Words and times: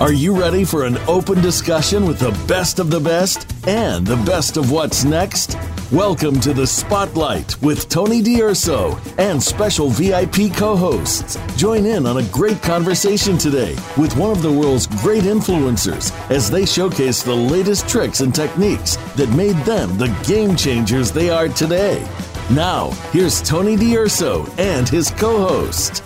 Are 0.00 0.12
you 0.12 0.38
ready 0.38 0.64
for 0.64 0.84
an 0.84 0.96
open 1.08 1.42
discussion 1.42 2.06
with 2.06 2.20
the 2.20 2.30
best 2.46 2.78
of 2.78 2.88
the 2.88 3.00
best 3.00 3.52
and 3.66 4.06
the 4.06 4.14
best 4.18 4.56
of 4.56 4.70
what's 4.70 5.02
next? 5.02 5.56
Welcome 5.90 6.38
to 6.38 6.54
the 6.54 6.68
Spotlight 6.68 7.60
with 7.62 7.88
Tony 7.88 8.22
D'Urso 8.22 8.96
and 9.18 9.42
special 9.42 9.88
VIP 9.90 10.54
co 10.54 10.76
hosts. 10.76 11.36
Join 11.56 11.84
in 11.84 12.06
on 12.06 12.18
a 12.18 12.28
great 12.28 12.62
conversation 12.62 13.36
today 13.38 13.74
with 13.96 14.16
one 14.16 14.30
of 14.30 14.40
the 14.40 14.52
world's 14.52 14.86
great 15.02 15.24
influencers 15.24 16.12
as 16.30 16.48
they 16.48 16.64
showcase 16.64 17.24
the 17.24 17.34
latest 17.34 17.88
tricks 17.88 18.20
and 18.20 18.32
techniques 18.32 18.94
that 19.16 19.28
made 19.30 19.56
them 19.64 19.98
the 19.98 20.16
game 20.28 20.54
changers 20.54 21.10
they 21.10 21.28
are 21.28 21.48
today. 21.48 22.08
Now, 22.52 22.90
here's 23.10 23.42
Tony 23.42 23.74
D'Urso 23.74 24.46
and 24.58 24.88
his 24.88 25.10
co 25.10 25.38
host. 25.48 26.04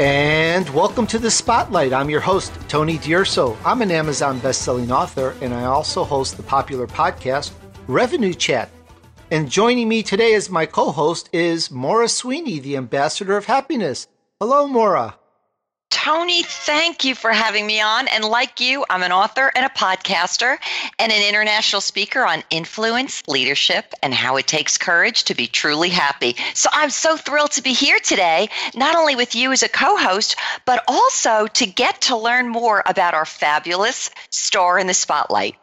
And 0.00 0.66
welcome 0.70 1.06
to 1.08 1.18
the 1.18 1.30
Spotlight. 1.30 1.92
I'm 1.92 2.08
your 2.08 2.22
host, 2.22 2.54
Tony 2.68 2.96
D'Urso. 2.96 3.54
I'm 3.66 3.82
an 3.82 3.90
Amazon 3.90 4.38
best-selling 4.38 4.90
author, 4.90 5.36
and 5.42 5.52
I 5.52 5.64
also 5.64 6.04
host 6.04 6.38
the 6.38 6.42
popular 6.42 6.86
podcast 6.86 7.50
Revenue 7.86 8.32
Chat. 8.32 8.70
And 9.30 9.50
joining 9.50 9.90
me 9.90 10.02
today 10.02 10.32
as 10.32 10.48
my 10.48 10.64
co-host 10.64 11.28
is 11.34 11.70
Maura 11.70 12.08
Sweeney, 12.08 12.60
the 12.60 12.78
ambassador 12.78 13.36
of 13.36 13.44
happiness. 13.44 14.08
Hello, 14.40 14.66
Maura. 14.66 15.16
Tony, 15.90 16.44
thank 16.44 17.04
you 17.04 17.14
for 17.14 17.32
having 17.32 17.66
me 17.66 17.80
on. 17.80 18.06
And 18.08 18.24
like 18.24 18.60
you, 18.60 18.84
I'm 18.88 19.02
an 19.02 19.12
author 19.12 19.50
and 19.54 19.66
a 19.66 19.68
podcaster 19.68 20.56
and 20.98 21.12
an 21.12 21.28
international 21.28 21.80
speaker 21.80 22.24
on 22.24 22.44
influence, 22.48 23.22
leadership, 23.26 23.92
and 24.02 24.14
how 24.14 24.36
it 24.36 24.46
takes 24.46 24.78
courage 24.78 25.24
to 25.24 25.34
be 25.34 25.48
truly 25.48 25.88
happy. 25.88 26.36
So 26.54 26.70
I'm 26.72 26.90
so 26.90 27.16
thrilled 27.16 27.50
to 27.52 27.62
be 27.62 27.72
here 27.72 27.98
today, 27.98 28.48
not 28.74 28.94
only 28.94 29.16
with 29.16 29.34
you 29.34 29.52
as 29.52 29.62
a 29.62 29.68
co 29.68 29.96
host, 29.96 30.36
but 30.64 30.82
also 30.86 31.48
to 31.48 31.66
get 31.66 32.00
to 32.02 32.16
learn 32.16 32.48
more 32.48 32.82
about 32.86 33.14
our 33.14 33.26
fabulous 33.26 34.10
star 34.30 34.78
in 34.78 34.86
the 34.86 34.94
spotlight. 34.94 35.56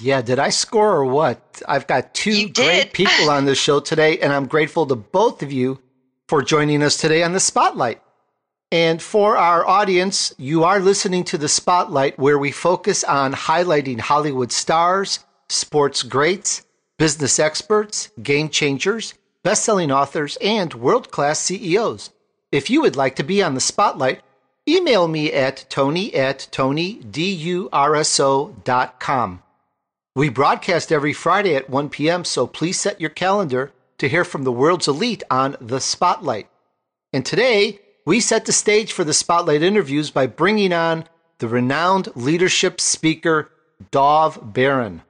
Yeah, 0.00 0.20
did 0.22 0.38
I 0.38 0.50
score 0.50 0.96
or 0.96 1.04
what? 1.06 1.62
I've 1.66 1.86
got 1.86 2.12
two 2.12 2.50
great 2.50 2.92
people 2.92 3.30
on 3.30 3.46
the 3.46 3.54
show 3.54 3.80
today, 3.80 4.18
and 4.18 4.32
I'm 4.32 4.46
grateful 4.46 4.86
to 4.86 4.96
both 4.96 5.42
of 5.42 5.52
you 5.52 5.80
for 6.28 6.42
joining 6.42 6.82
us 6.82 6.96
today 6.96 7.22
on 7.22 7.32
the 7.32 7.40
spotlight. 7.40 8.02
And 8.72 9.00
for 9.00 9.36
our 9.36 9.64
audience, 9.64 10.34
you 10.38 10.64
are 10.64 10.80
listening 10.80 11.22
to 11.24 11.38
the 11.38 11.48
Spotlight, 11.48 12.18
where 12.18 12.38
we 12.38 12.50
focus 12.50 13.04
on 13.04 13.32
highlighting 13.32 14.00
Hollywood 14.00 14.50
stars, 14.50 15.20
sports 15.48 16.02
greats, 16.02 16.64
business 16.98 17.38
experts, 17.38 18.10
game 18.20 18.48
changers, 18.48 19.14
best 19.44 19.64
selling 19.64 19.92
authors, 19.92 20.36
and 20.40 20.74
world 20.74 21.12
class 21.12 21.38
CEOs. 21.38 22.10
If 22.50 22.68
you 22.68 22.80
would 22.80 22.96
like 22.96 23.14
to 23.16 23.22
be 23.22 23.42
on 23.42 23.54
the 23.54 23.60
Spotlight, 23.60 24.22
email 24.68 25.06
me 25.06 25.32
at 25.32 25.66
tony 25.70 26.12
at 26.14 26.48
tonydurso.com. 26.50 29.42
We 30.16 30.28
broadcast 30.30 30.90
every 30.90 31.12
Friday 31.12 31.54
at 31.54 31.70
1 31.70 31.90
p.m., 31.90 32.24
so 32.24 32.48
please 32.48 32.80
set 32.80 33.00
your 33.00 33.10
calendar 33.10 33.72
to 33.98 34.08
hear 34.08 34.24
from 34.24 34.42
the 34.42 34.52
world's 34.52 34.88
elite 34.88 35.22
on 35.30 35.56
the 35.60 35.78
Spotlight. 35.78 36.48
And 37.12 37.24
today, 37.24 37.78
we 38.06 38.20
set 38.20 38.44
the 38.44 38.52
stage 38.52 38.92
for 38.92 39.04
the 39.04 39.12
spotlight 39.12 39.62
interviews 39.62 40.10
by 40.10 40.26
bringing 40.28 40.72
on 40.72 41.04
the 41.38 41.48
renowned 41.48 42.08
leadership 42.14 42.80
speaker, 42.80 43.50
Dov 43.90 44.54
Baron. 44.54 45.02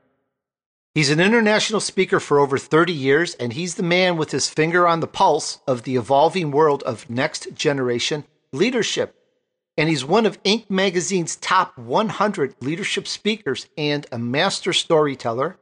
He's 0.94 1.10
an 1.10 1.20
international 1.20 1.80
speaker 1.80 2.18
for 2.18 2.40
over 2.40 2.56
30 2.56 2.94
years, 2.94 3.34
and 3.34 3.52
he's 3.52 3.74
the 3.74 3.82
man 3.82 4.16
with 4.16 4.30
his 4.30 4.48
finger 4.48 4.88
on 4.88 5.00
the 5.00 5.06
pulse 5.06 5.60
of 5.66 5.82
the 5.82 5.94
evolving 5.94 6.50
world 6.50 6.82
of 6.84 7.10
next 7.10 7.54
generation 7.54 8.24
leadership. 8.50 9.14
And 9.76 9.90
he's 9.90 10.06
one 10.06 10.24
of 10.24 10.42
Inc. 10.42 10.70
magazine's 10.70 11.36
top 11.36 11.76
100 11.76 12.54
leadership 12.62 13.06
speakers 13.06 13.68
and 13.76 14.06
a 14.10 14.18
master 14.18 14.72
storyteller, 14.72 15.58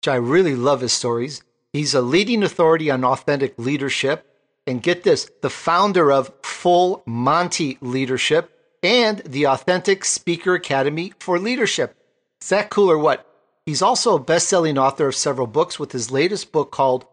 which 0.00 0.08
I 0.08 0.16
really 0.16 0.54
love 0.54 0.82
his 0.82 0.92
stories. 0.92 1.42
He's 1.72 1.94
a 1.94 2.02
leading 2.02 2.42
authority 2.42 2.90
on 2.90 3.02
authentic 3.02 3.54
leadership 3.58 4.30
and 4.66 4.82
get 4.82 5.02
this, 5.02 5.30
the 5.42 5.50
founder 5.50 6.10
of 6.10 6.32
Full 6.42 7.02
Monty 7.06 7.78
Leadership 7.80 8.50
and 8.82 9.18
the 9.20 9.46
Authentic 9.46 10.04
Speaker 10.04 10.54
Academy 10.54 11.12
for 11.18 11.38
Leadership. 11.38 11.96
Is 12.40 12.50
that 12.50 12.70
cool 12.70 12.90
or 12.90 12.98
what? 12.98 13.26
He's 13.66 13.82
also 13.82 14.14
a 14.14 14.20
best 14.20 14.48
selling 14.48 14.76
author 14.76 15.08
of 15.08 15.14
several 15.14 15.46
books, 15.46 15.78
with 15.78 15.92
his 15.92 16.10
latest 16.10 16.52
book 16.52 16.70
called 16.70 17.06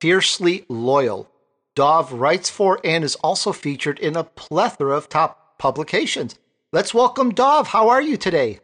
Fiercely 0.00 0.66
Loyal. 0.68 1.30
Dov 1.74 2.12
writes 2.12 2.50
for 2.50 2.78
and 2.84 3.02
is 3.02 3.16
also 3.16 3.52
featured 3.52 3.98
in 3.98 4.14
a 4.14 4.24
plethora 4.24 4.96
of 4.96 5.08
top 5.08 5.58
publications. 5.58 6.38
Let's 6.72 6.92
welcome 6.92 7.32
Dov. 7.32 7.68
How 7.68 7.88
are 7.88 8.02
you 8.02 8.16
today? 8.16 8.60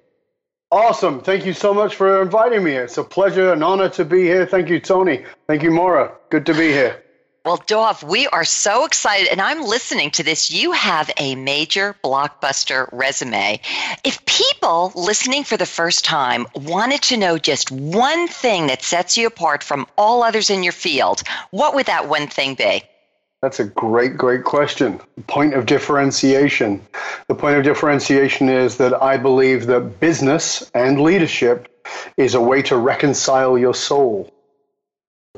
Awesome. 0.71 1.21
Thank 1.21 1.47
you 1.47 1.53
so 1.53 1.75
much 1.75 1.97
for 1.97 2.23
inviting 2.23 2.63
me. 2.63 2.73
It's 2.73 2.99
a 2.99 3.03
pleasure 3.03 3.53
and 3.53 3.65
honor 3.65 3.89
to 3.89 4.05
be 4.05 4.23
here. 4.23 4.47
Thank 4.47 4.69
you, 4.69 4.79
Tony. 4.79 5.25
Thank 5.49 5.63
you, 5.63 5.71
Maura. 5.71 6.13
Good 6.29 6.47
to 6.47 6.53
be 6.53 6.69
here. 6.69 7.03
Well, 7.43 7.63
Dov, 7.67 8.03
we 8.03 8.27
are 8.27 8.45
so 8.45 8.85
excited, 8.85 9.29
and 9.29 9.41
I'm 9.41 9.63
listening 9.63 10.11
to 10.13 10.23
this. 10.23 10.51
You 10.51 10.73
have 10.73 11.11
a 11.17 11.35
major 11.37 11.97
blockbuster 12.05 12.87
resume. 12.93 13.61
If 14.05 14.27
people 14.27 14.93
listening 14.95 15.45
for 15.45 15.57
the 15.57 15.65
first 15.65 16.05
time 16.05 16.47
wanted 16.55 17.01
to 17.05 17.17
know 17.17 17.39
just 17.39 17.71
one 17.71 18.29
thing 18.29 18.67
that 18.67 18.83
sets 18.83 19.17
you 19.17 19.27
apart 19.27 19.63
from 19.63 19.87
all 19.97 20.23
others 20.23 20.51
in 20.51 20.63
your 20.63 20.75
field, 20.75 21.23
what 21.51 21.75
would 21.75 21.87
that 21.87 22.11
one 22.11 22.27
thing 22.27 22.57
be? 22.57 22.83
That's 23.41 23.59
a 23.59 23.65
great, 23.65 24.19
great 24.19 24.45
question. 24.45 25.01
Point 25.27 25.55
of 25.55 25.65
differentiation. 25.65 26.87
The 27.27 27.35
point 27.35 27.57
of 27.57 27.65
differentiation 27.65 28.51
is 28.51 28.77
that 28.77 29.03
I 29.03 29.17
believe 29.17 29.65
that 29.69 29.99
business 29.99 30.71
and 30.75 31.01
leadership 31.01 31.69
is 32.19 32.35
a 32.35 32.41
way 32.41 32.61
to 32.63 32.77
reconcile 32.77 33.57
your 33.57 33.75
soul. 33.75 34.31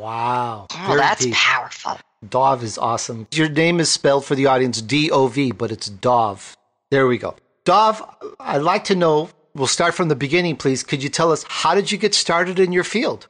Wow. 0.02 0.66
Oh, 0.74 0.96
that's 0.96 1.24
deep. 1.24 1.32
powerful. 1.32 1.96
Dov 2.28 2.64
is 2.64 2.76
awesome. 2.76 3.28
Your 3.32 3.48
name 3.48 3.78
is 3.78 3.88
spelled 3.88 4.24
for 4.24 4.34
the 4.34 4.46
audience 4.46 4.82
D 4.82 5.12
O 5.12 5.28
V, 5.28 5.52
but 5.52 5.70
it's 5.70 5.88
Dov. 5.88 6.56
There 6.90 7.06
we 7.06 7.18
go. 7.18 7.36
Dov, 7.64 8.02
I'd 8.40 8.62
like 8.62 8.82
to 8.84 8.96
know, 8.96 9.30
we'll 9.54 9.68
start 9.68 9.94
from 9.94 10.08
the 10.08 10.16
beginning, 10.16 10.56
please. 10.56 10.82
Could 10.82 11.04
you 11.04 11.08
tell 11.08 11.30
us 11.30 11.44
how 11.46 11.76
did 11.76 11.92
you 11.92 11.98
get 11.98 12.14
started 12.14 12.58
in 12.58 12.72
your 12.72 12.82
field? 12.82 13.28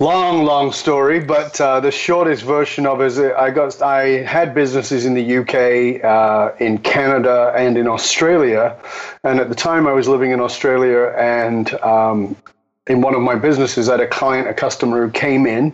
Long, 0.00 0.44
long 0.44 0.72
story, 0.72 1.20
but 1.20 1.60
uh, 1.60 1.78
the 1.78 1.92
shortest 1.92 2.42
version 2.42 2.84
of 2.84 3.00
it 3.00 3.06
is 3.06 3.20
I 3.20 3.50
got 3.50 3.80
I 3.80 4.22
had 4.24 4.54
businesses 4.54 5.06
in 5.06 5.14
the 5.14 5.38
UK, 5.38 6.04
uh, 6.04 6.56
in 6.58 6.78
Canada, 6.78 7.52
and 7.56 7.78
in 7.78 7.86
Australia. 7.86 8.76
And 9.22 9.38
at 9.38 9.48
the 9.48 9.54
time, 9.54 9.86
I 9.86 9.92
was 9.92 10.08
living 10.08 10.32
in 10.32 10.40
Australia, 10.40 11.14
and 11.16 11.72
um, 11.80 12.36
in 12.88 13.02
one 13.02 13.14
of 13.14 13.20
my 13.20 13.34
businesses, 13.34 13.88
I 13.88 13.92
had 13.92 14.00
a 14.00 14.06
client, 14.06 14.48
a 14.48 14.54
customer 14.54 15.06
who 15.06 15.12
came 15.12 15.46
in, 15.46 15.72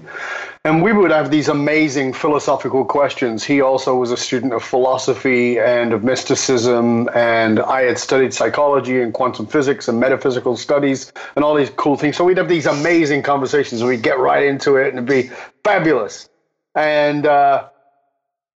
and 0.65 0.83
we 0.83 0.93
would 0.93 1.11
have 1.11 1.31
these 1.31 1.49
amazing 1.49 2.13
philosophical 2.13 2.85
questions. 2.85 3.45
He 3.45 3.61
also 3.61 3.95
was 3.95 4.11
a 4.11 4.17
student 4.17 4.53
of 4.53 4.65
philosophy 4.65 5.59
and 5.59 5.93
of 5.93 6.03
mysticism, 6.03 7.09
and 7.15 7.61
I 7.61 7.83
had 7.83 7.99
studied 7.99 8.35
psychology 8.35 9.01
and 9.01 9.13
quantum 9.15 9.47
physics 9.47 9.89
and 9.89 10.01
metaphysical 10.01 10.57
studies 10.57 11.13
and 11.37 11.45
all 11.45 11.55
these 11.55 11.71
cool 11.71 11.97
things. 11.97 12.17
So 12.17 12.25
we'd 12.25 12.39
have 12.39 12.49
these 12.49 12.67
amazing 12.67 13.23
conversations, 13.23 13.81
and 13.81 13.89
we'd 13.89 14.03
get 14.03 14.19
right 14.19 14.43
into 14.43 14.77
it, 14.77 14.89
and 14.89 14.99
it'd 14.99 15.09
be 15.09 15.31
fabulous. 15.63 16.29
And 16.75 17.27
uh, 17.27 17.69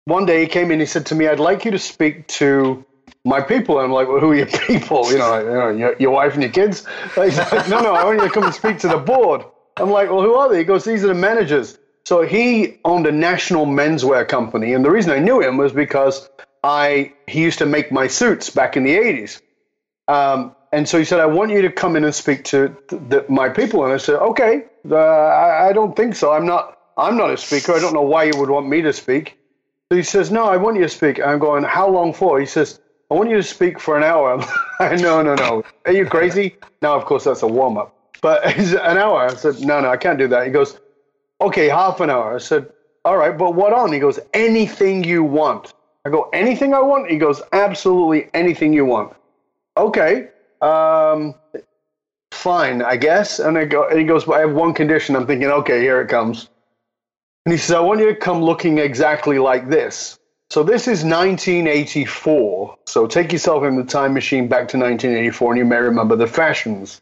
one 0.06 0.26
day 0.26 0.42
he 0.42 0.48
came 0.48 0.72
in, 0.72 0.80
he 0.80 0.86
said 0.86 1.08
to 1.08 1.16
me, 1.16 1.28
I'd 1.28 1.40
like 1.40 1.66
you 1.66 1.72
to 1.72 1.80
speak 1.80 2.28
to 2.28 2.86
my 3.26 3.42
people. 3.42 3.80
And 3.80 3.86
I'm 3.86 3.92
like, 3.92 4.08
well, 4.08 4.20
who 4.20 4.32
are 4.32 4.36
your 4.36 4.46
people? 4.46 5.12
You 5.12 5.18
know, 5.18 5.30
like, 5.30 5.46
you 5.46 5.52
know 5.52 5.70
your, 5.70 5.96
your, 5.98 6.12
wife 6.12 6.34
and 6.34 6.44
your 6.44 6.52
kids? 6.52 6.86
Like, 7.18 7.36
no, 7.68 7.82
no, 7.82 7.94
I 7.94 8.06
want 8.06 8.22
you 8.22 8.28
to 8.28 8.34
come 8.34 8.44
and 8.44 8.54
speak 8.54 8.80
to 8.80 8.88
the 8.88 8.98
board. 8.98 9.44
I'm 9.78 9.90
like, 9.90 10.10
well, 10.10 10.22
who 10.22 10.36
are 10.36 10.50
they? 10.50 10.60
He 10.60 10.64
goes, 10.64 10.86
these 10.86 11.04
are 11.04 11.08
the 11.08 11.14
managers. 11.14 11.78
So 12.06 12.22
he 12.22 12.80
owned 12.86 13.08
a 13.08 13.12
national 13.12 13.66
menswear 13.66 14.28
company. 14.28 14.74
And 14.74 14.86
the 14.86 14.92
reason 14.92 15.12
I 15.12 15.20
knew 15.20 15.42
him 15.42 15.58
was 15.58 15.74
because 15.74 16.30
I 16.64 17.14
he 17.28 17.42
used 17.42 17.60
to 17.60 17.66
make 17.66 17.92
my 17.92 18.08
suits 18.08 18.50
back 18.50 18.78
in 18.78 18.84
the 18.84 18.96
80s. 18.96 19.42
Um, 20.08 20.56
and 20.72 20.88
so 20.88 21.00
he 21.00 21.06
said, 21.06 21.20
I 21.20 21.26
want 21.26 21.52
you 21.52 21.64
to 21.64 21.72
come 21.72 21.96
in 21.96 22.04
and 22.04 22.14
speak 22.14 22.44
to 22.46 22.76
the, 22.90 23.26
my 23.28 23.50
people. 23.50 23.84
And 23.84 23.94
I 23.94 23.98
said, 23.98 24.16
okay, 24.16 24.66
uh, 24.90 24.96
I, 24.96 25.70
I 25.70 25.74
don't 25.74 25.96
think 25.96 26.16
so. 26.16 26.32
I'm 26.32 26.46
not, 26.46 26.78
I'm 26.98 27.18
not 27.18 27.32
a 27.32 27.38
speaker. 27.38 27.74
I 27.74 27.80
don't 27.80 27.94
know 27.94 28.02
why 28.02 28.26
you 28.26 28.34
would 28.38 28.50
want 28.50 28.68
me 28.68 28.82
to 28.82 28.94
speak. 28.94 29.38
So 29.90 29.98
he 29.98 30.04
says, 30.04 30.32
no, 30.32 30.46
I 30.46 30.58
want 30.58 30.78
you 30.78 30.84
to 30.84 30.90
speak. 30.90 31.20
I'm 31.20 31.40
going, 31.40 31.64
how 31.64 31.88
long 31.90 32.14
for? 32.14 32.40
He 32.40 32.46
says, 32.46 32.80
I 33.12 33.14
want 33.14 33.30
you 33.30 33.38
to 33.38 33.44
speak 33.44 33.80
for 33.80 33.98
an 33.98 34.04
hour. 34.04 34.38
no, 34.80 35.22
no, 35.22 35.36
no. 35.36 35.64
Are 35.86 35.92
you 35.92 36.06
crazy? 36.06 36.58
Now, 36.82 36.96
of 36.96 37.06
course, 37.06 37.24
that's 37.24 37.44
a 37.44 37.48
warm 37.48 37.78
up. 37.78 37.96
But 38.22 38.46
an 38.58 38.98
hour. 38.98 39.30
I 39.30 39.36
said, 39.36 39.62
no, 39.62 39.80
no, 39.82 39.90
I 39.90 39.98
can't 39.98 40.18
do 40.18 40.28
that. 40.30 40.46
He 40.46 40.52
goes, 40.52 40.80
okay, 41.42 41.68
half 41.70 42.00
an 42.00 42.10
hour. 42.10 42.36
I 42.36 42.40
said, 42.40 42.72
all 43.04 43.18
right, 43.18 43.38
but 43.38 43.54
what 43.54 43.74
on? 43.74 43.94
He 43.94 44.00
goes, 44.00 44.20
anything 44.34 45.04
you 45.04 45.24
want. 45.24 45.74
I 46.06 46.10
go, 46.10 46.30
anything 46.34 46.74
I 46.74 46.82
want? 46.82 47.10
He 47.10 47.18
goes, 47.18 47.42
absolutely 47.52 48.30
anything 48.34 48.74
you 48.74 48.86
want. 48.86 49.16
Okay, 49.78 50.30
um, 50.62 51.36
fine, 52.32 52.82
I 52.82 52.96
guess. 52.96 53.40
And 53.40 53.58
I 53.58 53.66
go, 53.66 53.88
and 53.88 54.00
he 54.00 54.06
goes, 54.06 54.26
but 54.26 54.34
I 54.34 54.40
have 54.42 54.54
one 54.54 54.74
condition. 54.74 55.16
I'm 55.16 55.28
thinking, 55.28 55.50
okay, 55.50 55.82
here 55.82 56.02
it 56.02 56.08
comes. 56.08 56.50
And 57.46 57.54
he 57.54 57.58
says, 57.58 57.76
I 57.76 57.80
want 57.80 58.00
you 58.00 58.08
to 58.08 58.16
come 58.16 58.42
looking 58.42 58.80
exactly 58.80 59.38
like 59.38 59.70
this. 59.70 60.18
So 60.52 60.64
this 60.64 60.84
is 60.84 61.04
1984. 61.04 62.78
So 62.86 63.08
take 63.08 63.34
yourself 63.34 63.64
in 63.64 63.76
the 63.76 63.84
time 63.84 64.14
machine 64.14 64.48
back 64.48 64.68
to 64.70 64.78
1984, 64.78 65.52
and 65.52 65.58
you 65.58 65.66
may 65.66 65.78
remember 65.78 66.16
the 66.16 66.28
fashions. 66.28 67.02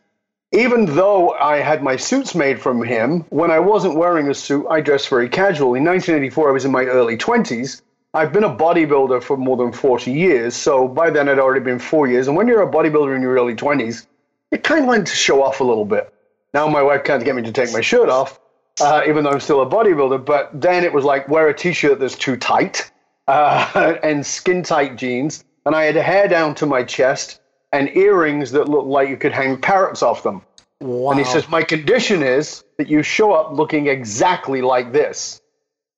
Even 0.53 0.85
though 0.85 1.31
I 1.31 1.57
had 1.57 1.83
my 1.83 1.97
suits 1.97 2.35
made 2.35 2.61
from 2.61 2.83
him, 2.83 3.25
when 3.29 3.51
I 3.51 3.59
wasn't 3.59 3.95
wearing 3.95 4.29
a 4.29 4.33
suit, 4.33 4.65
I 4.69 4.81
dressed 4.81 5.09
very 5.09 5.27
casual. 5.27 5.75
In 5.75 5.83
1984, 5.83 6.49
I 6.49 6.51
was 6.51 6.65
in 6.65 6.71
my 6.71 6.85
early 6.85 7.17
20s. 7.17 7.81
I've 8.13 8.31
been 8.31 8.43
a 8.43 8.55
bodybuilder 8.55 9.21
for 9.21 9.35
more 9.35 9.57
than 9.57 9.71
40 9.71 10.11
years, 10.11 10.55
so 10.55 10.87
by 10.87 11.09
then 11.09 11.27
I'd 11.27 11.39
already 11.39 11.65
been 11.65 11.79
four 11.79 12.07
years. 12.07 12.27
And 12.27 12.37
when 12.37 12.47
you're 12.47 12.61
a 12.61 12.71
bodybuilder 12.71 13.15
in 13.15 13.21
your 13.21 13.33
early 13.33 13.55
20s, 13.55 14.05
you 14.51 14.59
kind 14.59 14.83
of 14.83 14.87
like 14.87 15.05
to 15.05 15.15
show 15.15 15.43
off 15.43 15.59
a 15.59 15.63
little 15.63 15.85
bit. 15.85 16.13
Now 16.53 16.67
my 16.67 16.81
wife 16.81 17.03
can't 17.03 17.25
get 17.25 17.35
me 17.35 17.41
to 17.41 17.51
take 17.51 17.73
my 17.73 17.81
shirt 17.81 18.09
off, 18.09 18.39
uh, 18.79 19.01
even 19.07 19.23
though 19.23 19.31
I'm 19.31 19.39
still 19.39 19.61
a 19.61 19.69
bodybuilder. 19.69 20.23
But 20.23 20.49
then 20.53 20.83
it 20.83 20.93
was 20.93 21.03
like 21.03 21.27
wear 21.27 21.49
a 21.49 21.53
t-shirt 21.53 21.99
that's 21.99 22.15
too 22.15 22.37
tight 22.37 22.91
uh, 23.27 23.97
and 24.03 24.25
skin 24.25 24.63
tight 24.63 24.95
jeans, 24.97 25.43
and 25.65 25.75
I 25.75 25.83
had 25.83 25.95
hair 25.95 26.27
down 26.27 26.55
to 26.55 26.65
my 26.65 26.83
chest 26.83 27.41
and 27.71 27.89
earrings 27.95 28.51
that 28.51 28.69
looked 28.69 28.87
like 28.87 29.09
you 29.09 29.17
could 29.17 29.31
hang 29.31 29.59
parrots 29.59 30.03
off 30.03 30.23
them. 30.23 30.43
Wow. 30.79 31.11
And 31.11 31.19
he 31.19 31.25
says 31.25 31.47
my 31.49 31.63
condition 31.63 32.21
is 32.21 32.63
that 32.77 32.87
you 32.87 33.03
show 33.03 33.31
up 33.33 33.53
looking 33.53 33.87
exactly 33.87 34.61
like 34.61 34.91
this. 34.91 35.41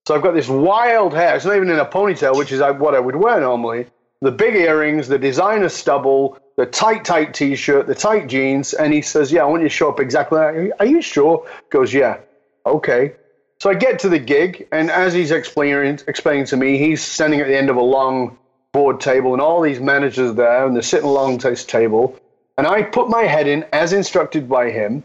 So 0.08 0.16
I've 0.16 0.22
got 0.22 0.36
this 0.36 0.48
wild 0.48 1.14
hair. 1.14 1.36
It's 1.36 1.46
not 1.46 1.56
even 1.56 1.70
in 1.70 1.80
a 1.80 1.86
ponytail, 1.86 2.38
which 2.38 2.52
is 2.52 2.62
what 2.62 2.94
I 2.94 3.00
would 3.00 3.16
wear 3.16 3.42
normally. 3.42 3.88
The 4.22 4.32
big 4.32 4.56
earrings, 4.56 5.08
the 5.08 5.18
designer 5.18 5.70
stubble, 5.70 6.38
the 6.58 6.66
tight, 6.68 7.04
tight 7.04 7.34
t-shirt, 7.34 7.88
the 7.88 7.96
tight 7.96 8.28
jeans. 8.28 8.74
And 8.74 8.94
he 8.94 9.02
says, 9.02 9.32
yeah, 9.32 9.42
I 9.42 9.46
want 9.46 9.64
you 9.64 9.70
to 9.70 9.74
show 9.74 9.90
up 9.90 10.00
exactly 10.00 10.40
like 10.40 10.72
Are 10.80 10.86
you 10.86 11.02
sure? 11.02 11.48
Goes, 11.72 11.94
yeah. 11.94 12.20
Okay. 12.66 13.16
So 13.60 13.70
I 13.70 13.74
get 13.74 14.00
to 14.00 14.10
the 14.10 14.20
gig, 14.20 14.68
and 14.72 14.92
as 14.92 15.14
he's 15.14 15.32
explaining, 15.32 16.00
explaining 16.08 16.46
to 16.46 16.58
me, 16.58 16.78
he's 16.78 17.02
standing 17.02 17.40
at 17.40 17.48
the 17.48 17.58
end 17.58 17.70
of 17.70 17.78
a 17.78 17.82
long 17.82 18.38
board 18.72 19.00
table, 19.00 19.34
and 19.34 19.42
all 19.42 19.62
these 19.62 19.80
managers 19.80 20.36
there, 20.36 20.66
and 20.66 20.76
they're 20.76 20.84
sitting 20.84 21.08
along 21.08 21.38
this 21.38 21.64
table. 21.66 22.20
And 22.58 22.68
I 22.68 22.84
put 22.84 23.10
my 23.10 23.24
head 23.24 23.48
in 23.48 23.66
as 23.72 23.94
instructed 23.94 24.50
by 24.50 24.72
him, 24.72 25.04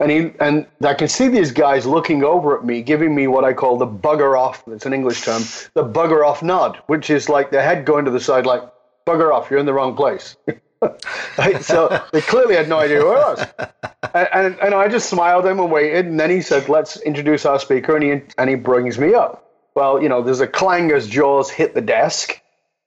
and 0.00 0.10
he 0.10 0.32
and 0.40 0.66
I 0.82 0.94
can 0.94 1.08
see 1.08 1.28
these 1.28 1.52
guys 1.52 1.86
looking 1.86 2.22
over 2.24 2.58
at 2.58 2.64
me, 2.64 2.82
giving 2.82 3.14
me 3.14 3.28
what 3.28 3.44
I 3.44 3.52
call 3.52 3.78
the 3.78 3.86
bugger 3.86 4.38
off. 4.38 4.62
It's 4.66 4.86
an 4.86 4.92
English 4.92 5.22
term, 5.22 5.42
the 5.74 5.84
bugger 5.84 6.26
off 6.26 6.42
nod, 6.42 6.82
which 6.86 7.08
is 7.08 7.28
like 7.28 7.50
the 7.50 7.62
head 7.62 7.84
going 7.84 8.04
to 8.04 8.10
the 8.10 8.20
side, 8.20 8.46
like 8.46 8.62
bugger 9.06 9.32
off, 9.32 9.50
you're 9.50 9.60
in 9.60 9.66
the 9.66 9.72
wrong 9.72 9.96
place. 9.96 10.36
so 11.60 12.02
they 12.12 12.20
clearly 12.20 12.54
had 12.54 12.68
no 12.68 12.78
idea 12.78 13.00
who 13.00 13.08
I 13.08 13.14
was. 13.14 13.46
And, 14.14 14.28
and, 14.32 14.60
and 14.60 14.74
I 14.74 14.88
just 14.88 15.08
smiled 15.08 15.46
at 15.46 15.52
him 15.52 15.60
and 15.60 15.70
waited. 15.70 16.06
And 16.06 16.18
then 16.18 16.30
he 16.30 16.42
said, 16.42 16.68
let's 16.68 17.00
introduce 17.00 17.46
our 17.46 17.58
speaker. 17.58 17.96
And 17.96 18.04
he, 18.04 18.22
and 18.38 18.50
he 18.50 18.56
brings 18.56 18.98
me 18.98 19.14
up. 19.14 19.50
Well, 19.74 20.02
you 20.02 20.08
know, 20.08 20.22
there's 20.22 20.40
a 20.40 20.46
clang 20.46 20.90
as 20.92 21.06
jaws 21.08 21.50
hit 21.50 21.74
the 21.74 21.80
desk. 21.80 22.40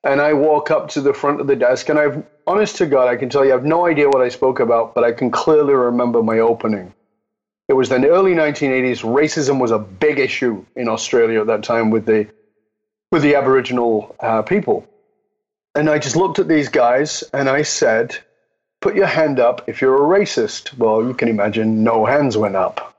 And 0.04 0.22
I 0.22 0.34
walk 0.34 0.72
up 0.72 0.90
to 0.90 1.02
the 1.02 1.14
front 1.14 1.42
of 1.42 1.48
the 1.48 1.56
desk. 1.56 1.90
And 1.90 2.00
I've, 2.00 2.24
honest 2.48 2.78
to 2.78 2.86
God, 2.86 3.08
I 3.08 3.16
can 3.16 3.30
tell 3.30 3.44
you, 3.44 3.52
I 3.52 3.56
have 3.56 3.66
no 3.66 3.86
idea 3.86 4.08
what 4.10 4.22
I 4.22 4.30
spoke 4.30 4.60
about, 4.60 4.96
but 4.96 5.04
I 5.04 5.12
can 5.12 5.30
clearly 5.30 5.74
remember 5.74 6.24
my 6.24 6.40
opening. 6.40 6.94
It 7.68 7.74
was 7.74 7.92
in 7.92 8.02
the 8.02 8.10
early 8.10 8.34
1980s. 8.34 9.04
Racism 9.04 9.60
was 9.60 9.70
a 9.70 9.78
big 9.78 10.18
issue 10.18 10.66
in 10.76 10.90
Australia 10.90 11.42
at 11.42 11.48
that 11.48 11.64
time 11.64 11.92
with 11.92 12.06
the 12.06 12.28
with 13.12 13.22
the 13.22 13.36
Aboriginal 13.36 14.16
uh, 14.20 14.42
people. 14.42 14.88
And 15.76 15.90
I 15.90 16.00
just 16.00 16.16
looked 16.16 16.40
at 16.40 16.48
these 16.48 16.70
guys 16.70 17.24
and 17.34 17.48
I 17.48 17.62
said, 17.62 18.18
"Put 18.82 18.96
your 18.96 19.08
hand 19.08 19.40
up 19.40 19.68
if 19.68 19.82
you're 19.82 19.96
a 19.96 20.20
racist." 20.20 20.78
Well, 20.78 21.04
you 21.04 21.14
can 21.14 21.28
imagine 21.28 21.84
no 21.84 22.06
hands 22.06 22.38
went 22.38 22.56
up. 22.56 22.96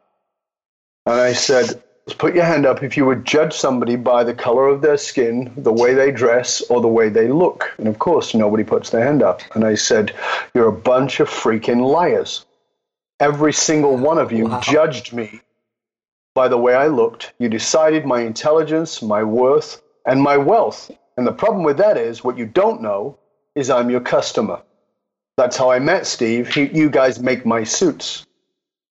And 1.07 1.21
I 1.21 1.33
said, 1.33 1.83
"Put 2.19 2.35
your 2.35 2.45
hand 2.45 2.67
up 2.67 2.83
if 2.83 2.97
you 2.97 3.05
would 3.07 3.25
judge 3.25 3.55
somebody 3.55 3.97
by 3.97 4.25
the 4.25 4.35
color 4.35 4.69
of 4.69 4.83
their 4.83 4.97
skin, 4.97 5.53
the 5.57 5.73
way 5.73 5.95
they 5.95 6.11
dress, 6.11 6.61
or 6.71 6.81
the 6.81 6.89
way 6.89 7.09
they 7.09 7.29
look." 7.29 7.73
And 7.79 7.89
of 7.89 7.99
course, 7.99 8.35
nobody 8.35 8.65
puts 8.65 8.91
their 8.91 9.05
hand 9.05 9.23
up. 9.23 9.43
And 9.55 9.65
I 9.65 9.75
said, 9.75 10.13
"You're 10.55 10.69
a 10.69 10.73
bunch 10.73 11.21
of 11.21 11.29
freaking 11.29 11.87
liars." 11.87 12.47
Every 13.19 13.53
single 13.53 13.97
one 13.97 14.19
of 14.19 14.33
you 14.33 14.47
wow. 14.47 14.61
judged 14.61 15.13
me 15.13 15.43
by 16.35 16.49
the 16.49 16.57
way 16.57 16.75
I 16.75 16.87
looked. 16.87 17.33
You 17.39 17.49
decided 17.49 18.07
my 18.07 18.21
intelligence, 18.21 19.03
my 19.03 19.23
worth, 19.23 19.83
and 20.07 20.23
my 20.23 20.37
wealth. 20.37 20.91
And 21.21 21.27
the 21.27 21.33
problem 21.33 21.65
with 21.65 21.77
that 21.77 21.99
is 21.99 22.25
what 22.25 22.39
you 22.39 22.47
don't 22.47 22.81
know 22.81 23.19
is 23.55 23.69
I'm 23.69 23.91
your 23.91 24.01
customer. 24.01 24.63
That's 25.37 25.55
how 25.55 25.71
I 25.71 25.79
met 25.79 26.07
Steve. 26.07 26.49
He, 26.49 26.71
you 26.73 26.89
guys 26.89 27.21
make 27.21 27.45
my 27.45 27.63
suits. 27.63 28.25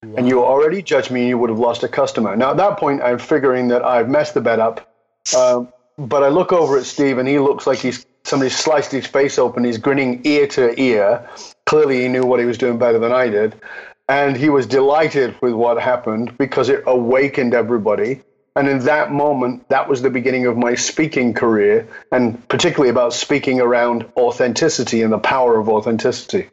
Wow. 0.03 0.13
And 0.15 0.27
you 0.27 0.43
already 0.43 0.83
judged 0.83 1.09
me 1.09 1.21
and 1.21 1.29
you 1.29 1.39
would 1.39 1.49
have 1.49 1.57
lost 1.57 1.81
a 1.81 1.87
customer. 1.87 2.35
Now, 2.35 2.51
at 2.51 2.57
that 2.57 2.77
point, 2.77 3.01
I'm 3.01 3.17
figuring 3.17 3.67
that 3.69 3.83
I've 3.83 4.09
messed 4.09 4.35
the 4.35 4.41
bet 4.41 4.59
up. 4.59 4.93
Uh, 5.35 5.63
but 5.97 6.21
I 6.21 6.27
look 6.27 6.53
over 6.53 6.77
at 6.77 6.85
Steve 6.85 7.17
and 7.17 7.27
he 7.27 7.39
looks 7.39 7.65
like 7.65 7.79
he's 7.79 8.05
somebody 8.25 8.51
sliced 8.51 8.91
his 8.91 9.07
face 9.07 9.39
open. 9.39 9.63
He's 9.63 9.79
grinning 9.79 10.21
ear 10.23 10.45
to 10.49 10.79
ear. 10.79 11.27
Clearly, 11.65 12.01
he 12.01 12.07
knew 12.09 12.27
what 12.27 12.39
he 12.39 12.45
was 12.45 12.59
doing 12.59 12.77
better 12.77 12.99
than 12.99 13.11
I 13.11 13.27
did. 13.29 13.59
And 14.07 14.37
he 14.37 14.49
was 14.49 14.67
delighted 14.67 15.35
with 15.41 15.53
what 15.53 15.81
happened 15.81 16.37
because 16.37 16.69
it 16.69 16.83
awakened 16.85 17.55
everybody. 17.55 18.21
And 18.55 18.67
in 18.67 18.79
that 18.79 19.11
moment, 19.11 19.69
that 19.69 19.87
was 19.87 20.01
the 20.01 20.09
beginning 20.09 20.45
of 20.45 20.57
my 20.57 20.75
speaking 20.75 21.33
career, 21.33 21.87
and 22.11 22.47
particularly 22.49 22.89
about 22.89 23.13
speaking 23.13 23.61
around 23.61 24.05
authenticity 24.17 25.01
and 25.01 25.13
the 25.13 25.19
power 25.19 25.59
of 25.59 25.69
authenticity. 25.69 26.49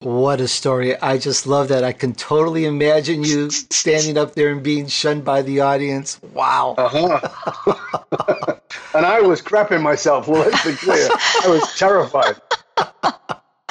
What 0.00 0.42
a 0.42 0.48
story. 0.48 0.94
I 1.00 1.16
just 1.16 1.46
love 1.46 1.68
that. 1.68 1.82
I 1.82 1.92
can 1.92 2.12
totally 2.12 2.66
imagine 2.66 3.24
you 3.24 3.50
standing 3.50 4.18
up 4.18 4.34
there 4.34 4.52
and 4.52 4.62
being 4.62 4.88
shunned 4.88 5.24
by 5.24 5.40
the 5.40 5.60
audience. 5.60 6.20
Wow. 6.34 6.74
Uh-huh. 6.76 8.58
and 8.94 9.06
I 9.06 9.22
was 9.22 9.40
crapping 9.40 9.80
myself, 9.80 10.28
let's 10.28 10.64
be 10.66 10.74
clear. 10.74 11.08
I 11.44 11.48
was 11.48 11.78
terrified. 11.78 12.36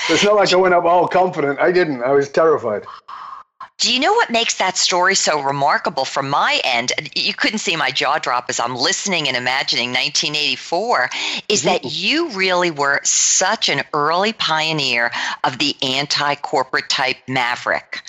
It's 0.10 0.24
not 0.24 0.36
like 0.36 0.52
I 0.52 0.56
went 0.56 0.74
up 0.74 0.86
all 0.86 1.08
confident. 1.08 1.60
I 1.60 1.72
didn't. 1.72 2.02
I 2.04 2.12
was 2.12 2.30
terrified. 2.30 2.86
Do 3.77 3.94
you 3.94 4.00
know 4.00 4.13
what 4.13 4.30
makes 4.30 4.56
that 4.56 4.77
story 4.77 5.16
so 5.16 5.42
remarkable 5.42 6.06
from 6.06 6.30
my 6.30 6.62
end? 6.63 6.94
You 7.13 7.33
couldn't 7.33 7.60
see 7.60 7.75
my 7.75 7.92
jaw 7.92 8.19
drop 8.19 8.45
as 8.48 8.57
I'm 8.57 8.74
listening 8.74 9.27
and 9.27 9.36
imagining 9.36 9.89
1984 9.89 11.10
is 11.50 11.63
that 11.63 11.81
mm-hmm. 11.81 11.89
you 11.92 12.30
really 12.30 12.72
were 12.72 13.01
such 13.04 13.68
an 13.68 13.83
early 13.94 14.31
pioneer 14.31 15.12
of 15.44 15.57
the 15.57 15.75
anti 15.81 16.36
corporate 16.36 16.88
type 16.88 17.18
maverick. 17.27 18.01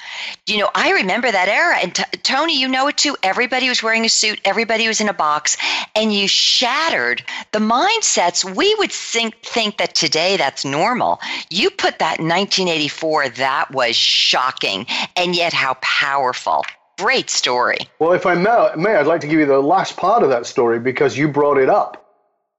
You 0.46 0.58
know, 0.58 0.70
I 0.72 0.92
remember 0.92 1.30
that 1.32 1.48
era. 1.48 1.78
And 1.82 1.92
t- 1.92 2.04
Tony, 2.22 2.60
you 2.60 2.68
know 2.68 2.86
it 2.86 2.96
too. 2.96 3.16
Everybody 3.24 3.68
was 3.68 3.82
wearing 3.82 4.04
a 4.04 4.08
suit, 4.08 4.40
everybody 4.44 4.86
was 4.86 5.00
in 5.00 5.08
a 5.08 5.12
box, 5.12 5.56
and 5.96 6.14
you 6.14 6.28
shattered 6.28 7.24
the 7.50 7.58
mindsets 7.58 8.44
we 8.44 8.72
would 8.76 8.92
think, 8.92 9.34
think 9.42 9.78
that 9.78 9.96
today 9.96 10.36
that's 10.36 10.64
normal. 10.64 11.18
You 11.50 11.70
put 11.70 11.98
that 11.98 12.20
in 12.20 12.28
1984, 12.28 13.30
that 13.30 13.72
was 13.72 13.96
shocking. 13.96 14.86
And 15.16 15.34
yet, 15.34 15.55
how 15.56 15.74
powerful. 15.80 16.64
Great 16.98 17.28
story. 17.28 17.78
Well, 17.98 18.12
if 18.12 18.24
I 18.24 18.34
may, 18.34 18.96
I'd 18.96 19.06
like 19.06 19.20
to 19.22 19.26
give 19.26 19.38
you 19.40 19.46
the 19.46 19.58
last 19.58 19.96
part 19.96 20.22
of 20.22 20.30
that 20.30 20.46
story 20.46 20.78
because 20.78 21.18
you 21.18 21.28
brought 21.28 21.58
it 21.58 21.68
up. 21.68 22.02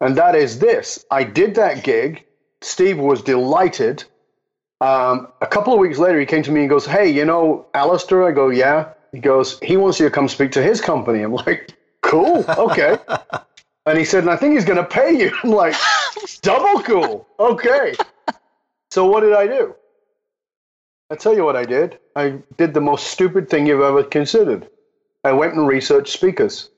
And 0.02 0.16
that 0.18 0.36
is 0.36 0.60
this 0.60 1.04
I 1.10 1.24
did 1.24 1.56
that 1.56 1.84
gig. 1.84 2.26
Steve 2.62 2.98
was 2.98 3.22
delighted. 3.22 4.04
Um, 4.80 5.30
a 5.42 5.48
couple 5.48 5.74
of 5.74 5.80
weeks 5.80 5.98
later, 5.98 6.20
he 6.20 6.26
came 6.26 6.44
to 6.44 6.52
me 6.52 6.62
and 6.62 6.70
goes, 6.70 6.86
Hey, 6.86 7.10
you 7.10 7.26
know 7.26 7.66
Alistair? 7.74 8.28
I 8.28 8.32
go, 8.32 8.50
Yeah. 8.50 8.90
He 9.12 9.20
goes, 9.20 9.60
He 9.62 9.78
wants 9.78 10.00
you 10.00 10.06
to 10.06 10.12
come 10.12 10.28
speak 10.28 10.52
to 10.52 10.62
his 10.62 10.82
company. 10.82 11.22
I'm 11.22 11.34
like, 11.34 11.74
Cool, 12.02 12.46
okay. 12.48 12.98
and 13.88 13.98
he 13.98 14.06
said, 14.06 14.24
And 14.24 14.30
I 14.30 14.36
think 14.36 14.54
he's 14.54 14.66
going 14.66 14.78
to 14.78 14.86
pay 14.86 15.18
you. 15.20 15.32
I'm 15.44 15.50
like, 15.50 15.76
Double 16.42 16.82
cool, 16.84 17.28
okay. 17.40 17.96
So 18.90 19.06
what 19.06 19.20
did 19.20 19.34
I 19.34 19.48
do? 19.48 19.76
I 21.10 21.16
tell 21.16 21.36
you 21.36 21.46
what 21.46 21.56
I 21.56 21.64
did. 21.64 22.00
I 22.16 22.40
did 22.58 22.74
the 22.74 22.82
most 22.82 23.08
stupid 23.08 23.50
thing 23.50 23.66
you've 23.66 23.82
ever 23.82 24.04
considered. 24.04 24.68
I 25.24 25.32
went 25.32 25.54
and 25.54 25.66
researched 25.66 26.12
speakers. 26.12 26.70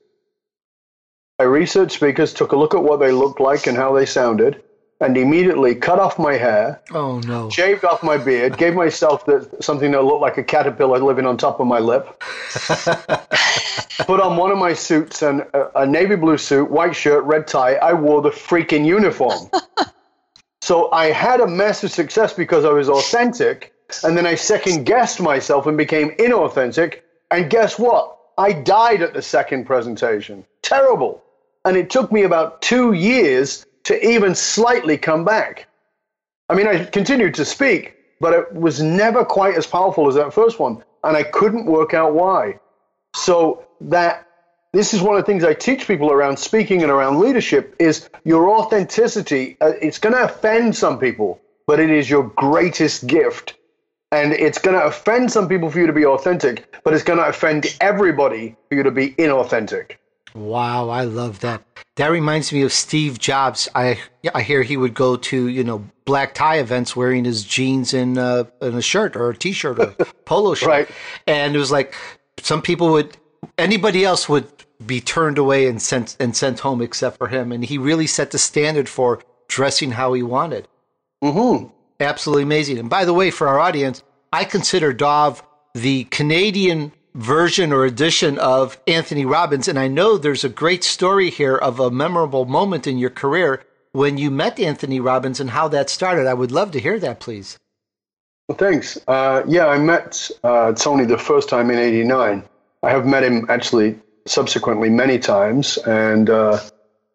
I 1.40 1.44
researched 1.44 1.96
speakers, 1.96 2.32
took 2.32 2.52
a 2.52 2.56
look 2.56 2.74
at 2.74 2.82
what 2.82 3.00
they 3.00 3.10
looked 3.10 3.40
like 3.40 3.66
and 3.66 3.76
how 3.76 3.92
they 3.92 4.06
sounded, 4.06 4.62
and 5.00 5.16
immediately 5.16 5.74
cut 5.74 5.98
off 5.98 6.18
my 6.18 6.34
hair. 6.34 6.80
Oh 6.92 7.18
no! 7.20 7.50
Shaved 7.50 7.84
off 7.84 8.04
my 8.04 8.18
beard, 8.18 8.56
gave 8.56 8.74
myself 8.74 9.24
the, 9.24 9.48
something 9.60 9.90
that 9.92 10.02
looked 10.02 10.20
like 10.20 10.38
a 10.38 10.44
caterpillar 10.44 10.98
living 11.00 11.26
on 11.26 11.36
top 11.36 11.58
of 11.58 11.66
my 11.66 11.80
lip. 11.80 12.22
Put 14.06 14.20
on 14.20 14.36
one 14.36 14.52
of 14.52 14.58
my 14.58 14.74
suits 14.74 15.22
and 15.22 15.40
a, 15.54 15.80
a 15.80 15.86
navy 15.86 16.16
blue 16.16 16.38
suit, 16.38 16.70
white 16.70 16.94
shirt, 16.94 17.24
red 17.24 17.48
tie. 17.48 17.76
I 17.76 17.94
wore 17.94 18.22
the 18.22 18.30
freaking 18.30 18.84
uniform. 18.84 19.50
so 20.60 20.90
I 20.92 21.06
had 21.06 21.40
a 21.40 21.46
massive 21.48 21.90
success 21.90 22.32
because 22.32 22.64
I 22.64 22.70
was 22.70 22.88
authentic 22.88 23.72
and 24.04 24.16
then 24.16 24.26
I 24.26 24.34
second 24.34 24.84
guessed 24.84 25.20
myself 25.20 25.66
and 25.66 25.76
became 25.76 26.10
inauthentic. 26.16 27.00
And 27.30 27.50
guess 27.50 27.78
what? 27.78 28.16
I 28.38 28.52
died 28.52 29.02
at 29.02 29.12
the 29.12 29.22
second 29.22 29.66
presentation. 29.66 30.44
Terrible. 30.62 31.22
And 31.64 31.76
it 31.76 31.90
took 31.90 32.10
me 32.10 32.22
about 32.22 32.62
two 32.62 32.92
years 32.92 33.66
to 33.84 34.08
even 34.08 34.34
slightly 34.34 34.96
come 34.96 35.24
back. 35.24 35.68
I 36.48 36.54
mean, 36.54 36.66
I 36.66 36.84
continued 36.84 37.34
to 37.34 37.44
speak, 37.44 37.96
but 38.20 38.32
it 38.32 38.52
was 38.54 38.82
never 38.82 39.24
quite 39.24 39.56
as 39.56 39.66
powerful 39.66 40.08
as 40.08 40.14
that 40.14 40.32
first 40.32 40.58
one. 40.58 40.82
And 41.04 41.16
I 41.16 41.22
couldn't 41.22 41.66
work 41.66 41.94
out 41.94 42.14
why. 42.14 42.58
So 43.14 43.66
that 43.82 44.26
this 44.72 44.94
is 44.94 45.02
one 45.02 45.16
of 45.16 45.22
the 45.22 45.26
things 45.26 45.44
I 45.44 45.54
teach 45.54 45.86
people 45.86 46.12
around 46.12 46.38
speaking 46.38 46.82
and 46.82 46.90
around 46.90 47.18
leadership 47.18 47.74
is 47.78 48.08
your 48.24 48.50
authenticity. 48.50 49.56
Uh, 49.60 49.72
it's 49.82 49.98
going 49.98 50.14
to 50.14 50.24
offend 50.24 50.76
some 50.76 50.98
people, 50.98 51.40
but 51.66 51.80
it 51.80 51.90
is 51.90 52.08
your 52.08 52.24
greatest 52.24 53.06
gift. 53.06 53.54
And 54.12 54.32
it's 54.32 54.58
going 54.58 54.76
to 54.76 54.84
offend 54.84 55.30
some 55.30 55.48
people 55.48 55.70
for 55.70 55.78
you 55.78 55.86
to 55.86 55.92
be 55.92 56.04
authentic, 56.04 56.76
but 56.82 56.94
it's 56.94 57.04
going 57.04 57.18
to 57.18 57.26
offend 57.26 57.76
everybody 57.80 58.56
for 58.68 58.74
you 58.74 58.82
to 58.82 58.90
be 58.90 59.12
inauthentic. 59.12 59.96
Wow, 60.34 60.88
I 60.88 61.04
love 61.04 61.40
that. 61.40 61.62
That 61.96 62.08
reminds 62.08 62.52
me 62.52 62.62
of 62.62 62.72
Steve 62.72 63.18
Jobs. 63.18 63.68
I 63.74 63.98
I 64.34 64.42
hear 64.42 64.62
he 64.62 64.76
would 64.76 64.94
go 64.94 65.16
to 65.16 65.48
you 65.48 65.64
know 65.64 65.84
black 66.04 66.34
tie 66.34 66.58
events 66.58 66.94
wearing 66.94 67.24
his 67.24 67.44
jeans 67.44 67.92
and 67.92 68.16
uh, 68.16 68.44
and 68.60 68.76
a 68.76 68.82
shirt 68.82 69.16
or 69.16 69.30
a 69.30 69.36
t-shirt 69.36 69.78
or 69.78 69.86
polo 70.24 70.54
shirt, 70.54 70.68
right. 70.68 70.88
and 71.26 71.54
it 71.54 71.58
was 71.58 71.72
like 71.72 71.94
some 72.38 72.62
people 72.62 72.92
would 72.92 73.16
anybody 73.58 74.04
else 74.04 74.28
would 74.28 74.46
be 74.86 75.00
turned 75.00 75.36
away 75.36 75.66
and 75.66 75.82
sent 75.82 76.16
and 76.20 76.36
sent 76.36 76.60
home 76.60 76.80
except 76.80 77.18
for 77.18 77.26
him, 77.26 77.50
and 77.50 77.64
he 77.64 77.76
really 77.76 78.06
set 78.06 78.30
the 78.30 78.38
standard 78.38 78.88
for 78.88 79.20
dressing 79.48 79.90
how 79.90 80.12
he 80.12 80.22
wanted. 80.22 80.68
Mm-hmm. 81.22 81.66
Absolutely 82.00 82.42
amazing. 82.44 82.78
And 82.78 82.90
by 82.90 83.04
the 83.04 83.14
way, 83.14 83.30
for 83.30 83.46
our 83.46 83.60
audience, 83.60 84.02
I 84.32 84.44
consider 84.44 84.92
Dov 84.92 85.42
the 85.74 86.04
Canadian 86.04 86.92
version 87.14 87.72
or 87.72 87.84
edition 87.84 88.38
of 88.38 88.80
Anthony 88.86 89.24
Robbins. 89.24 89.68
And 89.68 89.78
I 89.78 89.88
know 89.88 90.16
there's 90.16 90.44
a 90.44 90.48
great 90.48 90.82
story 90.82 91.30
here 91.30 91.56
of 91.56 91.78
a 91.78 91.90
memorable 91.90 92.44
moment 92.44 92.86
in 92.86 92.98
your 92.98 93.10
career 93.10 93.62
when 93.92 94.18
you 94.18 94.30
met 94.30 94.58
Anthony 94.58 95.00
Robbins 95.00 95.40
and 95.40 95.50
how 95.50 95.68
that 95.68 95.90
started. 95.90 96.26
I 96.26 96.34
would 96.34 96.52
love 96.52 96.70
to 96.72 96.80
hear 96.80 96.98
that, 97.00 97.20
please. 97.20 97.58
Well, 98.48 98.56
thanks. 98.56 98.98
Uh, 99.06 99.42
yeah, 99.46 99.66
I 99.66 99.78
met 99.78 100.30
uh, 100.42 100.72
Tony 100.72 101.04
the 101.04 101.18
first 101.18 101.48
time 101.48 101.70
in 101.70 101.78
'89. 101.78 102.44
I 102.82 102.90
have 102.90 103.06
met 103.06 103.22
him 103.22 103.46
actually 103.48 103.98
subsequently 104.26 104.90
many 104.90 105.18
times, 105.18 105.76
and 105.78 106.28
uh, 106.30 106.58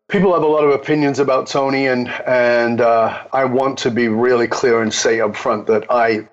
people 0.09 0.33
have 0.33 0.43
a 0.43 0.47
lot 0.47 0.63
of 0.63 0.71
opinions 0.71 1.19
about 1.19 1.47
Tony, 1.47 1.87
and 1.87 2.09
and 2.27 2.81
uh, 2.81 3.23
I 3.31 3.45
want 3.45 3.77
to 3.79 3.91
be 3.91 4.07
really 4.07 4.47
clear 4.47 4.81
and 4.81 4.93
say 4.93 5.19
up 5.19 5.35
front 5.35 5.67
that 5.67 5.85
I 5.89 6.27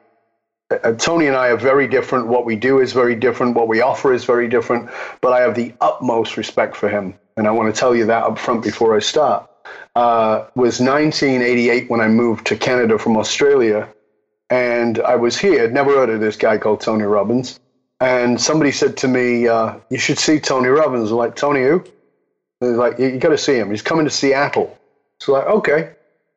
uh, 0.71 0.93
Tony 0.93 1.27
and 1.27 1.37
I 1.37 1.49
are 1.49 1.57
very 1.57 1.87
different. 1.87 2.29
What 2.29 2.45
we 2.45 2.57
do 2.57 2.81
is 2.81 2.93
very 2.93 3.15
different. 3.15 3.57
What 3.57 3.69
we 3.69 3.81
offer 3.81 4.13
is 4.13 4.25
very 4.25 4.49
different. 4.49 4.91
But 5.21 5.33
I 5.33 5.41
have 5.41 5.55
the 5.55 5.75
utmost 5.81 6.37
respect 6.37 6.77
for 6.77 6.89
him, 6.89 7.15
and 7.37 7.47
I 7.47 7.51
want 7.51 7.75
to 7.75 7.79
tell 7.79 7.95
you 7.95 8.07
that 8.07 8.25
up 8.25 8.39
front 8.39 8.63
before 8.63 8.97
I 8.97 9.01
start. 9.01 9.49
Uh, 9.95 10.47
was 10.55 10.81
1988 10.81 11.89
when 11.91 12.01
I 12.01 12.09
moved 12.09 12.47
to 12.47 12.57
Canada 12.57 12.99
from 12.99 13.17
Australia, 13.17 13.89
and 14.51 14.99
I 15.01 15.17
was 15.17 15.39
here. 15.39 15.65
I'd 15.65 15.73
Never 15.73 15.91
heard 15.91 16.11
of 16.11 16.21
this 16.21 16.37
guy 16.37 16.59
called 16.59 16.81
Tony 16.81 17.05
Robbins. 17.05 17.59
And 18.01 18.41
somebody 18.41 18.73
said 18.73 18.97
to 18.99 19.09
me, 19.09 19.47
uh, 19.47 19.77
"You 19.89 19.99
should 19.99 20.19
see 20.19 20.41
Tony 20.41 20.69
Robbins." 20.69 21.11
I'm 21.11 21.17
like 21.17 21.37
Tony, 21.37 21.63
who? 21.63 21.85
Like, 22.71 22.99
"You, 22.99 23.19
got 23.19 23.31
to 23.31 23.39
see 23.39 23.55
him. 23.55 23.71
He's 23.71 23.83
coming 23.83 24.05
to 24.05 24.11
Seattle." 24.11 24.77
So 25.21 25.33
like, 25.33 25.47
okay. 25.47 25.93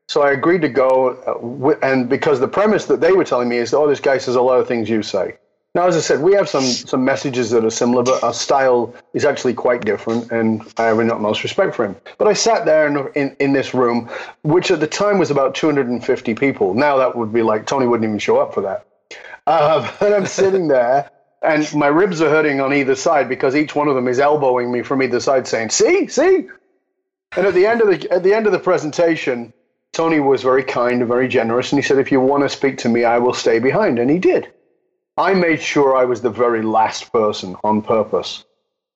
So 0.07 0.21
I 0.21 0.31
agreed 0.31 0.61
to 0.61 0.69
go, 0.69 1.09
uh, 1.25 1.75
and 1.81 2.07
because 2.07 2.39
the 2.39 2.47
premise 2.47 2.85
that 2.85 3.01
they 3.01 3.11
were 3.11 3.23
telling 3.23 3.49
me 3.49 3.57
is, 3.57 3.73
oh, 3.73 3.87
this 3.87 3.99
guy 3.99 4.19
says 4.19 4.35
a 4.35 4.41
lot 4.41 4.59
of 4.59 4.67
things 4.67 4.87
you 4.87 5.01
say. 5.01 5.37
Now, 5.75 5.87
as 5.87 5.97
I 5.97 5.99
said, 5.99 6.21
we 6.21 6.33
have 6.33 6.47
some 6.47 6.63
some 6.63 7.03
messages 7.03 7.49
that 7.49 7.65
are 7.65 7.69
similar, 7.69 8.03
but 8.03 8.23
our 8.23 8.33
style 8.33 8.93
is 9.13 9.25
actually 9.25 9.55
quite 9.55 9.81
different, 9.81 10.31
and 10.31 10.61
I 10.77 10.83
have 10.85 10.97
the 10.97 11.13
utmost 11.13 11.43
respect 11.43 11.75
for 11.75 11.83
him. 11.83 11.97
But 12.17 12.29
I 12.29 12.33
sat 12.33 12.65
there 12.65 12.87
in, 12.87 13.11
in, 13.13 13.35
in 13.41 13.53
this 13.53 13.73
room, 13.73 14.09
which 14.43 14.71
at 14.71 14.79
the 14.79 14.87
time 14.87 15.17
was 15.17 15.31
about 15.31 15.53
250 15.53 16.33
people. 16.35 16.73
Now 16.73 16.95
that 16.97 17.17
would 17.17 17.33
be 17.33 17.41
like 17.41 17.65
Tony 17.65 17.87
wouldn't 17.87 18.07
even 18.07 18.19
show 18.19 18.37
up 18.37 18.53
for 18.53 18.61
that. 18.61 18.85
Uh, 19.45 19.91
and 19.99 20.13
I'm 20.13 20.25
sitting 20.25 20.69
there, 20.69 21.09
and 21.45 21.73
my 21.75 21.87
ribs 21.87 22.21
are 22.21 22.29
hurting 22.29 22.59
on 22.61 22.73
either 22.73 22.95
side 22.95 23.29
because 23.29 23.55
each 23.55 23.75
one 23.75 23.87
of 23.87 23.95
them 23.95 24.07
is 24.07 24.19
elbowing 24.19 24.71
me 24.71 24.81
from 24.81 25.01
either 25.01 25.19
side, 25.19 25.47
saying, 25.47 25.69
"See, 25.69 26.07
see." 26.07 26.47
And 27.37 27.47
at 27.47 27.53
the 27.53 27.65
end 27.65 27.81
of 27.81 27.87
the 27.87 28.11
at 28.11 28.23
the 28.23 28.33
end 28.33 28.45
of 28.45 28.51
the 28.51 28.59
presentation, 28.59 29.53
Tony 29.95 30.19
was 30.19 30.43
very 30.43 30.63
kind 30.63 30.99
and 30.99 31.07
very 31.07 31.29
generous, 31.29 31.71
and 31.71 31.81
he 31.81 31.87
said, 31.87 31.97
If 31.97 32.11
you 32.11 32.19
want 32.19 32.43
to 32.43 32.49
speak 32.49 32.77
to 32.79 32.89
me, 32.89 33.05
I 33.05 33.17
will 33.17 33.33
stay 33.33 33.59
behind. 33.59 33.97
And 33.97 34.11
he 34.11 34.19
did. 34.19 34.51
I 35.17 35.33
made 35.33 35.61
sure 35.61 35.95
I 35.95 36.03
was 36.03 36.21
the 36.21 36.29
very 36.29 36.61
last 36.61 37.13
person 37.13 37.55
on 37.63 37.81
purpose 37.81 38.43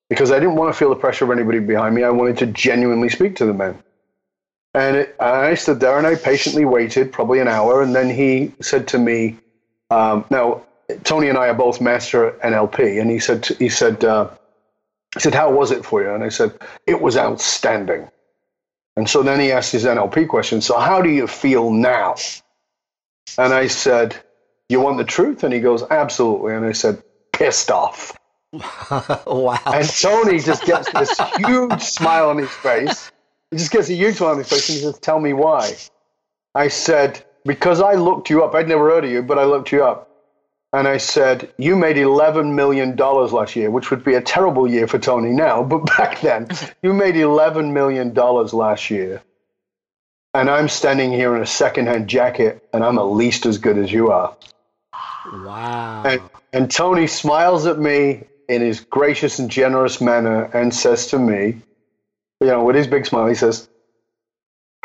because 0.09 0.29
I 0.29 0.39
didn't 0.39 0.57
want 0.57 0.73
to 0.73 0.77
feel 0.77 0.89
the 0.89 0.97
pressure 0.97 1.23
of 1.23 1.31
anybody 1.31 1.59
behind 1.59 1.95
me. 1.95 2.03
I 2.03 2.09
wanted 2.09 2.37
to 2.39 2.47
genuinely 2.47 3.07
speak 3.07 3.37
to 3.37 3.45
the 3.45 3.53
man. 3.53 3.81
And, 4.73 4.97
it, 4.97 5.15
I 5.21 5.55
stood 5.55 5.79
there 5.79 5.97
and 5.97 6.05
I 6.05 6.15
patiently 6.15 6.65
waited, 6.65 7.13
probably 7.13 7.39
an 7.39 7.47
hour, 7.47 7.81
and 7.81 7.95
then 7.95 8.09
he 8.09 8.51
said 8.59 8.89
to 8.89 8.97
me, 8.97 9.37
um, 9.89 10.25
"Now, 10.29 10.63
Tony 11.03 11.29
and 11.29 11.37
I 11.37 11.47
are 11.47 11.53
both 11.53 11.81
master 11.81 12.31
NLP," 12.43 12.99
and 12.99 13.09
he 13.09 13.19
said, 13.19 13.45
"He 13.45 13.69
said, 13.69 14.03
uh, 14.03 14.29
he 15.13 15.19
said, 15.19 15.33
how 15.33 15.51
was 15.51 15.71
it 15.71 15.85
for 15.85 16.01
you?" 16.01 16.13
And 16.13 16.23
I 16.23 16.29
said, 16.29 16.53
"It 16.87 17.01
was 17.01 17.17
outstanding." 17.17 18.09
And 18.99 19.09
so 19.09 19.23
then 19.23 19.39
he 19.39 19.49
asked 19.49 19.71
his 19.71 19.85
NLP 19.85 20.27
question. 20.27 20.59
So 20.59 20.77
how 20.77 21.01
do 21.01 21.09
you 21.09 21.25
feel 21.25 21.71
now? 21.71 22.15
And 23.37 23.53
I 23.53 23.67
said, 23.67 24.13
You 24.67 24.81
want 24.81 24.97
the 24.97 25.05
truth? 25.05 25.45
And 25.45 25.53
he 25.53 25.61
goes, 25.61 25.83
Absolutely. 25.89 26.53
And 26.53 26.65
I 26.65 26.73
said, 26.73 27.01
Pissed 27.31 27.71
off. 27.71 28.17
wow. 28.51 29.57
And 29.67 29.87
Tony 29.87 30.39
just 30.39 30.65
gets 30.65 30.91
this 30.91 31.17
huge 31.37 31.81
smile 31.81 32.29
on 32.29 32.39
his 32.39 32.49
face. 32.49 33.09
He 33.51 33.57
just 33.57 33.71
gets 33.71 33.89
a 33.89 33.93
huge 33.93 34.17
smile 34.17 34.31
on 34.31 34.39
his 34.39 34.49
face 34.49 34.67
and 34.67 34.77
he 34.77 34.83
says, 34.83 34.99
Tell 34.99 35.21
me 35.21 35.31
why. 35.31 35.77
I 36.53 36.67
said, 36.67 37.23
Because 37.45 37.79
I 37.79 37.93
looked 37.93 38.29
you 38.29 38.43
up. 38.43 38.53
I'd 38.53 38.67
never 38.67 38.89
heard 38.89 39.05
of 39.05 39.11
you, 39.11 39.21
but 39.23 39.39
I 39.39 39.45
looked 39.45 39.71
you 39.71 39.85
up 39.85 40.08
and 40.71 40.87
I 40.87 40.97
said, 40.97 41.51
You 41.57 41.75
made 41.75 41.95
$11 41.95 42.53
million 42.53 42.95
last 42.95 43.55
year, 43.55 43.71
which 43.71 43.89
would 43.89 44.03
be 44.03 44.15
a 44.15 44.21
terrible 44.21 44.67
year 44.67 44.87
for 44.87 44.99
Tony 44.99 45.31
now, 45.31 45.63
but 45.71 45.85
back 45.97 46.21
then, 46.21 46.47
you 46.81 46.93
made 46.93 47.15
$11 47.15 47.71
million 47.73 48.13
last 48.13 48.89
year. 48.89 49.21
And 50.33 50.49
I'm 50.49 50.69
standing 50.69 51.11
here 51.11 51.35
in 51.35 51.41
a 51.41 51.47
secondhand 51.47 52.07
jacket, 52.07 52.67
and 52.71 52.83
I'm 52.83 52.99
at 52.99 53.03
least 53.03 53.47
as 53.47 53.57
good 53.57 53.79
as 53.79 53.91
you 53.91 54.11
are. 54.11 54.35
Wow. 55.33 56.03
And, 56.05 56.21
and 56.53 56.71
Tony 56.71 57.07
smiles 57.07 57.65
at 57.65 57.79
me 57.79 58.25
in 58.47 58.61
his 58.61 58.81
gracious 58.81 59.39
and 59.39 59.49
generous 59.49 60.01
manner 60.01 60.43
and 60.43 60.73
says 60.73 61.07
to 61.07 61.19
me, 61.19 61.61
you 62.41 62.47
know, 62.47 62.63
with 62.63 62.75
his 62.75 62.87
big 62.87 63.05
smile, 63.05 63.27
he 63.27 63.35
says, 63.35 63.67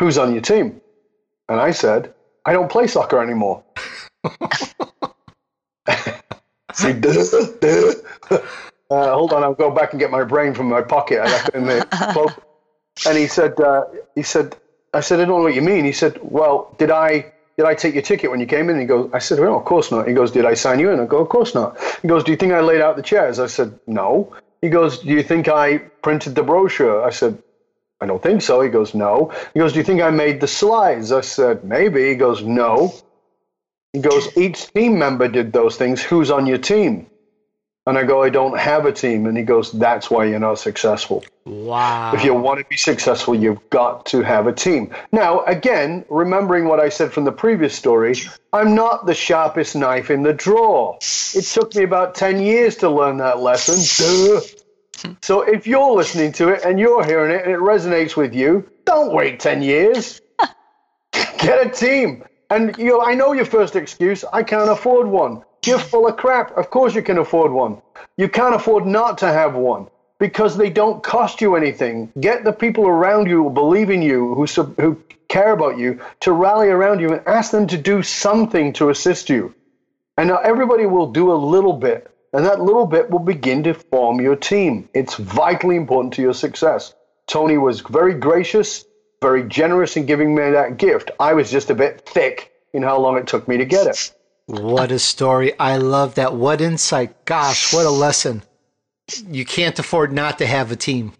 Who's 0.00 0.18
on 0.18 0.32
your 0.32 0.42
team? 0.42 0.80
And 1.48 1.60
I 1.60 1.70
said, 1.70 2.14
I 2.44 2.52
don't 2.52 2.70
play 2.70 2.86
soccer 2.86 3.22
anymore. 3.22 3.62
See, 6.74 6.92
duh, 6.92 7.24
duh. 7.60 8.38
Uh, 8.90 9.14
hold 9.14 9.32
on, 9.32 9.42
I'll 9.42 9.54
go 9.54 9.70
back 9.70 9.92
and 9.92 10.00
get 10.00 10.10
my 10.10 10.24
brain 10.24 10.54
from 10.54 10.68
my 10.68 10.82
pocket. 10.82 11.20
I 11.20 11.24
left 11.24 11.48
it 11.48 11.54
in 11.54 11.66
the 11.66 12.34
And 13.06 13.18
he 13.18 13.26
said, 13.26 13.58
uh, 13.60 13.84
he 14.14 14.22
said, 14.22 14.56
I 14.92 15.00
said, 15.00 15.18
I 15.20 15.24
don't 15.24 15.38
know 15.38 15.42
what 15.42 15.54
you 15.54 15.62
mean. 15.62 15.84
He 15.84 15.92
said, 15.92 16.18
well, 16.22 16.74
did 16.78 16.90
I 16.90 17.32
did 17.56 17.66
I 17.66 17.74
take 17.74 17.94
your 17.94 18.02
ticket 18.02 18.30
when 18.30 18.40
you 18.40 18.46
came 18.46 18.68
in? 18.68 18.80
He 18.80 18.86
goes, 18.86 19.10
I 19.12 19.18
said, 19.20 19.38
well, 19.38 19.56
of 19.56 19.64
course 19.64 19.90
not. 19.92 20.08
He 20.08 20.14
goes, 20.14 20.32
did 20.32 20.44
I 20.44 20.54
sign 20.54 20.80
you 20.80 20.90
in? 20.90 20.98
I 20.98 21.06
go, 21.06 21.18
of 21.18 21.28
course 21.28 21.54
not. 21.54 21.78
He 22.02 22.08
goes, 22.08 22.24
do 22.24 22.32
you 22.32 22.36
think 22.36 22.52
I 22.52 22.60
laid 22.60 22.80
out 22.80 22.96
the 22.96 23.02
chairs? 23.02 23.38
I 23.38 23.46
said, 23.46 23.78
no. 23.86 24.34
He 24.60 24.68
goes, 24.68 24.98
do 24.98 25.08
you 25.08 25.22
think 25.22 25.46
I 25.48 25.78
printed 25.78 26.34
the 26.34 26.42
brochure? 26.42 27.04
I 27.04 27.10
said, 27.10 27.40
I 28.00 28.06
don't 28.06 28.22
think 28.22 28.42
so. 28.42 28.60
He 28.60 28.68
goes, 28.70 28.92
no. 28.94 29.32
He 29.54 29.60
goes, 29.60 29.72
do 29.72 29.78
you 29.78 29.84
think 29.84 30.02
I 30.02 30.10
made 30.10 30.40
the 30.40 30.48
slides? 30.48 31.12
I 31.12 31.20
said, 31.20 31.64
maybe. 31.64 32.08
He 32.08 32.16
goes, 32.16 32.42
no. 32.42 32.92
He 33.94 34.00
goes, 34.00 34.36
each 34.36 34.72
team 34.72 34.98
member 34.98 35.28
did 35.28 35.52
those 35.52 35.76
things. 35.76 36.02
Who's 36.02 36.28
on 36.28 36.46
your 36.46 36.58
team? 36.58 37.06
And 37.86 37.96
I 37.96 38.02
go, 38.02 38.24
I 38.24 38.28
don't 38.28 38.58
have 38.58 38.86
a 38.86 38.92
team. 38.92 39.26
And 39.26 39.38
he 39.38 39.44
goes, 39.44 39.70
that's 39.70 40.10
why 40.10 40.24
you're 40.24 40.40
not 40.40 40.58
successful. 40.58 41.24
Wow. 41.44 42.12
If 42.12 42.24
you 42.24 42.34
want 42.34 42.58
to 42.58 42.64
be 42.68 42.76
successful, 42.76 43.36
you've 43.36 43.70
got 43.70 44.06
to 44.06 44.22
have 44.22 44.48
a 44.48 44.52
team. 44.52 44.92
Now, 45.12 45.44
again, 45.44 46.04
remembering 46.08 46.64
what 46.66 46.80
I 46.80 46.88
said 46.88 47.12
from 47.12 47.24
the 47.24 47.30
previous 47.30 47.72
story, 47.72 48.16
I'm 48.52 48.74
not 48.74 49.06
the 49.06 49.14
sharpest 49.14 49.76
knife 49.76 50.10
in 50.10 50.24
the 50.24 50.32
drawer. 50.32 50.98
It 51.32 51.44
took 51.44 51.72
me 51.76 51.84
about 51.84 52.16
10 52.16 52.40
years 52.40 52.76
to 52.78 52.90
learn 52.90 53.18
that 53.18 53.38
lesson. 53.38 53.76
Duh. 54.04 54.40
So 55.22 55.42
if 55.42 55.68
you're 55.68 55.92
listening 55.92 56.32
to 56.32 56.48
it 56.48 56.64
and 56.64 56.80
you're 56.80 57.04
hearing 57.04 57.30
it 57.30 57.44
and 57.44 57.52
it 57.52 57.60
resonates 57.60 58.16
with 58.16 58.34
you, 58.34 58.68
don't 58.86 59.12
wait 59.12 59.38
10 59.38 59.62
years. 59.62 60.20
Get 61.12 61.64
a 61.64 61.70
team. 61.70 62.24
And 62.54 62.78
you, 62.78 63.00
I 63.00 63.14
know 63.14 63.32
your 63.32 63.46
first 63.46 63.74
excuse. 63.74 64.24
I 64.32 64.44
can't 64.44 64.70
afford 64.70 65.08
one. 65.08 65.42
You're 65.66 65.80
full 65.80 66.06
of 66.06 66.16
crap. 66.16 66.56
Of 66.56 66.70
course 66.70 66.94
you 66.94 67.02
can 67.02 67.18
afford 67.18 67.50
one. 67.50 67.82
You 68.16 68.28
can't 68.28 68.54
afford 68.54 68.86
not 68.86 69.18
to 69.18 69.26
have 69.26 69.56
one 69.56 69.88
because 70.20 70.56
they 70.56 70.70
don't 70.70 71.02
cost 71.02 71.40
you 71.40 71.56
anything. 71.56 72.12
Get 72.20 72.44
the 72.44 72.52
people 72.52 72.86
around 72.86 73.26
you 73.28 73.42
who 73.42 73.50
believe 73.50 73.90
in 73.90 74.02
you, 74.02 74.36
who 74.36 74.46
who 74.80 75.02
care 75.26 75.52
about 75.52 75.78
you, 75.78 76.00
to 76.20 76.30
rally 76.30 76.68
around 76.68 77.00
you 77.00 77.12
and 77.12 77.26
ask 77.26 77.50
them 77.50 77.66
to 77.66 77.76
do 77.76 78.04
something 78.04 78.72
to 78.74 78.90
assist 78.90 79.28
you. 79.28 79.52
And 80.16 80.28
now 80.28 80.38
everybody 80.38 80.86
will 80.86 81.10
do 81.10 81.32
a 81.32 81.44
little 81.54 81.72
bit, 81.72 82.08
and 82.32 82.44
that 82.44 82.60
little 82.60 82.86
bit 82.86 83.10
will 83.10 83.26
begin 83.34 83.64
to 83.64 83.74
form 83.74 84.20
your 84.20 84.36
team. 84.36 84.88
It's 84.94 85.16
vitally 85.16 85.74
important 85.74 86.14
to 86.14 86.22
your 86.22 86.34
success. 86.34 86.94
Tony 87.26 87.58
was 87.58 87.80
very 87.80 88.14
gracious 88.14 88.84
very 89.20 89.44
generous 89.48 89.96
in 89.96 90.06
giving 90.06 90.34
me 90.34 90.50
that 90.50 90.76
gift. 90.76 91.10
I 91.18 91.32
was 91.32 91.50
just 91.50 91.70
a 91.70 91.74
bit 91.74 92.06
thick 92.06 92.52
in 92.72 92.82
how 92.82 92.98
long 92.98 93.16
it 93.16 93.26
took 93.26 93.48
me 93.48 93.56
to 93.56 93.64
get 93.64 93.86
it. 93.86 94.12
What 94.46 94.92
a 94.92 94.98
story. 94.98 95.58
I 95.58 95.78
love 95.78 96.16
that. 96.16 96.34
What 96.34 96.60
insight. 96.60 97.24
Gosh, 97.24 97.72
what 97.72 97.86
a 97.86 97.90
lesson. 97.90 98.42
you 99.28 99.44
can't 99.44 99.78
afford 99.78 100.12
not 100.12 100.38
to 100.38 100.46
have 100.46 100.70
a 100.70 100.76
team 100.76 101.12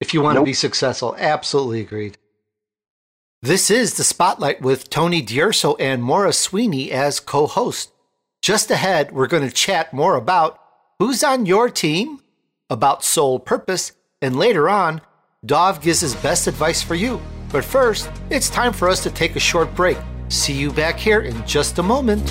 if 0.00 0.12
you 0.12 0.20
want 0.20 0.34
nope. 0.36 0.42
to 0.42 0.50
be 0.50 0.54
successful. 0.54 1.14
Absolutely 1.18 1.80
agreed. 1.80 2.18
This 3.42 3.70
is 3.70 3.94
the 3.94 4.04
Spotlight 4.04 4.60
with 4.62 4.90
Tony 4.90 5.22
D'Urso 5.22 5.76
and 5.76 6.02
Maura 6.02 6.32
Sweeney 6.32 6.90
as 6.90 7.20
co 7.20 7.46
host. 7.46 7.92
Just 8.42 8.70
ahead, 8.70 9.12
we're 9.12 9.26
going 9.26 9.46
to 9.48 9.54
chat 9.54 9.92
more 9.92 10.16
about 10.16 10.60
who's 10.98 11.22
on 11.22 11.46
your 11.46 11.68
team, 11.68 12.20
about 12.70 13.04
soul 13.04 13.38
purpose, 13.38 13.92
and 14.20 14.36
later 14.36 14.68
on, 14.68 15.00
Dov 15.44 15.80
gives 15.80 16.00
his 16.00 16.14
best 16.16 16.46
advice 16.46 16.82
for 16.82 16.94
you. 16.94 17.20
But 17.52 17.64
first, 17.64 18.10
it's 18.30 18.50
time 18.50 18.72
for 18.72 18.88
us 18.88 19.02
to 19.02 19.10
take 19.10 19.36
a 19.36 19.40
short 19.40 19.74
break. 19.74 19.98
See 20.28 20.54
you 20.54 20.72
back 20.72 20.98
here 20.98 21.20
in 21.20 21.46
just 21.46 21.78
a 21.78 21.82
moment. 21.82 22.26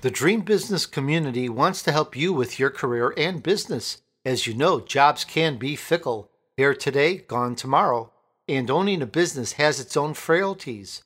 The 0.00 0.10
Dream 0.10 0.40
Business 0.40 0.86
community 0.86 1.48
wants 1.48 1.82
to 1.82 1.92
help 1.92 2.16
you 2.16 2.32
with 2.32 2.58
your 2.58 2.70
career 2.70 3.12
and 3.16 3.42
business. 3.42 4.02
As 4.24 4.46
you 4.46 4.54
know, 4.54 4.80
jobs 4.80 5.24
can 5.24 5.56
be 5.56 5.76
fickle. 5.76 6.30
Here 6.56 6.74
today, 6.74 7.18
gone 7.18 7.54
tomorrow. 7.54 8.12
And 8.48 8.70
owning 8.70 9.02
a 9.02 9.06
business 9.06 9.52
has 9.52 9.78
its 9.78 9.96
own 9.96 10.14
frailties. 10.14 11.02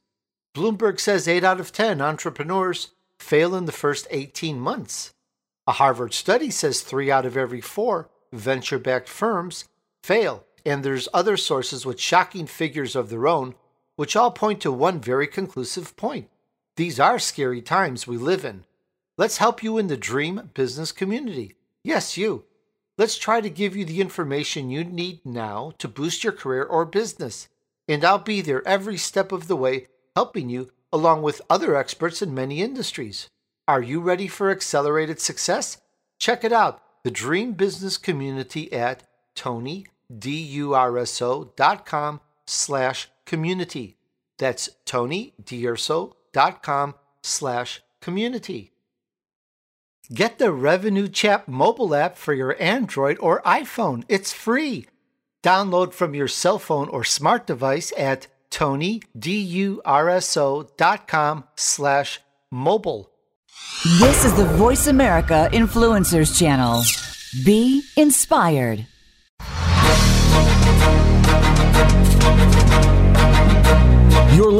Bloomberg 0.54 1.00
says 1.00 1.28
8 1.28 1.44
out 1.44 1.60
of 1.60 1.72
10 1.72 2.00
entrepreneurs 2.00 2.90
fail 3.18 3.54
in 3.54 3.66
the 3.66 3.72
first 3.72 4.06
18 4.10 4.58
months. 4.58 5.12
A 5.66 5.72
Harvard 5.72 6.14
study 6.14 6.50
says 6.50 6.80
3 6.80 7.10
out 7.10 7.26
of 7.26 7.36
every 7.36 7.60
4 7.60 8.08
venture 8.32 8.78
backed 8.78 9.08
firms 9.08 9.64
fail. 10.02 10.44
And 10.64 10.84
there's 10.84 11.08
other 11.14 11.36
sources 11.36 11.86
with 11.86 12.00
shocking 12.00 12.46
figures 12.46 12.94
of 12.94 13.08
their 13.08 13.26
own, 13.26 13.54
which 13.96 14.16
all 14.16 14.30
point 14.30 14.60
to 14.62 14.72
one 14.72 15.00
very 15.00 15.26
conclusive 15.26 15.96
point. 15.96 16.28
These 16.76 17.00
are 17.00 17.18
scary 17.18 17.62
times 17.62 18.06
we 18.06 18.16
live 18.16 18.44
in. 18.44 18.64
Let's 19.16 19.38
help 19.38 19.62
you 19.62 19.78
in 19.78 19.88
the 19.88 19.96
dream 19.96 20.50
business 20.54 20.92
community. 20.92 21.54
Yes, 21.82 22.16
you. 22.16 22.44
Let's 22.96 23.18
try 23.18 23.40
to 23.40 23.50
give 23.50 23.76
you 23.76 23.84
the 23.84 24.00
information 24.00 24.70
you 24.70 24.84
need 24.84 25.24
now 25.24 25.72
to 25.78 25.88
boost 25.88 26.22
your 26.22 26.32
career 26.32 26.64
or 26.64 26.84
business. 26.84 27.48
And 27.88 28.04
I'll 28.04 28.18
be 28.18 28.40
there 28.40 28.66
every 28.66 28.96
step 28.96 29.32
of 29.32 29.48
the 29.48 29.56
way, 29.56 29.86
helping 30.14 30.48
you 30.48 30.70
along 30.92 31.22
with 31.22 31.42
other 31.48 31.76
experts 31.76 32.20
in 32.20 32.34
many 32.34 32.62
industries. 32.62 33.28
Are 33.66 33.82
you 33.82 34.00
ready 34.00 34.26
for 34.28 34.50
accelerated 34.50 35.20
success? 35.20 35.78
Check 36.18 36.44
it 36.44 36.52
out, 36.52 36.82
the 37.04 37.10
Dream 37.10 37.52
Business 37.52 37.96
Community 37.96 38.72
at 38.72 39.02
tonydurso.com 39.36 42.20
slash 42.46 43.08
community. 43.24 43.96
That's 44.38 44.70
tonydurso.com 44.86 46.94
slash 47.22 47.82
community. 48.00 48.72
Get 50.12 50.38
the 50.38 50.50
Revenue 50.50 51.06
Chat 51.08 51.46
mobile 51.46 51.94
app 51.94 52.16
for 52.16 52.34
your 52.34 52.60
Android 52.60 53.16
or 53.20 53.40
iPhone. 53.42 54.02
It's 54.08 54.32
free. 54.32 54.86
Download 55.42 55.92
from 55.92 56.14
your 56.14 56.26
cell 56.26 56.58
phone 56.58 56.88
or 56.88 57.04
smart 57.04 57.46
device 57.46 57.92
at 57.96 58.26
tonydurso.com 58.50 61.44
slash 61.54 62.20
mobile. 62.50 63.10
This 64.00 64.24
is 64.24 64.34
the 64.34 64.44
Voice 64.44 64.88
America 64.88 65.48
Influencers 65.52 66.36
Channel. 66.36 66.82
Be 67.44 67.84
inspired. 67.96 68.88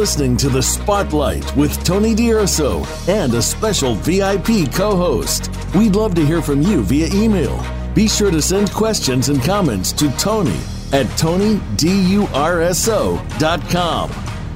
Listening 0.01 0.35
to 0.35 0.49
The 0.49 0.63
Spotlight 0.63 1.55
with 1.57 1.85
Tony 1.85 2.15
D'Urso 2.15 2.83
and 3.07 3.35
a 3.35 3.43
special 3.43 3.97
VIP 3.97 4.73
co 4.73 4.97
host. 4.97 5.51
We'd 5.75 5.95
love 5.95 6.15
to 6.15 6.25
hear 6.25 6.41
from 6.41 6.63
you 6.63 6.81
via 6.81 7.09
email. 7.13 7.63
Be 7.95 8.09
sure 8.09 8.31
to 8.31 8.41
send 8.41 8.73
questions 8.73 9.29
and 9.29 9.43
comments 9.43 9.93
to 9.93 10.11
Tony 10.13 10.57
at 10.95 11.05
tonydurso.com. 11.21 11.71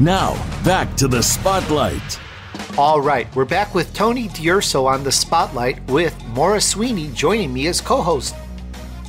Now, 0.01 0.63
back 0.65 0.97
to 0.97 1.09
The 1.09 1.23
Spotlight. 1.23 2.21
All 2.79 3.03
right, 3.03 3.27
we're 3.37 3.45
back 3.45 3.75
with 3.75 3.93
Tony 3.93 4.29
D'Urso 4.29 4.87
on 4.87 5.05
The 5.05 5.13
Spotlight 5.13 5.87
with 5.91 6.19
Maura 6.29 6.63
Sweeney 6.63 7.09
joining 7.09 7.53
me 7.53 7.67
as 7.67 7.83
co 7.83 8.01
host. 8.01 8.35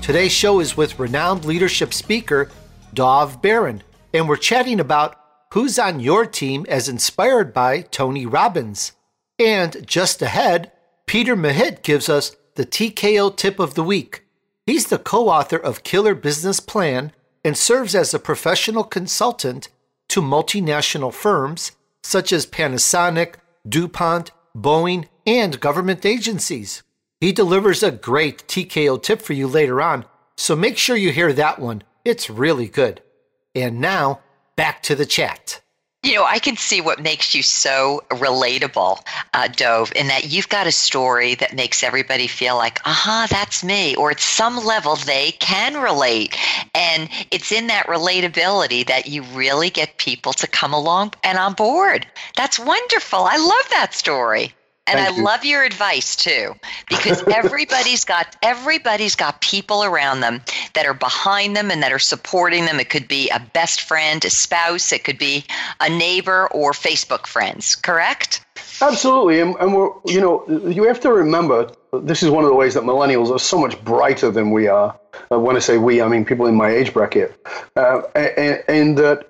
Today's 0.01 0.33
show 0.33 0.59
is 0.59 0.75
with 0.75 0.99
renowned 0.99 1.45
leadership 1.45 1.93
speaker 1.93 2.51
Dov 2.93 3.41
Baron, 3.41 3.83
and 4.13 4.27
we're 4.27 4.35
chatting 4.35 4.81
about 4.81 5.24
Who's 5.55 5.79
on 5.79 6.01
your 6.01 6.25
team 6.25 6.65
as 6.67 6.89
inspired 6.89 7.53
by 7.53 7.83
Tony 7.83 8.25
Robbins? 8.25 8.91
And 9.39 9.87
just 9.87 10.21
ahead, 10.21 10.73
Peter 11.05 11.33
Mehit 11.33 11.81
gives 11.81 12.09
us 12.09 12.35
the 12.55 12.65
TKO 12.65 13.33
tip 13.37 13.57
of 13.57 13.73
the 13.73 13.83
week. 13.83 14.25
He's 14.65 14.87
the 14.87 14.97
co 14.97 15.29
author 15.29 15.55
of 15.55 15.83
Killer 15.83 16.13
Business 16.13 16.59
Plan 16.59 17.13
and 17.45 17.55
serves 17.55 17.95
as 17.95 18.13
a 18.13 18.19
professional 18.19 18.83
consultant 18.83 19.69
to 20.09 20.21
multinational 20.21 21.13
firms 21.13 21.71
such 22.03 22.33
as 22.33 22.45
Panasonic, 22.45 23.35
DuPont, 23.65 24.31
Boeing, 24.53 25.07
and 25.25 25.61
government 25.61 26.05
agencies. 26.05 26.83
He 27.21 27.31
delivers 27.31 27.81
a 27.81 27.91
great 27.91 28.45
TKO 28.49 29.01
tip 29.01 29.21
for 29.21 29.31
you 29.31 29.47
later 29.47 29.81
on, 29.81 30.03
so 30.35 30.53
make 30.53 30.77
sure 30.77 30.97
you 30.97 31.13
hear 31.13 31.31
that 31.31 31.59
one. 31.59 31.83
It's 32.03 32.29
really 32.29 32.67
good. 32.67 33.01
And 33.55 33.79
now, 33.79 34.19
back 34.55 34.83
to 34.83 34.95
the 34.95 35.05
chat. 35.05 35.61
You 36.05 36.13
know, 36.13 36.23
I 36.23 36.37
can 36.37 36.55
see 36.55 36.81
what 36.81 37.01
makes 37.01 37.33
you 37.33 37.41
so 37.41 38.03
relatable, 38.11 38.99
uh, 39.33 39.47
Dov, 39.47 39.91
in 39.95 40.05
that 40.05 40.25
you've 40.25 40.49
got 40.49 40.67
a 40.67 40.71
story 40.71 41.33
that 41.33 41.55
makes 41.55 41.81
everybody 41.81 42.27
feel 42.27 42.55
like, 42.57 42.79
aha, 42.85 43.23
uh-huh, 43.23 43.27
that's 43.31 43.63
me, 43.63 43.95
or 43.95 44.11
at 44.11 44.19
some 44.19 44.63
level 44.63 44.97
they 44.97 45.31
can 45.31 45.81
relate. 45.81 46.37
And 46.75 47.09
it's 47.31 47.51
in 47.51 47.65
that 47.67 47.87
relatability 47.87 48.85
that 48.85 49.07
you 49.07 49.23
really 49.33 49.71
get 49.71 49.97
people 49.97 50.33
to 50.33 50.45
come 50.45 50.75
along 50.75 51.15
and 51.23 51.39
on 51.39 51.53
board. 51.53 52.05
That's 52.35 52.59
wonderful. 52.59 53.23
I 53.23 53.37
love 53.37 53.69
that 53.71 53.95
story. 53.95 54.53
And 54.87 54.99
Thank 54.99 55.13
I 55.13 55.17
you. 55.17 55.23
love 55.23 55.45
your 55.45 55.63
advice 55.63 56.15
too, 56.15 56.53
because 56.89 57.23
everybody's 57.33 58.05
got 58.05 58.35
everybody's 58.43 59.15
got 59.15 59.41
people 59.41 59.83
around 59.83 60.19
them 60.19 60.41
that 60.73 60.85
are 60.85 60.93
behind 60.93 61.55
them 61.55 61.71
and 61.71 61.81
that 61.81 61.91
are 61.91 61.99
supporting 61.99 62.65
them. 62.65 62.79
It 62.79 62.89
could 62.89 63.07
be 63.07 63.29
a 63.29 63.39
best 63.39 63.81
friend, 63.81 64.23
a 64.23 64.29
spouse, 64.29 64.91
it 64.91 65.03
could 65.03 65.17
be 65.17 65.45
a 65.79 65.89
neighbor 65.89 66.47
or 66.51 66.71
Facebook 66.71 67.25
friends. 67.25 67.75
Correct? 67.75 68.45
Absolutely, 68.81 69.39
and, 69.39 69.55
and 69.55 69.73
we're 69.73 69.89
you 70.05 70.21
know 70.21 70.45
you 70.69 70.83
have 70.83 70.99
to 70.99 71.11
remember 71.11 71.71
this 71.93 72.21
is 72.21 72.29
one 72.29 72.43
of 72.43 72.49
the 72.49 72.55
ways 72.55 72.73
that 72.73 72.83
millennials 72.83 73.33
are 73.33 73.39
so 73.39 73.57
much 73.57 73.81
brighter 73.83 74.29
than 74.29 74.51
we 74.51 74.67
are. 74.67 74.99
Uh, 75.31 75.39
when 75.39 75.55
I 75.55 75.59
say 75.59 75.77
we, 75.77 76.01
I 76.01 76.07
mean 76.07 76.25
people 76.25 76.45
in 76.45 76.55
my 76.55 76.69
age 76.69 76.93
bracket, 76.93 77.39
uh, 77.75 78.01
and, 78.13 78.63
and 78.67 78.97
that 78.97 79.29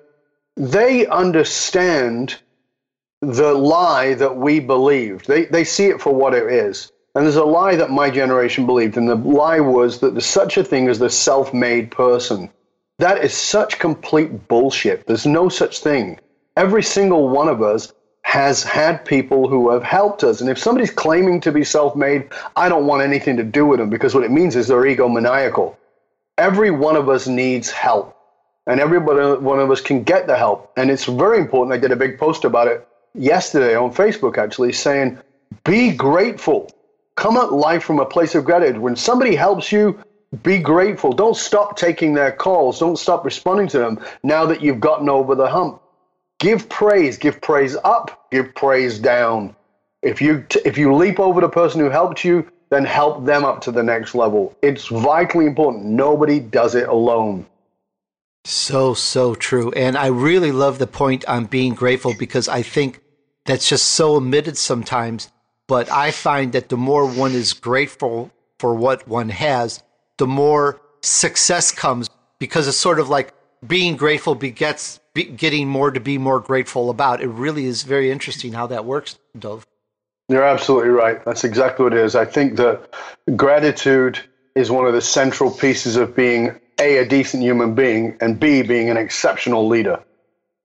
they 0.56 1.06
understand 1.06 2.36
the 3.22 3.54
lie 3.54 4.14
that 4.14 4.36
we 4.36 4.60
believed. 4.60 5.26
They, 5.26 5.46
they 5.46 5.64
see 5.64 5.86
it 5.86 6.00
for 6.00 6.14
what 6.14 6.34
it 6.34 6.52
is. 6.52 6.92
And 7.14 7.24
there's 7.24 7.36
a 7.36 7.44
lie 7.44 7.76
that 7.76 7.90
my 7.90 8.10
generation 8.10 8.66
believed, 8.66 8.98
and 8.98 9.08
the 9.08 9.14
lie 9.14 9.60
was 9.60 10.00
that 10.00 10.12
there's 10.12 10.26
such 10.26 10.58
a 10.58 10.64
thing 10.64 10.88
as 10.88 10.98
the 10.98 11.08
self 11.08 11.54
made 11.54 11.90
person. 11.90 12.50
That 12.98 13.24
is 13.24 13.34
such 13.34 13.78
complete 13.78 14.48
bullshit. 14.48 15.06
There's 15.06 15.26
no 15.26 15.48
such 15.48 15.80
thing. 15.80 16.20
Every 16.56 16.82
single 16.82 17.28
one 17.28 17.48
of 17.48 17.62
us 17.62 17.92
has 18.22 18.62
had 18.62 19.04
people 19.04 19.48
who 19.48 19.70
have 19.70 19.82
helped 19.82 20.24
us. 20.24 20.40
And 20.40 20.50
if 20.50 20.58
somebody's 20.58 20.90
claiming 20.90 21.40
to 21.42 21.52
be 21.52 21.64
self 21.64 21.96
made, 21.96 22.28
I 22.54 22.68
don't 22.68 22.86
want 22.86 23.02
anything 23.02 23.38
to 23.38 23.44
do 23.44 23.64
with 23.64 23.78
them 23.78 23.88
because 23.88 24.14
what 24.14 24.24
it 24.24 24.30
means 24.30 24.54
is 24.56 24.68
they're 24.68 24.82
egomaniacal. 24.82 25.76
Every 26.36 26.70
one 26.70 26.96
of 26.96 27.08
us 27.08 27.26
needs 27.26 27.70
help, 27.70 28.14
and 28.66 28.78
every 28.78 28.98
one 28.98 29.58
of 29.58 29.70
us 29.70 29.80
can 29.80 30.02
get 30.02 30.26
the 30.26 30.36
help. 30.36 30.70
And 30.76 30.90
it's 30.90 31.06
very 31.06 31.38
important. 31.38 31.72
I 31.72 31.78
did 31.78 31.92
a 31.92 31.96
big 31.96 32.18
post 32.18 32.44
about 32.44 32.68
it 32.68 32.86
yesterday 33.16 33.74
on 33.74 33.92
Facebook 33.92 34.38
actually 34.38 34.72
saying, 34.72 35.18
be 35.64 35.92
grateful. 35.92 36.70
Come 37.16 37.36
at 37.36 37.52
life 37.52 37.82
from 37.82 37.98
a 37.98 38.06
place 38.06 38.34
of 38.34 38.44
gratitude. 38.44 38.78
When 38.78 38.96
somebody 38.96 39.34
helps 39.34 39.72
you, 39.72 39.98
be 40.42 40.58
grateful. 40.58 41.12
Don't 41.12 41.36
stop 41.36 41.76
taking 41.76 42.14
their 42.14 42.32
calls. 42.32 42.78
Don't 42.78 42.98
stop 42.98 43.24
responding 43.24 43.68
to 43.68 43.78
them 43.78 44.00
now 44.22 44.44
that 44.46 44.60
you've 44.62 44.80
gotten 44.80 45.08
over 45.08 45.34
the 45.34 45.48
hump. 45.48 45.80
Give 46.38 46.68
praise. 46.68 47.16
Give 47.16 47.40
praise 47.40 47.76
up. 47.84 48.28
Give 48.30 48.54
praise 48.54 48.98
down. 48.98 49.56
If 50.02 50.20
you 50.20 50.44
t- 50.48 50.60
if 50.64 50.76
you 50.76 50.94
leap 50.94 51.18
over 51.18 51.40
the 51.40 51.48
person 51.48 51.80
who 51.80 51.88
helped 51.88 52.22
you, 52.22 52.46
then 52.68 52.84
help 52.84 53.24
them 53.24 53.44
up 53.44 53.62
to 53.62 53.72
the 53.72 53.82
next 53.82 54.14
level. 54.14 54.54
It's 54.60 54.88
vitally 54.88 55.46
important. 55.46 55.84
Nobody 55.86 56.40
does 56.40 56.74
it 56.74 56.88
alone. 56.88 57.46
So 58.44 58.92
so 58.94 59.34
true. 59.34 59.72
And 59.72 59.96
I 59.96 60.06
really 60.08 60.52
love 60.52 60.78
the 60.78 60.86
point 60.86 61.24
on 61.26 61.46
being 61.46 61.74
grateful 61.74 62.14
because 62.18 62.46
I 62.48 62.62
think 62.62 63.00
that's 63.46 63.68
just 63.68 63.88
so 63.88 64.16
omitted 64.16 64.56
sometimes. 64.56 65.30
But 65.66 65.90
I 65.90 66.10
find 66.10 66.52
that 66.52 66.68
the 66.68 66.76
more 66.76 67.06
one 67.06 67.32
is 67.32 67.52
grateful 67.52 68.30
for 68.58 68.74
what 68.74 69.06
one 69.08 69.28
has, 69.30 69.82
the 70.18 70.26
more 70.26 70.80
success 71.02 71.72
comes 71.72 72.08
because 72.38 72.68
it's 72.68 72.76
sort 72.76 73.00
of 73.00 73.08
like 73.08 73.32
being 73.66 73.96
grateful 73.96 74.34
begets 74.34 75.00
be, 75.14 75.24
getting 75.24 75.68
more 75.68 75.90
to 75.90 76.00
be 76.00 76.18
more 76.18 76.40
grateful 76.40 76.90
about. 76.90 77.20
It 77.20 77.28
really 77.28 77.66
is 77.66 77.82
very 77.82 78.10
interesting 78.10 78.52
how 78.52 78.66
that 78.68 78.84
works, 78.84 79.18
Dov. 79.38 79.66
You're 80.28 80.44
absolutely 80.44 80.90
right. 80.90 81.24
That's 81.24 81.44
exactly 81.44 81.84
what 81.84 81.92
it 81.92 82.04
is. 82.04 82.14
I 82.14 82.24
think 82.24 82.56
that 82.56 82.94
gratitude 83.36 84.20
is 84.54 84.70
one 84.70 84.86
of 84.86 84.92
the 84.92 85.00
central 85.00 85.50
pieces 85.50 85.96
of 85.96 86.14
being 86.16 86.58
A, 86.80 86.98
a 86.98 87.06
decent 87.06 87.42
human 87.42 87.74
being, 87.74 88.16
and 88.20 88.38
B, 88.38 88.62
being 88.62 88.90
an 88.90 88.96
exceptional 88.96 89.66
leader. 89.68 90.02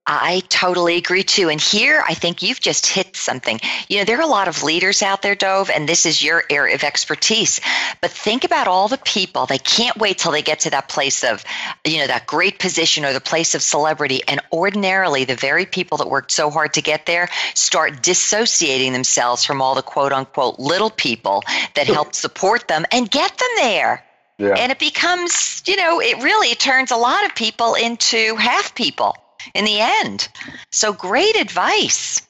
I 0.07 0.41
totally 0.49 0.97
agree 0.97 1.23
too. 1.23 1.49
And 1.49 1.61
here, 1.61 2.03
I 2.07 2.15
think 2.15 2.41
you've 2.41 2.59
just 2.59 2.87
hit 2.87 3.15
something. 3.15 3.59
You 3.87 3.99
know, 3.99 4.03
there 4.03 4.17
are 4.17 4.23
a 4.23 4.27
lot 4.27 4.47
of 4.47 4.63
leaders 4.63 5.03
out 5.03 5.21
there, 5.21 5.35
Dov, 5.35 5.69
and 5.69 5.87
this 5.87 6.07
is 6.07 6.23
your 6.23 6.43
area 6.49 6.73
of 6.73 6.83
expertise. 6.83 7.61
But 8.01 8.09
think 8.09 8.43
about 8.43 8.67
all 8.67 8.87
the 8.87 8.97
people. 8.97 9.45
They 9.45 9.59
can't 9.59 9.95
wait 9.97 10.17
till 10.17 10.31
they 10.31 10.41
get 10.41 10.61
to 10.61 10.71
that 10.71 10.89
place 10.89 11.23
of, 11.23 11.43
you 11.85 11.99
know, 11.99 12.07
that 12.07 12.25
great 12.25 12.57
position 12.57 13.05
or 13.05 13.13
the 13.13 13.21
place 13.21 13.53
of 13.53 13.61
celebrity. 13.61 14.21
And 14.27 14.41
ordinarily, 14.51 15.25
the 15.25 15.35
very 15.35 15.67
people 15.67 15.99
that 15.99 16.09
worked 16.09 16.31
so 16.31 16.49
hard 16.49 16.73
to 16.73 16.81
get 16.81 17.05
there 17.05 17.29
start 17.53 18.01
dissociating 18.01 18.93
themselves 18.93 19.45
from 19.45 19.61
all 19.61 19.75
the 19.75 19.83
quote 19.83 20.13
unquote 20.13 20.57
little 20.57 20.89
people 20.89 21.43
that 21.75 21.85
helped 21.85 22.15
support 22.15 22.67
them 22.67 22.85
and 22.91 23.09
get 23.09 23.37
them 23.37 23.49
there. 23.57 24.03
Yeah. 24.39 24.55
And 24.55 24.71
it 24.71 24.79
becomes, 24.79 25.61
you 25.67 25.75
know, 25.75 26.01
it 26.01 26.23
really 26.23 26.55
turns 26.55 26.89
a 26.89 26.97
lot 26.97 27.23
of 27.25 27.35
people 27.35 27.75
into 27.75 28.35
half 28.37 28.73
people 28.73 29.15
in 29.53 29.65
the 29.65 29.79
end. 29.79 30.27
So 30.71 30.93
great 30.93 31.35
advice. 31.35 32.21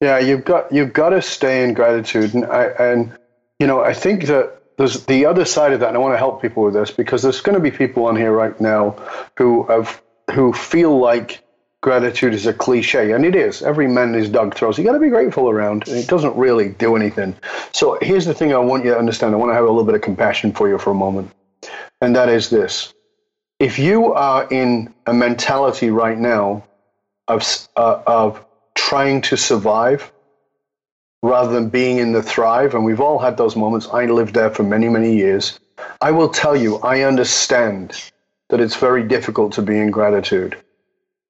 Yeah, 0.00 0.18
you've 0.18 0.44
got 0.44 0.72
you've 0.72 0.92
got 0.92 1.10
to 1.10 1.22
stay 1.22 1.64
in 1.64 1.74
gratitude, 1.74 2.34
and 2.34 2.44
I, 2.46 2.64
and 2.64 3.16
you 3.60 3.66
know 3.68 3.82
I 3.82 3.94
think 3.94 4.26
that 4.26 4.60
there's 4.76 5.04
the 5.06 5.26
other 5.26 5.44
side 5.44 5.72
of 5.72 5.80
that, 5.80 5.90
and 5.90 5.96
I 5.96 6.00
want 6.00 6.14
to 6.14 6.18
help 6.18 6.42
people 6.42 6.64
with 6.64 6.74
this 6.74 6.90
because 6.90 7.22
there's 7.22 7.40
going 7.40 7.54
to 7.54 7.60
be 7.60 7.70
people 7.70 8.06
on 8.06 8.16
here 8.16 8.32
right 8.32 8.58
now 8.60 8.96
who 9.36 9.64
have 9.64 10.02
who 10.32 10.52
feel 10.52 10.98
like 10.98 11.44
gratitude 11.82 12.34
is 12.34 12.46
a 12.46 12.52
cliche, 12.52 13.12
and 13.12 13.24
it 13.24 13.36
is. 13.36 13.62
Every 13.62 13.86
man 13.86 14.14
his 14.14 14.28
dog 14.28 14.54
throws. 14.54 14.78
You 14.78 14.84
got 14.84 14.92
to 14.92 14.98
be 14.98 15.08
grateful 15.08 15.48
around, 15.48 15.86
and 15.86 15.96
it 15.96 16.08
doesn't 16.08 16.34
really 16.36 16.70
do 16.70 16.96
anything. 16.96 17.36
So 17.72 17.98
here's 18.02 18.24
the 18.24 18.34
thing: 18.34 18.52
I 18.52 18.58
want 18.58 18.84
you 18.84 18.90
to 18.90 18.98
understand. 18.98 19.34
I 19.34 19.38
want 19.38 19.50
to 19.50 19.54
have 19.54 19.64
a 19.64 19.68
little 19.68 19.84
bit 19.84 19.94
of 19.94 20.00
compassion 20.00 20.52
for 20.52 20.68
you 20.68 20.78
for 20.78 20.90
a 20.90 20.94
moment, 20.94 21.30
and 22.00 22.16
that 22.16 22.28
is 22.28 22.50
this: 22.50 22.92
if 23.62 23.78
you 23.78 24.12
are 24.12 24.48
in 24.50 24.92
a 25.06 25.14
mentality 25.14 25.90
right 25.90 26.18
now 26.18 26.64
of 27.28 27.44
uh, 27.76 28.02
of 28.06 28.44
trying 28.74 29.22
to 29.22 29.36
survive 29.36 30.10
rather 31.22 31.52
than 31.52 31.68
being 31.68 31.98
in 31.98 32.10
the 32.10 32.22
thrive, 32.22 32.74
and 32.74 32.84
we've 32.84 33.00
all 33.00 33.20
had 33.20 33.36
those 33.36 33.54
moments. 33.54 33.86
I 33.86 34.06
lived 34.06 34.34
there 34.34 34.50
for 34.50 34.64
many 34.64 34.88
many 34.88 35.14
years. 35.16 35.60
I 36.00 36.10
will 36.10 36.28
tell 36.28 36.56
you, 36.56 36.78
I 36.78 37.02
understand 37.02 38.10
that 38.48 38.60
it's 38.60 38.74
very 38.74 39.04
difficult 39.04 39.52
to 39.52 39.62
be 39.62 39.78
in 39.78 39.92
gratitude. 39.92 40.56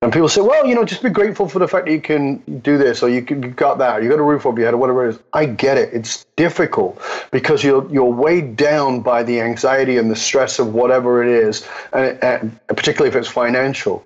And 0.03 0.13
people 0.13 0.29
say, 0.29 0.41
well, 0.41 0.67
you 0.67 0.75
know, 0.75 0.85
just 0.85 1.01
be 1.01 1.11
grateful 1.11 1.49
for 1.49 1.61
the 1.61 1.69
fact 1.69 1.87
that 1.87 1.93
you 1.93 2.01
can 2.01 2.39
do 2.61 2.77
this 2.77 3.05
or 3.05 3.09
you, 3.09 3.23
can, 3.23 3.41
you 3.41 3.51
got 3.51 3.79
that, 3.79 4.03
you 4.03 4.11
got 4.11 4.19
a 4.19 4.23
roof 4.23 4.45
over 4.45 4.59
your 4.59 4.67
head 4.67 4.75
or 4.75 4.79
whatever 4.79 5.07
it 5.07 5.15
is. 5.15 5.21
I 5.33 5.47
get 5.47 5.79
it. 5.79 5.91
It's 5.93 6.27
difficult 6.35 7.01
because 7.31 7.63
you're, 7.63 7.89
you're 7.89 8.13
weighed 8.13 8.57
down 8.57 9.03
by 9.03 9.23
the 9.23 9.41
anxiety 9.41 9.99
and 9.99 10.11
the 10.11 10.17
stress 10.17 10.59
of 10.59 10.75
whatever 10.75 11.23
it 11.23 11.29
is, 11.29 11.69
and, 11.93 12.19
and 12.21 12.67
particularly 12.67 13.11
if 13.11 13.17
it's 13.17 13.29
financial. 13.29 14.05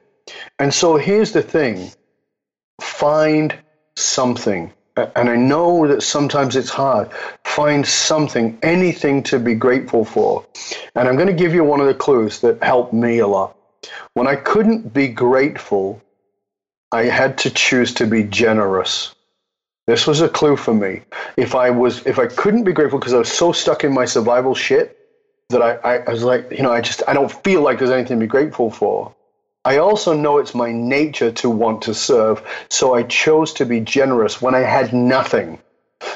And 0.59 0.73
so 0.73 0.97
here's 0.97 1.33
the 1.33 1.43
thing 1.43 1.91
find 2.81 3.59
something. 3.97 4.75
And 4.97 5.31
I 5.31 5.37
know 5.37 5.89
that 5.89 6.03
sometimes 6.03 6.57
it's 6.57 6.71
hard. 6.71 7.11
Find 7.45 7.87
something, 7.87 8.59
anything 8.63 9.23
to 9.25 9.39
be 9.39 9.55
grateful 9.55 10.05
for. 10.05 10.47
And 10.95 11.09
I'm 11.09 11.17
going 11.17 11.29
to 11.29 11.35
give 11.35 11.55
you 11.55 11.65
one 11.65 11.81
of 11.81 11.87
the 11.87 11.95
clues 11.95 12.41
that 12.41 12.63
helped 12.63 12.93
me 12.93 13.19
a 13.19 13.27
lot. 13.27 13.57
When 14.15 14.27
I 14.27 14.37
couldn't 14.37 14.93
be 14.93 15.09
grateful, 15.09 16.03
I 16.93 17.05
had 17.05 17.39
to 17.39 17.51
choose 17.51 17.95
to 17.95 18.07
be 18.07 18.23
generous. 18.25 19.15
This 19.87 20.07
was 20.07 20.21
a 20.21 20.29
clue 20.29 20.57
for 20.57 20.75
me. 20.75 21.03
If 21.37 21.55
I 21.55 21.71
was, 21.71 22.05
if 22.07 22.19
I 22.19 22.27
couldn't 22.27 22.65
be 22.65 22.73
grateful 22.73 22.99
because 22.99 23.15
I 23.15 23.19
was 23.19 23.33
so 23.33 23.53
stuck 23.53 23.85
in 23.85 23.93
my 23.93 24.05
survival 24.05 24.55
shit 24.55 24.99
that 25.51 25.63
I, 25.63 25.75
I, 25.77 25.97
I 25.99 26.11
was 26.11 26.25
like, 26.25 26.51
you 26.51 26.63
know, 26.63 26.73
I 26.73 26.81
just, 26.81 27.03
I 27.07 27.15
don't 27.15 27.31
feel 27.45 27.63
like 27.63 27.79
there's 27.79 27.91
anything 27.91 28.19
to 28.19 28.25
be 28.25 28.29
grateful 28.29 28.71
for. 28.71 29.15
I 29.65 29.79
also 29.79 30.13
know 30.13 30.39
it's 30.39 30.55
my 30.55 30.73
nature 30.73 31.33
to 31.33 31.51
want 31.51 31.83
to 31.83 31.95
serve, 31.95 32.43
so 32.71 32.95
I 32.95 33.03
chose 33.03 33.53
to 33.55 33.67
be 33.67 33.81
generous 33.81 34.41
when 34.41 34.55
I 34.55 34.61
had 34.61 34.93
nothing. 34.93 35.59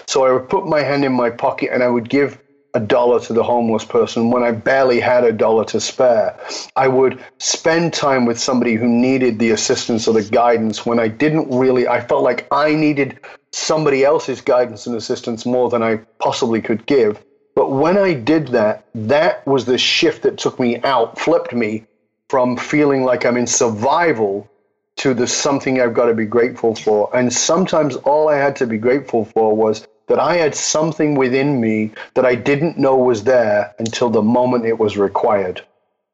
So 0.06 0.24
I 0.24 0.32
would 0.32 0.48
put 0.48 0.66
my 0.66 0.82
hand 0.82 1.04
in 1.04 1.12
my 1.12 1.30
pocket 1.30 1.70
and 1.72 1.82
I 1.82 1.88
would 1.88 2.08
give 2.08 2.39
a 2.74 2.80
dollar 2.80 3.20
to 3.20 3.32
the 3.32 3.42
homeless 3.42 3.84
person 3.84 4.30
when 4.30 4.42
I 4.42 4.52
barely 4.52 5.00
had 5.00 5.24
a 5.24 5.32
dollar 5.32 5.64
to 5.66 5.80
spare. 5.80 6.38
I 6.76 6.88
would 6.88 7.22
spend 7.38 7.92
time 7.92 8.26
with 8.26 8.38
somebody 8.38 8.74
who 8.74 8.86
needed 8.86 9.38
the 9.38 9.50
assistance 9.50 10.06
or 10.06 10.14
the 10.14 10.22
guidance 10.22 10.86
when 10.86 10.98
I 10.98 11.08
didn't 11.08 11.50
really, 11.50 11.88
I 11.88 12.00
felt 12.00 12.22
like 12.22 12.46
I 12.50 12.74
needed 12.74 13.18
somebody 13.52 14.04
else's 14.04 14.40
guidance 14.40 14.86
and 14.86 14.96
assistance 14.96 15.44
more 15.44 15.68
than 15.68 15.82
I 15.82 15.96
possibly 16.18 16.60
could 16.60 16.86
give. 16.86 17.22
But 17.54 17.72
when 17.72 17.98
I 17.98 18.14
did 18.14 18.48
that, 18.48 18.86
that 18.94 19.46
was 19.46 19.64
the 19.64 19.78
shift 19.78 20.22
that 20.22 20.38
took 20.38 20.60
me 20.60 20.80
out, 20.82 21.18
flipped 21.18 21.52
me 21.52 21.86
from 22.28 22.56
feeling 22.56 23.02
like 23.02 23.26
I'm 23.26 23.36
in 23.36 23.48
survival 23.48 24.48
to 24.96 25.14
the 25.14 25.26
something 25.26 25.80
I've 25.80 25.94
got 25.94 26.06
to 26.06 26.14
be 26.14 26.26
grateful 26.26 26.74
for. 26.74 27.14
And 27.16 27.32
sometimes 27.32 27.96
all 27.96 28.28
I 28.28 28.36
had 28.36 28.56
to 28.56 28.66
be 28.66 28.78
grateful 28.78 29.24
for 29.24 29.56
was 29.56 29.86
that 30.10 30.18
I 30.18 30.38
had 30.38 30.56
something 30.56 31.14
within 31.14 31.60
me 31.60 31.92
that 32.14 32.26
I 32.26 32.34
didn't 32.34 32.76
know 32.76 32.96
was 32.96 33.22
there 33.22 33.72
until 33.78 34.10
the 34.10 34.20
moment 34.20 34.66
it 34.66 34.76
was 34.76 34.98
required. 34.98 35.64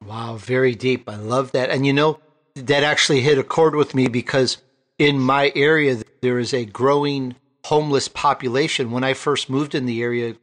Wow, 0.05 0.37
very 0.37 0.75
deep. 0.75 1.09
I 1.09 1.17
love 1.17 1.53
that. 1.53 1.71
And 1.71 1.87
you 1.87 1.95
know, 1.95 2.21
that 2.57 2.85
actually 2.85 3.23
hit 3.23 3.39
a 3.39 3.43
chord 3.43 3.75
with 3.75 3.95
me 3.95 4.09
because 4.09 4.59
in 4.99 5.19
my 5.19 5.51
area, 5.57 6.03
there 6.21 6.39
is 6.39 6.53
a 6.53 6.67
growing 6.67 7.37
homeless 7.65 8.07
population. 8.07 8.91
When 8.91 9.03
I 9.03 9.15
first 9.15 9.49
moved 9.49 9.75
in 9.75 9.87
the 9.87 10.03
area, 10.03 10.37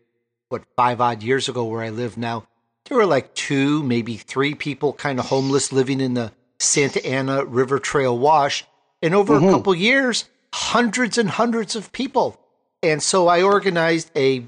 what, 0.49 0.63
five 0.75 0.99
odd 0.99 1.21
years 1.21 1.47
ago, 1.47 1.63
where 1.63 1.83
I 1.83 1.91
live 1.91 2.17
now, 2.17 2.47
there 2.89 2.97
were 2.97 3.05
like 3.05 3.35
two, 3.35 3.83
maybe 3.83 4.17
three 4.17 4.55
people 4.55 4.93
kind 4.93 5.19
of 5.19 5.27
homeless 5.27 5.71
living 5.71 6.01
in 6.01 6.15
the 6.15 6.31
Santa 6.59 7.05
Ana 7.05 7.45
River 7.45 7.77
Trail 7.77 8.17
Wash. 8.17 8.65
And 9.03 9.13
over 9.13 9.35
mm-hmm. 9.35 9.49
a 9.49 9.51
couple 9.51 9.75
years, 9.75 10.25
hundreds 10.51 11.19
and 11.19 11.29
hundreds 11.29 11.75
of 11.75 11.91
people 11.91 12.39
and 12.83 13.01
so 13.01 13.27
I 13.27 13.41
organized 13.41 14.11
a 14.15 14.43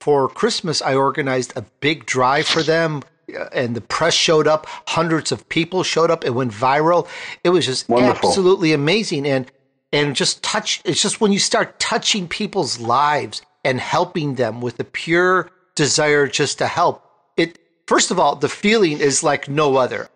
for 0.00 0.28
Christmas. 0.28 0.80
I 0.80 0.94
organized 0.94 1.52
a 1.56 1.62
big 1.80 2.06
drive 2.06 2.46
for 2.46 2.62
them, 2.62 3.02
uh, 3.38 3.44
and 3.52 3.76
the 3.76 3.80
press 3.80 4.14
showed 4.14 4.46
up. 4.46 4.66
Hundreds 4.88 5.30
of 5.30 5.48
people 5.48 5.82
showed 5.82 6.10
up. 6.10 6.24
It 6.24 6.30
went 6.30 6.52
viral. 6.52 7.06
It 7.44 7.50
was 7.50 7.66
just 7.66 7.88
Wonderful. 7.88 8.30
absolutely 8.30 8.72
amazing. 8.72 9.26
And 9.26 9.50
and 9.92 10.16
just 10.16 10.42
touch. 10.42 10.80
It's 10.84 11.02
just 11.02 11.20
when 11.20 11.32
you 11.32 11.38
start 11.38 11.78
touching 11.78 12.28
people's 12.28 12.78
lives 12.78 13.42
and 13.64 13.80
helping 13.80 14.36
them 14.36 14.60
with 14.60 14.80
a 14.80 14.84
pure 14.84 15.50
desire 15.74 16.26
just 16.26 16.58
to 16.58 16.66
help. 16.66 17.04
It 17.36 17.58
first 17.86 18.10
of 18.10 18.18
all, 18.18 18.36
the 18.36 18.48
feeling 18.48 18.98
is 19.00 19.22
like 19.22 19.48
no 19.48 19.76
other. 19.76 20.08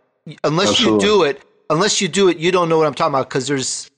Unless 0.42 0.70
Absolutely. 0.70 1.06
you 1.06 1.12
do 1.14 1.22
it, 1.24 1.42
unless 1.68 2.00
you 2.00 2.08
do 2.08 2.28
it, 2.28 2.38
you 2.38 2.50
don't 2.50 2.70
know 2.70 2.78
what 2.78 2.86
I'm 2.86 2.94
talking 2.94 3.12
about 3.12 3.28
because 3.28 3.46
there's. 3.46 3.90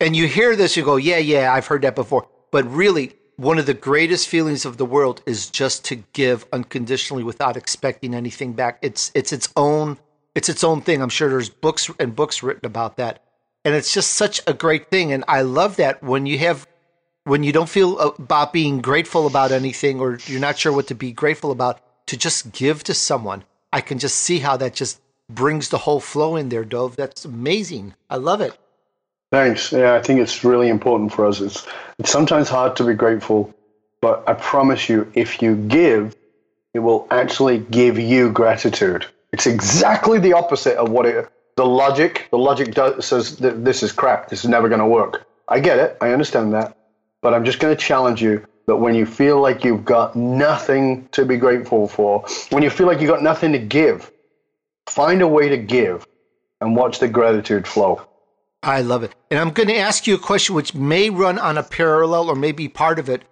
And 0.00 0.14
you 0.14 0.28
hear 0.28 0.54
this, 0.54 0.76
you 0.76 0.84
go, 0.84 0.94
yeah, 0.94 1.16
yeah, 1.16 1.52
I've 1.52 1.66
heard 1.66 1.82
that 1.82 1.96
before 1.96 2.28
but 2.50 2.70
really, 2.70 3.14
one 3.36 3.58
of 3.58 3.66
the 3.66 3.74
greatest 3.74 4.28
feelings 4.28 4.64
of 4.64 4.78
the 4.78 4.84
world 4.84 5.22
is 5.24 5.48
just 5.48 5.84
to 5.86 5.96
give 6.12 6.44
unconditionally 6.52 7.22
without 7.22 7.56
expecting 7.56 8.12
anything 8.12 8.52
back. 8.52 8.78
It's 8.82 9.12
it's 9.14 9.32
its 9.32 9.48
own 9.56 9.98
it's 10.34 10.48
its 10.48 10.64
own 10.64 10.82
thing. 10.82 11.00
I'm 11.00 11.08
sure 11.08 11.30
there's 11.30 11.48
books 11.48 11.90
and 12.00 12.16
books 12.16 12.42
written 12.42 12.66
about 12.66 12.96
that. 12.96 13.22
And 13.64 13.74
it's 13.74 13.94
just 13.94 14.12
such 14.12 14.40
a 14.46 14.52
great 14.52 14.90
thing 14.90 15.12
and 15.12 15.24
I 15.28 15.42
love 15.42 15.76
that 15.76 16.02
when 16.02 16.26
you 16.26 16.38
have 16.38 16.66
when 17.24 17.42
you 17.44 17.52
don't 17.52 17.68
feel 17.68 17.98
about 18.00 18.52
being 18.52 18.80
grateful 18.80 19.26
about 19.26 19.52
anything 19.52 20.00
or 20.00 20.18
you're 20.26 20.40
not 20.40 20.58
sure 20.58 20.72
what 20.72 20.88
to 20.88 20.94
be 20.94 21.12
grateful 21.12 21.52
about 21.52 21.80
to 22.06 22.16
just 22.16 22.52
give 22.52 22.82
to 22.84 22.94
someone. 22.94 23.44
I 23.72 23.82
can 23.82 23.98
just 23.98 24.16
see 24.16 24.38
how 24.38 24.56
that 24.56 24.74
just 24.74 25.00
brings 25.28 25.68
the 25.68 25.78
whole 25.78 26.00
flow 26.00 26.36
in 26.36 26.48
there, 26.48 26.64
Dov. 26.64 26.96
That's 26.96 27.24
amazing. 27.24 27.94
I 28.08 28.16
love 28.16 28.40
it. 28.40 28.58
Thanks. 29.30 29.72
Yeah, 29.72 29.94
I 29.94 30.02
think 30.02 30.20
it's 30.20 30.42
really 30.42 30.68
important 30.68 31.12
for 31.12 31.26
us. 31.26 31.40
It's 31.40 31.66
it's 31.98 32.10
sometimes 32.10 32.48
hard 32.48 32.76
to 32.76 32.84
be 32.84 32.94
grateful, 32.94 33.52
but 34.00 34.26
I 34.28 34.34
promise 34.34 34.88
you, 34.88 35.10
if 35.14 35.42
you 35.42 35.56
give, 35.56 36.16
it 36.72 36.78
will 36.78 37.06
actually 37.10 37.58
give 37.58 37.98
you 37.98 38.30
gratitude. 38.30 39.06
It's 39.32 39.46
exactly 39.46 40.18
the 40.18 40.32
opposite 40.32 40.76
of 40.76 40.90
what 40.90 41.06
it. 41.06 41.28
The 41.56 41.66
logic, 41.66 42.28
the 42.30 42.38
logic 42.38 42.72
does, 42.72 43.04
says 43.04 43.36
that 43.38 43.64
this 43.64 43.82
is 43.82 43.92
crap. 43.92 44.28
This 44.28 44.44
is 44.44 44.50
never 44.50 44.68
going 44.68 44.80
to 44.80 44.86
work. 44.86 45.26
I 45.48 45.60
get 45.60 45.78
it. 45.78 45.98
I 46.00 46.12
understand 46.12 46.54
that, 46.54 46.76
but 47.20 47.34
I'm 47.34 47.44
just 47.44 47.58
going 47.58 47.76
to 47.76 47.82
challenge 47.82 48.22
you 48.22 48.46
that 48.66 48.76
when 48.76 48.94
you 48.94 49.04
feel 49.06 49.40
like 49.40 49.64
you've 49.64 49.84
got 49.84 50.14
nothing 50.14 51.08
to 51.12 51.24
be 51.24 51.36
grateful 51.36 51.88
for, 51.88 52.24
when 52.50 52.62
you 52.62 52.70
feel 52.70 52.86
like 52.86 53.00
you've 53.00 53.10
got 53.10 53.22
nothing 53.22 53.52
to 53.52 53.58
give, 53.58 54.10
find 54.86 55.20
a 55.20 55.28
way 55.28 55.48
to 55.48 55.56
give 55.56 56.06
and 56.60 56.76
watch 56.76 56.98
the 56.98 57.08
gratitude 57.08 57.66
flow. 57.66 58.07
I 58.62 58.82
love 58.82 59.02
it. 59.02 59.14
And 59.30 59.38
I'm 59.38 59.50
going 59.50 59.68
to 59.68 59.76
ask 59.76 60.06
you 60.06 60.14
a 60.14 60.18
question 60.18 60.54
which 60.54 60.74
may 60.74 61.10
run 61.10 61.38
on 61.38 61.58
a 61.58 61.62
parallel 61.62 62.28
or 62.28 62.34
may 62.34 62.52
be 62.52 62.68
part 62.68 62.98
of 62.98 63.08
it, 63.08 63.22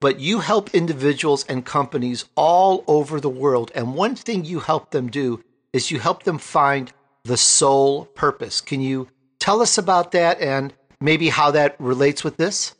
but 0.00 0.20
you 0.20 0.40
help 0.40 0.74
individuals 0.74 1.44
and 1.48 1.64
companies 1.64 2.24
all 2.36 2.84
over 2.86 3.20
the 3.20 3.28
world. 3.28 3.72
And 3.74 3.94
one 3.94 4.14
thing 4.14 4.44
you 4.44 4.60
help 4.60 4.90
them 4.90 5.08
do 5.08 5.42
is 5.72 5.90
you 5.90 5.98
help 5.98 6.22
them 6.22 6.38
find 6.38 6.92
the 7.24 7.36
soul 7.36 8.04
purpose. 8.04 8.60
Can 8.60 8.80
you 8.80 9.08
tell 9.40 9.60
us 9.60 9.76
about 9.76 10.12
that 10.12 10.40
and 10.40 10.72
maybe 11.00 11.28
how 11.28 11.50
that 11.50 11.76
relates 11.80 12.22
with 12.22 12.36
this? 12.36 12.74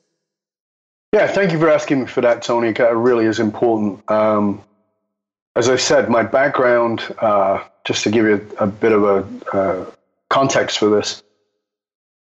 Yeah, 1.12 1.26
thank 1.26 1.52
you 1.52 1.58
for 1.58 1.70
asking 1.70 2.00
me 2.00 2.06
for 2.06 2.20
that, 2.20 2.42
Tony. 2.42 2.68
It 2.68 2.78
really 2.78 3.24
is 3.24 3.40
important. 3.40 4.08
Um, 4.10 4.62
as 5.56 5.68
I 5.68 5.76
said, 5.76 6.10
my 6.10 6.22
background, 6.22 7.02
uh, 7.18 7.64
just 7.84 8.04
to 8.04 8.10
give 8.10 8.26
you 8.26 8.54
a, 8.58 8.66
bit 8.66 8.92
of 8.92 9.04
a 9.04 9.56
uh, 9.56 9.90
context 10.28 10.78
for 10.78 10.90
this, 10.90 11.22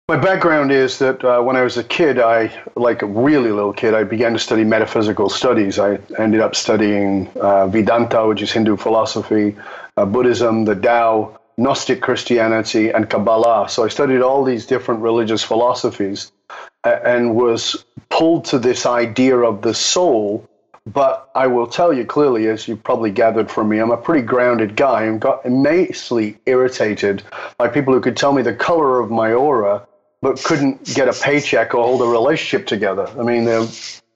my 0.08 0.16
background 0.16 0.70
is 0.70 1.00
that 1.00 1.24
uh, 1.24 1.42
when 1.42 1.56
I 1.56 1.62
was 1.62 1.76
a 1.78 1.82
kid, 1.82 2.20
I, 2.20 2.62
like 2.76 3.02
a 3.02 3.06
really 3.06 3.50
little 3.50 3.72
kid, 3.72 3.92
I 3.92 4.04
began 4.04 4.34
to 4.34 4.38
study 4.38 4.62
metaphysical 4.62 5.28
studies. 5.28 5.80
I 5.80 5.98
ended 6.16 6.40
up 6.40 6.54
studying 6.54 7.28
uh, 7.40 7.66
Vedanta, 7.66 8.24
which 8.28 8.40
is 8.40 8.52
Hindu 8.52 8.76
philosophy, 8.76 9.56
uh, 9.96 10.06
Buddhism, 10.06 10.64
the 10.64 10.76
Tao, 10.76 11.40
Gnostic 11.56 12.02
Christianity, 12.02 12.90
and 12.90 13.10
Kabbalah. 13.10 13.68
So 13.68 13.84
I 13.84 13.88
studied 13.88 14.20
all 14.20 14.44
these 14.44 14.64
different 14.64 15.00
religious 15.02 15.42
philosophies 15.42 16.30
and 16.84 17.34
was 17.34 17.84
pulled 18.08 18.44
to 18.44 18.60
this 18.60 18.86
idea 18.86 19.36
of 19.38 19.62
the 19.62 19.74
soul. 19.74 20.48
But 20.86 21.28
I 21.34 21.48
will 21.48 21.66
tell 21.66 21.92
you 21.92 22.04
clearly, 22.04 22.46
as 22.46 22.68
you 22.68 22.76
probably 22.76 23.10
gathered 23.10 23.50
from 23.50 23.68
me, 23.68 23.80
I'm 23.80 23.90
a 23.90 23.96
pretty 23.96 24.24
grounded 24.24 24.76
guy 24.76 25.02
and 25.02 25.20
got 25.20 25.44
immensely 25.44 26.38
irritated 26.46 27.24
by 27.58 27.66
people 27.66 27.92
who 27.92 28.00
could 28.00 28.16
tell 28.16 28.32
me 28.32 28.42
the 28.42 28.54
color 28.54 29.00
of 29.00 29.10
my 29.10 29.32
aura 29.32 29.84
but 30.22 30.42
couldn't 30.42 30.84
get 30.94 31.08
a 31.08 31.12
paycheck 31.12 31.74
or 31.74 31.84
hold 31.84 32.02
a 32.02 32.06
relationship 32.06 32.66
together. 32.66 33.08
I 33.18 33.22
mean, 33.22 33.44
the 33.44 33.60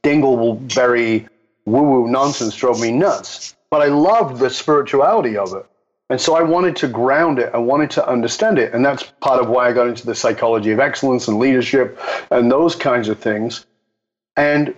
dingleberry 0.03 1.29
woo 1.67 1.83
woo 1.83 2.09
nonsense 2.09 2.55
drove 2.55 2.81
me 2.81 2.91
nuts. 2.91 3.57
But 3.71 3.83
I 3.83 3.87
loved 3.87 4.41
the 4.41 4.51
spirituality 4.51 5.37
of 5.37 5.55
it. 5.55 5.67
And 6.09 6.21
so 6.21 6.35
I 6.35 6.43
wanted 6.43 6.75
to 6.77 6.89
ground 6.89 7.39
it. 7.39 7.51
I 7.55 7.59
wanted 7.59 7.91
to 7.93 8.09
understand 8.09 8.59
it. 8.59 8.75
And 8.75 8.85
that's 8.85 9.05
part 9.21 9.41
of 9.41 9.49
why 9.49 9.69
I 9.69 9.73
got 9.73 9.87
into 9.87 10.05
the 10.05 10.15
psychology 10.15 10.73
of 10.73 10.81
excellence 10.81 11.29
and 11.29 11.39
leadership 11.39 12.01
and 12.33 12.51
those 12.51 12.75
kinds 12.75 13.09
of 13.09 13.21
things. 13.21 13.65
And 14.37 14.75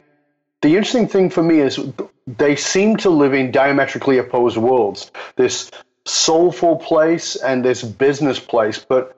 the 0.61 0.76
interesting 0.76 1.08
thing 1.08 1.30
for 1.30 1.42
me 1.42 1.61
is 1.61 1.80
they 2.26 2.54
seem 2.54 2.98
to 2.98 3.08
live 3.08 3.32
in 3.32 3.50
diametrically 3.50 4.18
opposed 4.18 4.58
worlds 4.58 5.11
this 5.37 5.70
soulful 6.04 6.76
place 6.76 7.37
and 7.37 7.64
this 7.64 7.82
business 7.82 8.38
place. 8.38 8.85
But 8.87 9.16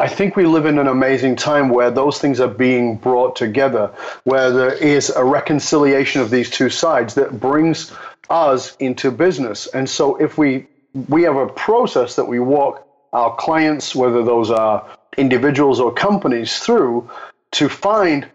I 0.00 0.08
think 0.08 0.34
we 0.34 0.46
live 0.46 0.64
in 0.64 0.78
an 0.78 0.88
amazing 0.88 1.36
time 1.36 1.68
where 1.68 1.90
those 1.90 2.18
things 2.18 2.40
are 2.40 2.48
being 2.48 2.96
brought 2.96 3.36
together, 3.36 3.92
where 4.24 4.50
there 4.50 4.72
is 4.72 5.10
a 5.10 5.22
reconciliation 5.22 6.22
of 6.22 6.30
these 6.30 6.48
two 6.48 6.70
sides 6.70 7.16
that 7.16 7.38
brings 7.38 7.92
us 8.30 8.74
into 8.76 9.10
business. 9.10 9.66
And 9.66 9.90
so 9.90 10.16
if 10.16 10.38
we 10.38 10.66
we 11.08 11.24
have 11.24 11.36
a 11.36 11.48
process 11.48 12.16
that 12.16 12.24
we 12.24 12.40
walk 12.40 12.88
our 13.12 13.36
clients, 13.36 13.94
whether 13.94 14.24
those 14.24 14.50
are 14.50 14.88
individuals 15.18 15.80
or 15.80 15.92
companies, 15.92 16.58
through 16.60 17.10
to 17.52 17.68
find 17.68 18.26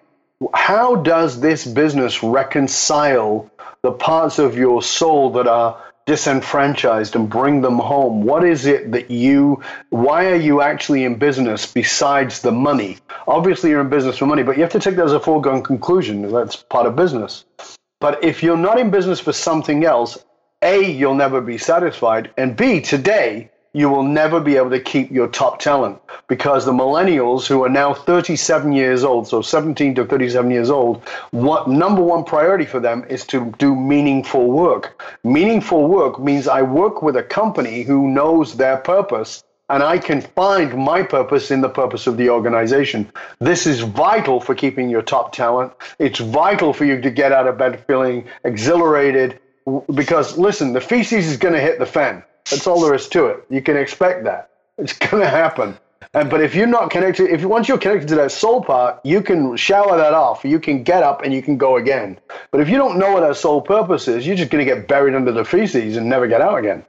how 0.54 0.98
does 0.98 1.40
this 1.40 1.66
business 1.66 2.22
reconcile 2.22 3.50
the 3.82 3.92
parts 3.92 4.38
of 4.38 4.56
your 4.56 4.84
soul 4.84 5.32
that 5.32 5.48
are 5.48 5.82
disenfranchised 6.06 7.16
and 7.16 7.30
bring 7.30 7.62
them 7.62 7.80
home? 7.80 8.24
What 8.24 8.44
is 8.44 8.66
it 8.66 8.92
that 8.92 9.10
you, 9.10 9.64
why 9.90 10.28
are 10.28 10.36
you 10.36 10.62
actually 10.62 11.04
in 11.04 11.16
business 11.16 11.72
besides 11.72 12.42
the 12.42 12.52
money? 12.52 12.98
Obviously, 13.28 13.72
you're 13.72 13.82
in 13.82 13.90
business 13.90 14.18
for 14.18 14.26
money, 14.26 14.44
but 14.44 14.56
you 14.56 14.64
have 14.64 14.72
to 14.74 14.80
take 14.80 14.96
that 14.98 15.06
as 15.06 15.14
a 15.14 15.20
foregone 15.20 15.64
conclusion. 15.64 16.32
That's 16.32 16.56
part 16.56 16.86
of 16.86 16.96
business. 16.96 17.46
But 18.00 18.24
if 18.24 18.44
you're 18.44 18.58
not 18.58 18.80
in 18.80 18.92
business 18.92 19.20
for 19.20 19.34
something 19.34 19.84
else, 19.84 20.24
A, 20.62 20.92
you'll 20.92 21.16
never 21.16 21.42
be 21.42 21.58
satisfied. 21.58 22.32
And 22.38 22.56
B, 22.56 22.82
today, 22.82 23.50
you 23.76 23.90
will 23.90 24.04
never 24.04 24.40
be 24.40 24.56
able 24.56 24.70
to 24.70 24.80
keep 24.80 25.12
your 25.12 25.28
top 25.28 25.60
talent 25.60 26.00
because 26.30 26.64
the 26.64 26.72
millennials 26.72 27.46
who 27.46 27.62
are 27.62 27.70
now 27.70 27.94
37 27.94 28.72
years 28.72 29.04
old, 29.04 29.28
so 29.28 29.42
17 29.42 29.96
to 29.96 30.06
37 30.06 30.50
years 30.50 30.70
old, 30.70 31.04
what 31.32 31.68
number 31.68 32.02
one 32.02 32.24
priority 32.24 32.66
for 32.66 32.80
them 32.80 33.06
is 33.10 33.26
to 33.28 33.54
do 33.58 33.76
meaningful 33.76 34.50
work. 34.50 35.04
Meaningful 35.26 35.88
work 35.88 36.22
means 36.22 36.48
I 36.48 36.62
work 36.62 37.02
with 37.02 37.18
a 37.18 37.24
company 37.24 37.82
who 37.82 38.08
knows 38.08 38.56
their 38.56 38.78
purpose 38.78 39.44
and 39.68 39.84
I 39.84 39.98
can 39.98 40.22
find 40.22 40.74
my 40.78 41.04
purpose 41.04 41.52
in 41.52 41.60
the 41.60 41.68
purpose 41.68 42.08
of 42.08 42.16
the 42.16 42.30
organization. 42.30 43.12
This 43.40 43.68
is 43.68 43.82
vital 43.82 44.40
for 44.40 44.56
keeping 44.56 44.90
your 44.90 45.02
top 45.02 45.34
talent. 45.34 45.74
It's 46.00 46.20
vital 46.20 46.72
for 46.72 46.86
you 46.86 47.02
to 47.02 47.12
get 47.12 47.34
out 47.34 47.46
of 47.46 47.58
bed 47.58 47.84
feeling 47.88 48.26
exhilarated 48.46 49.42
because 49.94 50.38
listen, 50.38 50.72
the 50.72 50.80
feces 50.80 51.28
is 51.28 51.36
going 51.36 51.56
to 51.56 51.60
hit 51.60 51.78
the 51.78 51.86
fan. 51.86 52.24
That's 52.50 52.68
all 52.68 52.82
there 52.82 52.94
is 52.94 53.08
to 53.10 53.26
it. 53.28 53.46
You 53.50 53.62
can 53.62 53.78
expect 53.78 54.24
that. 54.26 54.52
It's 54.78 54.94
going 54.98 55.24
to 55.24 55.30
happen. 55.30 55.78
And, 56.14 56.30
but 56.30 56.42
if 56.42 56.56
you're 56.56 56.68
not 56.68 56.92
connected, 56.92 57.30
if 57.30 57.44
once 57.44 57.68
you're 57.68 57.78
connected 57.78 58.08
to 58.10 58.16
that 58.16 58.32
soul 58.32 58.64
part, 58.64 59.00
you 59.04 59.22
can 59.22 59.58
shower 59.58 59.98
that 59.98 60.14
off. 60.14 60.46
You 60.46 60.60
can 60.60 60.84
get 60.84 61.04
up 61.04 61.24
and 61.24 61.34
you 61.34 61.42
can 61.42 61.58
go 61.58 61.78
again. 61.78 62.20
But 62.52 62.62
if 62.62 62.70
you 62.70 62.78
don't 62.78 62.98
know 62.98 63.12
what 63.12 63.22
that 63.22 63.36
soul 63.36 63.62
purpose 63.62 64.08
is, 64.08 64.26
you're 64.26 64.36
just 64.36 64.52
going 64.52 64.66
to 64.66 64.74
get 64.74 64.88
buried 64.88 65.16
under 65.16 65.32
the 65.32 65.44
feces 65.44 65.98
and 65.98 66.08
never 66.08 66.28
get 66.28 66.42
out 66.42 66.58
again. 66.58 66.86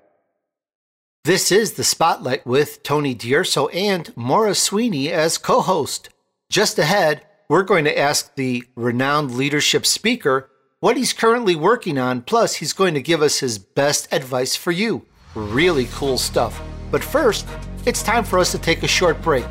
This 1.25 1.51
is 1.51 1.73
the 1.73 1.83
Spotlight 1.83 2.47
with 2.47 2.85
Tony 2.85 3.15
D'Urso 3.15 3.67
and 3.69 4.17
Maura 4.17 4.55
Sweeney 4.55 5.11
as 5.11 5.39
co 5.39 5.61
host. 5.61 6.09
Just 6.49 6.79
ahead, 6.79 7.23
we're 7.49 7.65
going 7.65 7.85
to 7.85 7.99
ask 7.99 8.37
the 8.37 8.63
renowned 8.77 9.35
leadership 9.35 9.87
speaker 9.87 10.49
what 10.79 10.97
he's 10.97 11.13
currently 11.13 11.57
working 11.57 11.99
on, 11.99 12.23
plus, 12.23 12.57
he's 12.57 12.73
going 12.73 12.95
to 12.95 13.03
give 13.03 13.23
us 13.23 13.41
his 13.41 13.59
best 13.59 14.07
advice 14.13 14.55
for 14.55 14.71
you. 14.71 15.05
Really 15.37 15.87
cool 15.93 16.19
stuff. 16.19 16.61
But 16.91 17.05
first, 17.05 17.47
it's 17.85 18.03
time 18.03 18.25
for 18.25 18.39
us 18.39 18.51
to 18.53 18.59
take 18.59 18.83
a 18.83 18.89
short 18.89 19.21
break. 19.23 19.45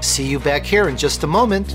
See 0.00 0.26
you 0.26 0.38
back 0.38 0.64
here 0.64 0.88
in 0.88 0.96
just 0.96 1.24
a 1.24 1.26
moment. 1.26 1.74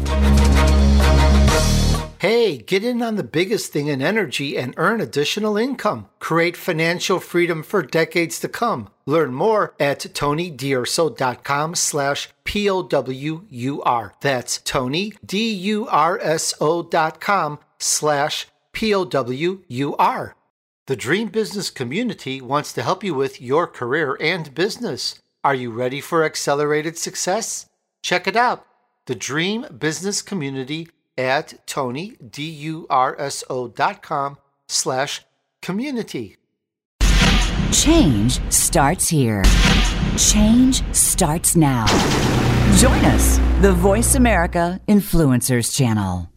Hey, 2.20 2.58
get 2.58 2.84
in 2.84 3.04
on 3.04 3.16
the 3.16 3.24
biggest 3.24 3.72
thing 3.72 3.88
in 3.88 4.02
energy 4.02 4.58
and 4.58 4.74
earn 4.78 5.02
additional 5.02 5.56
income. 5.56 6.10
Create 6.18 6.58
financial 6.58 7.20
freedom 7.20 7.62
for 7.62 7.84
decades 7.84 8.40
to 8.40 8.48
come. 8.48 8.90
Learn 9.06 9.34
more 9.36 9.76
at 9.80 10.00
tonydurso.com 10.00 11.76
slash 11.76 12.30
P-O-W-U-R. 12.44 14.14
That's 14.22 14.58
Tony, 14.60 15.14
D-U-R-S-O 15.24 16.84
dot 16.84 17.22
com 17.22 17.60
slash 17.78 18.48
P-O-W-U-R. 18.72 20.37
The 20.88 20.96
Dream 20.96 21.28
Business 21.28 21.70
community 21.70 22.40
wants 22.40 22.72
to 22.72 22.82
help 22.82 23.04
you 23.04 23.14
with 23.14 23.42
your 23.42 23.68
career 23.68 24.18
and 24.22 24.56
business. 24.56 25.20
Are 25.44 25.54
you 25.54 25.70
ready 25.70 26.00
for 26.00 26.24
accelerated 26.24 26.98
success? 26.98 27.66
Check 28.02 28.26
it 28.26 28.38
out. 28.38 28.66
The 29.06 29.14
Dream 29.14 29.66
Business 29.78 30.22
Community 30.22 30.88
at 31.18 31.68
Tony, 31.68 32.16
D-U-R-S-O 32.26 33.68
dot 33.68 34.02
com 34.02 34.38
slash 34.70 35.26
community. 35.62 36.38
Change 37.74 38.40
starts 38.50 39.10
here. 39.10 39.44
Change 40.18 40.84
starts 40.96 41.58
now. 41.58 41.86
Join 42.78 43.04
us, 43.04 43.40
the 43.60 43.74
Voice 43.74 44.16
America 44.16 44.80
Influencers 44.88 45.76
Channel. 45.76 46.32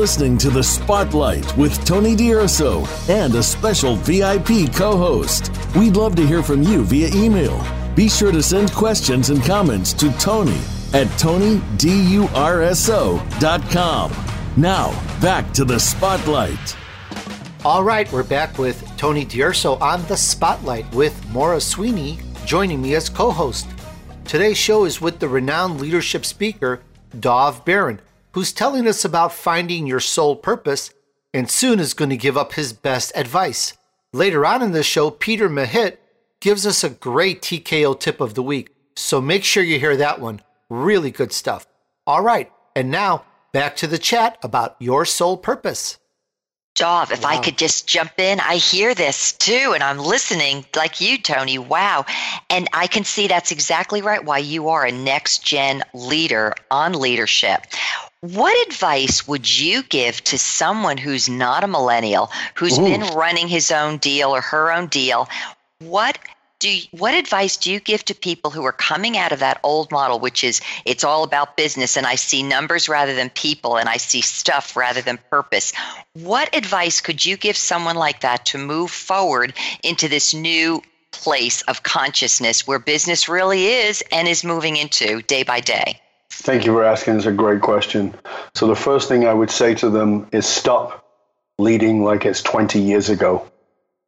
Listening 0.00 0.38
to 0.38 0.48
The 0.48 0.62
Spotlight 0.62 1.54
with 1.58 1.84
Tony 1.84 2.16
D'Urso 2.16 2.86
and 3.10 3.34
a 3.34 3.42
special 3.42 3.96
VIP 3.96 4.72
co 4.72 4.96
host. 4.96 5.52
We'd 5.76 5.94
love 5.94 6.16
to 6.16 6.26
hear 6.26 6.42
from 6.42 6.62
you 6.62 6.84
via 6.84 7.14
email. 7.14 7.62
Be 7.94 8.08
sure 8.08 8.32
to 8.32 8.42
send 8.42 8.72
questions 8.72 9.28
and 9.28 9.42
comments 9.42 9.92
to 9.92 10.10
Tony 10.12 10.56
at 10.94 11.06
TonyDurso.com. 11.18 14.12
Now, 14.56 15.20
back 15.20 15.52
to 15.52 15.66
The 15.66 15.78
Spotlight. 15.78 16.76
All 17.62 17.84
right, 17.84 18.10
we're 18.10 18.22
back 18.22 18.56
with 18.56 18.82
Tony 18.96 19.26
D'Urso 19.26 19.76
on 19.80 20.02
The 20.06 20.16
Spotlight 20.16 20.90
with 20.94 21.28
Maura 21.28 21.60
Sweeney 21.60 22.18
joining 22.46 22.80
me 22.80 22.94
as 22.94 23.10
co 23.10 23.30
host. 23.30 23.68
Today's 24.24 24.56
show 24.56 24.86
is 24.86 25.02
with 25.02 25.18
the 25.18 25.28
renowned 25.28 25.78
leadership 25.78 26.24
speaker, 26.24 26.80
Dov 27.18 27.66
Baron 27.66 28.00
who's 28.32 28.52
telling 28.52 28.86
us 28.86 29.04
about 29.04 29.32
finding 29.32 29.86
your 29.86 30.00
soul 30.00 30.36
purpose 30.36 30.92
and 31.32 31.50
soon 31.50 31.80
is 31.80 31.94
going 31.94 32.10
to 32.10 32.16
give 32.16 32.36
up 32.36 32.54
his 32.54 32.72
best 32.72 33.12
advice. 33.14 33.74
Later 34.12 34.44
on 34.44 34.62
in 34.62 34.72
the 34.72 34.82
show, 34.82 35.10
Peter 35.10 35.48
Mehit 35.48 35.98
gives 36.40 36.66
us 36.66 36.82
a 36.82 36.90
great 36.90 37.42
TKO 37.42 37.98
tip 37.98 38.20
of 38.20 38.34
the 38.34 38.42
week, 38.42 38.74
so 38.96 39.20
make 39.20 39.44
sure 39.44 39.62
you 39.62 39.78
hear 39.78 39.96
that 39.96 40.20
one. 40.20 40.40
Really 40.68 41.10
good 41.10 41.32
stuff. 41.32 41.66
All 42.06 42.22
right, 42.22 42.50
and 42.74 42.90
now 42.90 43.24
back 43.52 43.76
to 43.76 43.86
the 43.86 43.98
chat 43.98 44.38
about 44.42 44.76
your 44.80 45.04
soul 45.04 45.36
purpose. 45.36 45.98
Dov, 46.76 47.12
if 47.12 47.24
wow. 47.24 47.30
I 47.30 47.38
could 47.38 47.58
just 47.58 47.86
jump 47.86 48.12
in, 48.18 48.40
I 48.40 48.56
hear 48.56 48.94
this 48.94 49.32
too, 49.32 49.72
and 49.74 49.82
I'm 49.82 49.98
listening 49.98 50.64
like 50.74 51.00
you, 51.00 51.18
Tony. 51.18 51.58
Wow. 51.58 52.06
And 52.48 52.68
I 52.72 52.86
can 52.86 53.04
see 53.04 53.26
that's 53.26 53.52
exactly 53.52 54.02
right 54.02 54.24
why 54.24 54.38
you 54.38 54.68
are 54.68 54.86
a 54.86 54.92
next 54.92 55.44
gen 55.44 55.82
leader 55.92 56.54
on 56.70 56.94
leadership. 56.94 57.66
What 58.22 58.68
advice 58.68 59.26
would 59.26 59.58
you 59.58 59.82
give 59.82 60.22
to 60.24 60.36
someone 60.36 60.98
who's 60.98 61.26
not 61.26 61.64
a 61.64 61.66
millennial, 61.66 62.30
who's 62.54 62.78
Ooh. 62.78 62.84
been 62.84 63.00
running 63.14 63.48
his 63.48 63.70
own 63.70 63.96
deal 63.96 64.34
or 64.36 64.42
her 64.42 64.70
own 64.70 64.88
deal? 64.88 65.26
What 65.78 66.18
do 66.58 66.68
you, 66.68 66.82
what 66.90 67.14
advice 67.14 67.56
do 67.56 67.72
you 67.72 67.80
give 67.80 68.04
to 68.04 68.14
people 68.14 68.50
who 68.50 68.62
are 68.66 68.72
coming 68.72 69.16
out 69.16 69.32
of 69.32 69.38
that 69.38 69.58
old 69.62 69.90
model 69.90 70.18
which 70.18 70.44
is 70.44 70.60
it's 70.84 71.02
all 71.02 71.24
about 71.24 71.56
business 71.56 71.96
and 71.96 72.06
I 72.06 72.16
see 72.16 72.42
numbers 72.42 72.90
rather 72.90 73.14
than 73.14 73.30
people 73.30 73.78
and 73.78 73.88
I 73.88 73.96
see 73.96 74.20
stuff 74.20 74.76
rather 74.76 75.00
than 75.00 75.18
purpose. 75.30 75.72
What 76.12 76.54
advice 76.54 77.00
could 77.00 77.24
you 77.24 77.38
give 77.38 77.56
someone 77.56 77.96
like 77.96 78.20
that 78.20 78.44
to 78.46 78.58
move 78.58 78.90
forward 78.90 79.54
into 79.82 80.08
this 80.08 80.34
new 80.34 80.82
place 81.10 81.62
of 81.62 81.82
consciousness 81.82 82.66
where 82.66 82.78
business 82.78 83.30
really 83.30 83.66
is 83.66 84.04
and 84.12 84.28
is 84.28 84.44
moving 84.44 84.76
into 84.76 85.22
day 85.22 85.42
by 85.42 85.60
day? 85.60 86.02
Thank 86.30 86.64
you 86.64 86.72
for 86.72 86.84
asking. 86.84 87.16
It's 87.16 87.26
a 87.26 87.32
great 87.32 87.60
question. 87.60 88.14
So, 88.54 88.66
the 88.66 88.76
first 88.76 89.08
thing 89.08 89.26
I 89.26 89.34
would 89.34 89.50
say 89.50 89.74
to 89.76 89.90
them 89.90 90.28
is 90.32 90.46
stop 90.46 91.04
leading 91.58 92.02
like 92.02 92.24
it's 92.24 92.42
20 92.42 92.80
years 92.80 93.10
ago. 93.10 93.46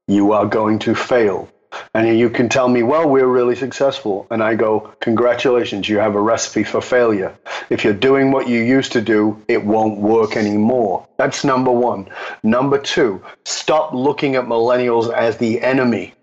You 0.09 0.33
are 0.33 0.47
going 0.47 0.79
to 0.81 0.95
fail. 0.95 1.49
And 1.95 2.19
you 2.19 2.31
can 2.31 2.49
tell 2.49 2.69
me, 2.69 2.83
well, 2.83 3.09
we're 3.09 3.27
really 3.27 3.57
successful. 3.57 4.27
And 4.31 4.43
I 4.43 4.55
go, 4.55 4.95
congratulations, 5.01 5.89
you 5.89 5.99
have 5.99 6.15
a 6.15 6.21
recipe 6.21 6.65
for 6.65 6.81
failure. 6.81 7.35
If 7.71 7.85
you're 7.85 7.93
doing 7.95 8.31
what 8.31 8.49
you 8.49 8.63
used 8.63 8.93
to 8.93 9.01
do, 9.01 9.43
it 9.49 9.65
won't 9.65 9.99
work 9.99 10.37
anymore. 10.37 11.07
That's 11.19 11.45
number 11.45 11.71
one. 11.71 12.09
Number 12.43 12.79
two, 12.79 13.23
stop 13.45 13.95
looking 13.95 14.37
at 14.37 14.45
millennials 14.45 15.13
as 15.13 15.39
the 15.39 15.61
enemy. 15.61 16.15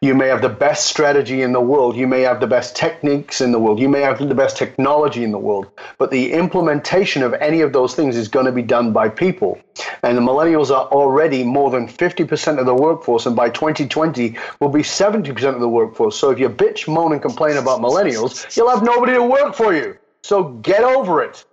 You 0.00 0.14
may 0.14 0.28
have 0.28 0.42
the 0.42 0.48
best 0.48 0.86
strategy 0.86 1.42
in 1.42 1.52
the 1.52 1.60
world. 1.60 1.96
You 1.96 2.06
may 2.06 2.22
have 2.22 2.40
the 2.40 2.46
best 2.46 2.76
techniques 2.76 3.40
in 3.40 3.52
the 3.52 3.58
world. 3.58 3.80
You 3.80 3.88
may 3.88 4.00
have 4.00 4.18
the 4.18 4.34
best 4.34 4.56
technology 4.56 5.24
in 5.24 5.32
the 5.32 5.38
world. 5.38 5.70
But 5.98 6.10
the 6.10 6.32
implementation 6.32 7.22
of 7.22 7.34
any 7.34 7.60
of 7.60 7.72
those 7.72 7.94
things 7.94 8.16
is 8.16 8.28
going 8.28 8.46
to 8.46 8.52
be 8.52 8.62
done 8.62 8.92
by 8.92 9.08
people. 9.08 9.58
And 10.02 10.16
the 10.16 10.22
millennials 10.22 10.70
are 10.70 10.86
already 10.88 11.44
more 11.44 11.70
than 11.70 11.88
50% 11.88 12.58
of 12.58 12.66
the 12.66 12.74
workforce. 12.74 13.26
And 13.26 13.34
by 13.34 13.50
2020, 13.50 14.36
will 14.60 14.68
be 14.68 14.82
70% 14.82 15.54
of 15.54 15.60
the 15.60 15.68
workforce. 15.68 16.16
So 16.16 16.30
if 16.30 16.38
you 16.38 16.48
bitch, 16.48 16.86
moan, 16.86 17.12
and 17.12 17.22
complain 17.22 17.56
about 17.56 17.80
millennials, 17.80 18.56
you'll 18.56 18.70
have 18.70 18.82
nobody 18.82 19.14
to 19.14 19.22
work 19.22 19.54
for 19.54 19.74
you. 19.74 19.98
So 20.22 20.44
get 20.44 20.84
over 20.84 21.22
it. 21.22 21.44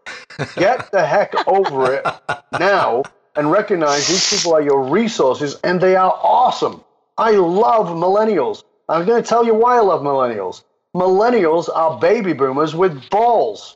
Get 0.55 0.91
the 0.91 1.05
heck 1.05 1.33
over 1.47 1.93
it 1.93 2.05
now 2.59 3.03
and 3.35 3.51
recognize 3.51 4.07
these 4.07 4.29
people 4.29 4.53
are 4.53 4.61
your 4.61 4.83
resources 4.83 5.55
and 5.63 5.81
they 5.81 5.95
are 5.95 6.11
awesome. 6.11 6.83
I 7.19 7.31
love 7.31 7.87
millennials. 7.87 8.63
I'm 8.87 9.05
going 9.05 9.21
to 9.21 9.27
tell 9.27 9.45
you 9.45 9.53
why 9.53 9.75
I 9.77 9.81
love 9.81 10.01
millennials. 10.01 10.63
Millennials 10.95 11.69
are 11.73 11.99
baby 11.99 12.31
boomers 12.33 12.73
with 12.73 13.09
balls. 13.09 13.75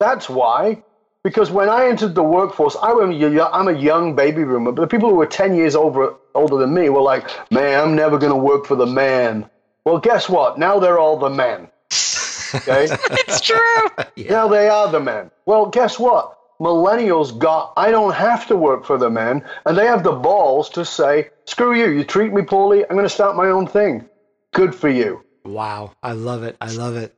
That's 0.00 0.28
why. 0.28 0.82
Because 1.22 1.52
when 1.52 1.68
I 1.68 1.86
entered 1.86 2.16
the 2.16 2.22
workforce, 2.22 2.76
I 2.82 2.90
I'm 2.90 3.68
a 3.68 3.72
young 3.72 4.16
baby 4.16 4.42
boomer, 4.42 4.72
but 4.72 4.80
the 4.80 4.88
people 4.88 5.08
who 5.08 5.14
were 5.14 5.26
10 5.26 5.54
years 5.54 5.76
over, 5.76 6.16
older 6.34 6.56
than 6.56 6.74
me 6.74 6.88
were 6.88 7.00
like, 7.00 7.30
man, 7.52 7.78
I'm 7.80 7.94
never 7.94 8.18
going 8.18 8.32
to 8.32 8.36
work 8.36 8.66
for 8.66 8.74
the 8.74 8.86
man. 8.86 9.48
Well, 9.84 9.98
guess 9.98 10.28
what? 10.28 10.58
Now 10.58 10.80
they're 10.80 10.98
all 10.98 11.16
the 11.16 11.30
men. 11.30 11.68
Okay? 12.54 12.86
it's 13.12 13.40
true. 13.40 13.58
Yeah. 14.14 14.32
Now 14.32 14.48
they 14.48 14.68
are 14.68 14.92
the 14.92 15.00
men. 15.00 15.30
Well, 15.46 15.66
guess 15.66 15.98
what? 15.98 16.36
Millennials 16.62 17.36
got, 17.36 17.72
I 17.76 17.90
don't 17.90 18.14
have 18.14 18.46
to 18.46 18.56
work 18.56 18.84
for 18.84 18.96
the 18.96 19.10
men, 19.10 19.44
and 19.66 19.76
they 19.76 19.86
have 19.86 20.04
the 20.04 20.12
balls 20.12 20.70
to 20.70 20.84
say, 20.84 21.30
screw 21.44 21.74
you, 21.74 21.90
you 21.90 22.04
treat 22.04 22.32
me 22.32 22.42
poorly, 22.42 22.84
I'm 22.84 22.96
going 22.96 23.04
to 23.04 23.08
start 23.08 23.36
my 23.36 23.48
own 23.48 23.66
thing. 23.66 24.08
Good 24.52 24.74
for 24.74 24.88
you. 24.88 25.24
Wow. 25.44 25.92
I 26.02 26.12
love 26.12 26.44
it. 26.44 26.56
I 26.60 26.70
love 26.70 26.96
it. 26.96 27.14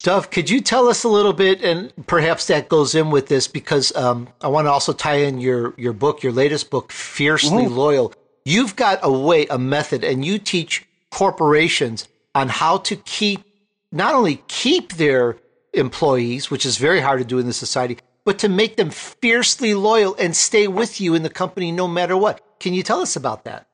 Duff, 0.00 0.30
could 0.30 0.48
you 0.48 0.60
tell 0.60 0.88
us 0.88 1.04
a 1.04 1.08
little 1.08 1.32
bit, 1.32 1.62
and 1.62 1.92
perhaps 2.06 2.46
that 2.46 2.68
goes 2.68 2.94
in 2.94 3.10
with 3.10 3.28
this 3.28 3.48
because 3.48 3.94
um, 3.96 4.28
I 4.40 4.48
want 4.48 4.66
to 4.66 4.70
also 4.70 4.92
tie 4.92 5.16
in 5.16 5.40
your 5.40 5.74
your 5.78 5.94
book, 5.94 6.22
your 6.22 6.32
latest 6.32 6.70
book, 6.70 6.92
Fiercely 6.92 7.64
mm-hmm. 7.64 7.74
Loyal. 7.74 8.14
You've 8.44 8.76
got 8.76 9.00
a 9.02 9.10
way, 9.10 9.46
a 9.46 9.58
method, 9.58 10.04
and 10.04 10.24
you 10.24 10.38
teach 10.38 10.86
corporations 11.10 12.06
on 12.34 12.48
how 12.48 12.76
to 12.78 12.96
keep 12.96 13.42
not 13.90 14.14
only 14.14 14.42
keep 14.48 14.92
their 14.92 15.38
employees, 15.72 16.50
which 16.50 16.66
is 16.66 16.76
very 16.76 17.00
hard 17.00 17.18
to 17.18 17.24
do 17.24 17.38
in 17.38 17.46
this 17.46 17.56
society, 17.56 17.98
but 18.26 18.40
to 18.40 18.48
make 18.50 18.76
them 18.76 18.90
fiercely 18.90 19.72
loyal 19.72 20.14
and 20.18 20.36
stay 20.36 20.66
with 20.66 21.00
you 21.00 21.14
in 21.14 21.22
the 21.22 21.30
company 21.30 21.72
no 21.72 21.88
matter 21.88 22.16
what. 22.16 22.42
Can 22.58 22.74
you 22.74 22.82
tell 22.82 23.00
us 23.00 23.16
about 23.16 23.44
that? 23.44 23.68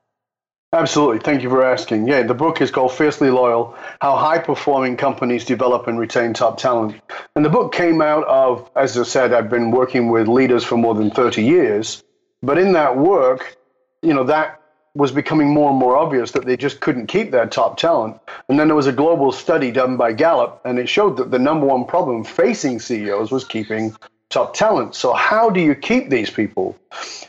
Absolutely. 0.75 1.19
Thank 1.19 1.43
you 1.43 1.49
for 1.49 1.65
asking. 1.65 2.07
Yeah, 2.07 2.23
the 2.23 2.35
book 2.35 2.61
is 2.61 2.71
called 2.71 2.93
Fiercely 2.93 3.31
Loyal 3.31 3.75
How 4.01 4.17
High 4.17 4.39
Performing 4.39 4.97
Companies 4.97 5.45
Develop 5.45 5.87
and 5.87 5.99
Retain 5.99 6.35
Top 6.35 6.59
Talent. 6.59 7.01
And 7.35 7.45
the 7.45 7.51
book 7.51 7.73
came 7.73 8.01
out 8.01 8.25
of, 8.25 8.71
as 8.77 8.97
I 8.97 9.03
said, 9.03 9.33
I've 9.33 9.51
been 9.51 9.71
working 9.71 10.11
with 10.11 10.29
leaders 10.29 10.65
for 10.65 10.77
more 10.77 10.95
than 10.95 11.11
30 11.11 11.43
years. 11.43 12.03
But 12.43 12.59
in 12.59 12.73
that 12.73 12.97
work, 12.97 13.57
you 14.03 14.13
know, 14.13 14.25
that 14.25 14.61
was 14.95 15.13
becoming 15.13 15.49
more 15.49 15.71
and 15.71 15.79
more 15.79 15.97
obvious 15.97 16.33
that 16.33 16.45
they 16.45 16.57
just 16.57 16.81
couldn't 16.81 17.07
keep 17.07 17.31
their 17.31 17.47
top 17.47 17.79
talent. 17.79 18.19
And 18.49 18.59
then 18.59 18.69
there 18.69 18.77
was 18.77 18.87
a 18.87 18.93
global 18.93 19.33
study 19.33 19.71
done 19.71 19.97
by 19.97 20.13
Gallup, 20.13 20.61
and 20.65 20.79
it 20.79 20.89
showed 20.89 21.17
that 21.17 21.31
the 21.31 21.39
number 21.39 21.67
one 21.67 21.87
problem 21.87 22.25
facing 22.25 22.81
CEOs 22.81 23.31
was 23.31 23.45
keeping 23.45 23.97
top 24.33 24.55
talent. 24.55 24.95
So 24.95 25.13
how 25.13 25.51
do 25.51 25.61
you 25.61 25.75
keep 25.75 26.11
these 26.11 26.31
people? 26.31 26.77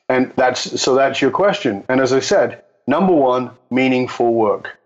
And 0.10 0.34
that's 0.36 0.82
so 0.82 0.96
that's 0.96 1.22
your 1.22 1.32
question. 1.32 1.84
And 1.90 2.02
as 2.02 2.14
I 2.14 2.20
said, 2.20 2.64
number 2.88 3.14
one, 3.14 3.52
meaningful 3.70 4.34
work. 4.34 4.80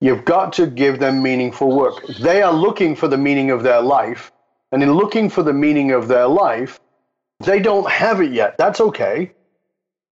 You've 0.00 0.24
got 0.24 0.54
to 0.54 0.66
give 0.66 0.98
them 0.98 1.22
meaningful 1.22 1.76
work. 1.76 2.06
They 2.18 2.42
are 2.42 2.52
looking 2.52 2.96
for 2.96 3.08
the 3.08 3.18
meaning 3.18 3.50
of 3.50 3.62
their 3.62 3.82
life. 3.82 4.32
And 4.72 4.82
in 4.82 4.92
looking 4.92 5.28
for 5.28 5.42
the 5.42 5.52
meaning 5.52 5.90
of 5.90 6.08
their 6.08 6.26
life, 6.26 6.80
they 7.40 7.60
don't 7.60 7.90
have 7.90 8.20
it 8.20 8.32
yet. 8.32 8.56
That's 8.56 8.80
okay. 8.80 9.32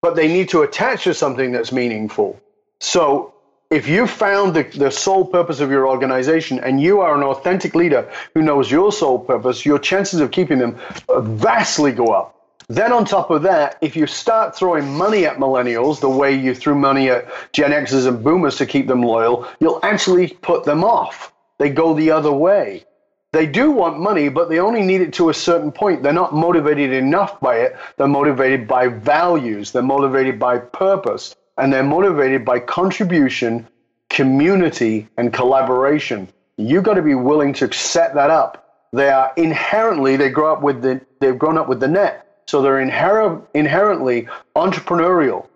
But 0.02 0.14
they 0.14 0.28
need 0.28 0.50
to 0.50 0.62
attach 0.62 1.04
to 1.04 1.14
something 1.14 1.52
that's 1.52 1.72
meaningful. 1.72 2.40
So 2.80 3.34
if 3.70 3.86
you 3.86 4.06
found 4.06 4.54
the, 4.54 4.62
the 4.62 4.90
soul 4.90 5.26
purpose 5.26 5.60
of 5.60 5.70
your 5.70 5.86
organization 5.86 6.58
and 6.58 6.80
you 6.80 7.00
are 7.00 7.14
an 7.14 7.22
authentic 7.22 7.74
leader 7.74 8.10
who 8.34 8.40
knows 8.40 8.70
your 8.70 8.90
soul 8.90 9.18
purpose, 9.18 9.66
your 9.66 9.78
chances 9.78 10.20
of 10.20 10.30
keeping 10.30 10.58
them 10.58 10.78
vastly 11.18 11.92
go 11.92 12.06
up. 12.06 12.34
Then, 12.70 12.92
on 12.92 13.06
top 13.06 13.30
of 13.30 13.42
that, 13.42 13.78
if 13.80 13.96
you 13.96 14.06
start 14.06 14.54
throwing 14.54 14.96
money 14.96 15.24
at 15.24 15.38
millennials 15.38 16.00
the 16.00 16.08
way 16.08 16.34
you 16.34 16.54
threw 16.54 16.74
money 16.74 17.08
at 17.08 17.26
Gen 17.52 17.70
Xers 17.70 18.06
and 18.06 18.22
boomers 18.22 18.56
to 18.56 18.66
keep 18.66 18.86
them 18.86 19.02
loyal, 19.02 19.46
you'll 19.58 19.80
actually 19.82 20.28
put 20.28 20.64
them 20.64 20.84
off. 20.84 21.32
They 21.58 21.70
go 21.70 21.94
the 21.94 22.10
other 22.10 22.32
way. 22.32 22.84
They 23.32 23.46
do 23.46 23.70
want 23.70 23.98
money, 23.98 24.28
but 24.28 24.48
they 24.48 24.58
only 24.58 24.82
need 24.82 25.00
it 25.00 25.14
to 25.14 25.30
a 25.30 25.34
certain 25.34 25.72
point. 25.72 26.02
They're 26.02 26.12
not 26.12 26.34
motivated 26.34 26.92
enough 26.92 27.40
by 27.40 27.56
it. 27.56 27.76
They're 27.96 28.06
motivated 28.06 28.68
by 28.68 28.88
values, 28.88 29.72
they're 29.72 29.82
motivated 29.82 30.38
by 30.38 30.58
purpose 30.58 31.34
and 31.58 31.72
they're 31.72 31.82
motivated 31.82 32.44
by 32.44 32.60
contribution, 32.60 33.66
community, 34.08 35.08
and 35.16 35.32
collaboration. 35.32 36.28
You've 36.56 36.84
got 36.84 36.94
to 36.94 37.02
be 37.02 37.14
willing 37.14 37.52
to 37.54 37.72
set 37.72 38.14
that 38.14 38.30
up. 38.30 38.88
They 38.92 39.10
are 39.10 39.32
inherently 39.36 40.16
they 40.16 40.30
grow 40.30 40.52
up 40.52 40.62
with 40.62 40.82
the 40.82 41.00
they've 41.20 41.38
grown 41.38 41.58
up 41.58 41.68
with 41.68 41.80
the 41.80 41.88
net, 41.88 42.42
so 42.46 42.62
they're 42.62 42.84
inher- 42.84 43.44
inherently 43.52 44.28
entrepreneurial. 44.56 45.46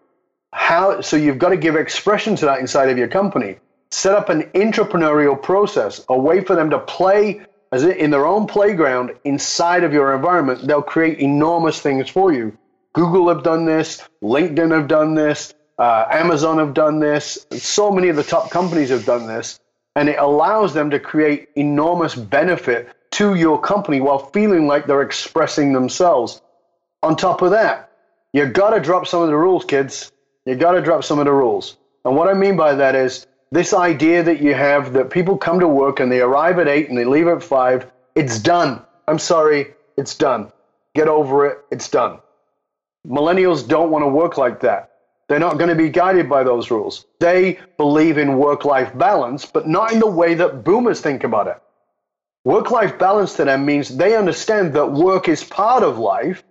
How 0.52 1.00
so? 1.00 1.16
You've 1.16 1.38
got 1.38 1.48
to 1.48 1.56
give 1.56 1.76
expression 1.76 2.36
to 2.36 2.44
that 2.44 2.58
inside 2.58 2.90
of 2.90 2.98
your 2.98 3.08
company. 3.08 3.56
Set 3.90 4.14
up 4.14 4.28
an 4.28 4.42
entrepreneurial 4.54 5.40
process, 5.40 6.04
a 6.08 6.18
way 6.18 6.42
for 6.42 6.54
them 6.56 6.70
to 6.70 6.78
play 6.78 7.40
as 7.72 7.84
in 7.84 8.10
their 8.10 8.26
own 8.26 8.46
playground 8.46 9.12
inside 9.24 9.82
of 9.82 9.92
your 9.94 10.14
environment. 10.14 10.66
They'll 10.66 10.82
create 10.82 11.18
enormous 11.20 11.80
things 11.80 12.08
for 12.08 12.32
you. 12.32 12.56
Google 12.92 13.28
have 13.28 13.42
done 13.42 13.64
this. 13.64 14.06
LinkedIn 14.22 14.70
have 14.72 14.88
done 14.88 15.14
this. 15.14 15.54
Uh, 15.82 16.06
Amazon 16.12 16.58
have 16.58 16.74
done 16.74 17.00
this. 17.00 17.44
So 17.50 17.90
many 17.90 18.08
of 18.08 18.14
the 18.14 18.22
top 18.22 18.52
companies 18.52 18.90
have 18.90 19.04
done 19.04 19.26
this. 19.26 19.58
And 19.96 20.08
it 20.08 20.16
allows 20.16 20.74
them 20.74 20.90
to 20.90 21.00
create 21.00 21.48
enormous 21.56 22.14
benefit 22.14 22.94
to 23.18 23.34
your 23.34 23.60
company 23.60 24.00
while 24.00 24.30
feeling 24.30 24.68
like 24.68 24.86
they're 24.86 25.02
expressing 25.02 25.72
themselves. 25.72 26.40
On 27.02 27.16
top 27.16 27.42
of 27.42 27.50
that, 27.50 27.90
you 28.32 28.46
got 28.46 28.70
to 28.70 28.80
drop 28.80 29.08
some 29.08 29.22
of 29.22 29.28
the 29.28 29.36
rules, 29.36 29.64
kids. 29.64 30.12
You 30.46 30.54
got 30.54 30.72
to 30.72 30.80
drop 30.80 31.02
some 31.02 31.18
of 31.18 31.24
the 31.24 31.32
rules. 31.32 31.76
And 32.04 32.14
what 32.14 32.28
I 32.28 32.34
mean 32.34 32.56
by 32.56 32.76
that 32.76 32.94
is 32.94 33.26
this 33.50 33.74
idea 33.74 34.22
that 34.22 34.40
you 34.40 34.54
have 34.54 34.92
that 34.92 35.10
people 35.10 35.36
come 35.36 35.58
to 35.58 35.66
work 35.66 35.98
and 35.98 36.12
they 36.12 36.20
arrive 36.20 36.60
at 36.60 36.68
eight 36.68 36.90
and 36.90 36.96
they 36.96 37.06
leave 37.06 37.26
at 37.26 37.42
five, 37.42 37.90
it's 38.14 38.38
done. 38.38 38.82
I'm 39.08 39.18
sorry, 39.18 39.74
it's 39.96 40.14
done. 40.14 40.52
Get 40.94 41.08
over 41.08 41.44
it, 41.44 41.58
it's 41.72 41.88
done. 41.88 42.20
Millennials 43.04 43.66
don't 43.66 43.90
want 43.90 44.04
to 44.04 44.08
work 44.08 44.38
like 44.38 44.60
that. 44.60 44.91
They're 45.32 45.40
not 45.40 45.56
going 45.56 45.70
to 45.70 45.74
be 45.74 45.88
guided 45.88 46.28
by 46.28 46.44
those 46.44 46.70
rules. 46.70 47.06
They 47.18 47.58
believe 47.78 48.18
in 48.18 48.36
work 48.36 48.66
life 48.66 48.92
balance, 48.98 49.46
but 49.46 49.66
not 49.66 49.90
in 49.90 49.98
the 49.98 50.06
way 50.06 50.34
that 50.34 50.62
boomers 50.62 51.00
think 51.00 51.24
about 51.24 51.46
it. 51.46 51.56
Work 52.44 52.70
life 52.70 52.98
balance 52.98 53.32
to 53.36 53.46
them 53.46 53.64
means 53.64 53.96
they 53.96 54.14
understand 54.14 54.74
that 54.74 54.92
work 54.92 55.30
is 55.30 55.42
part 55.42 55.84
of 55.84 55.96
life, 55.96 56.44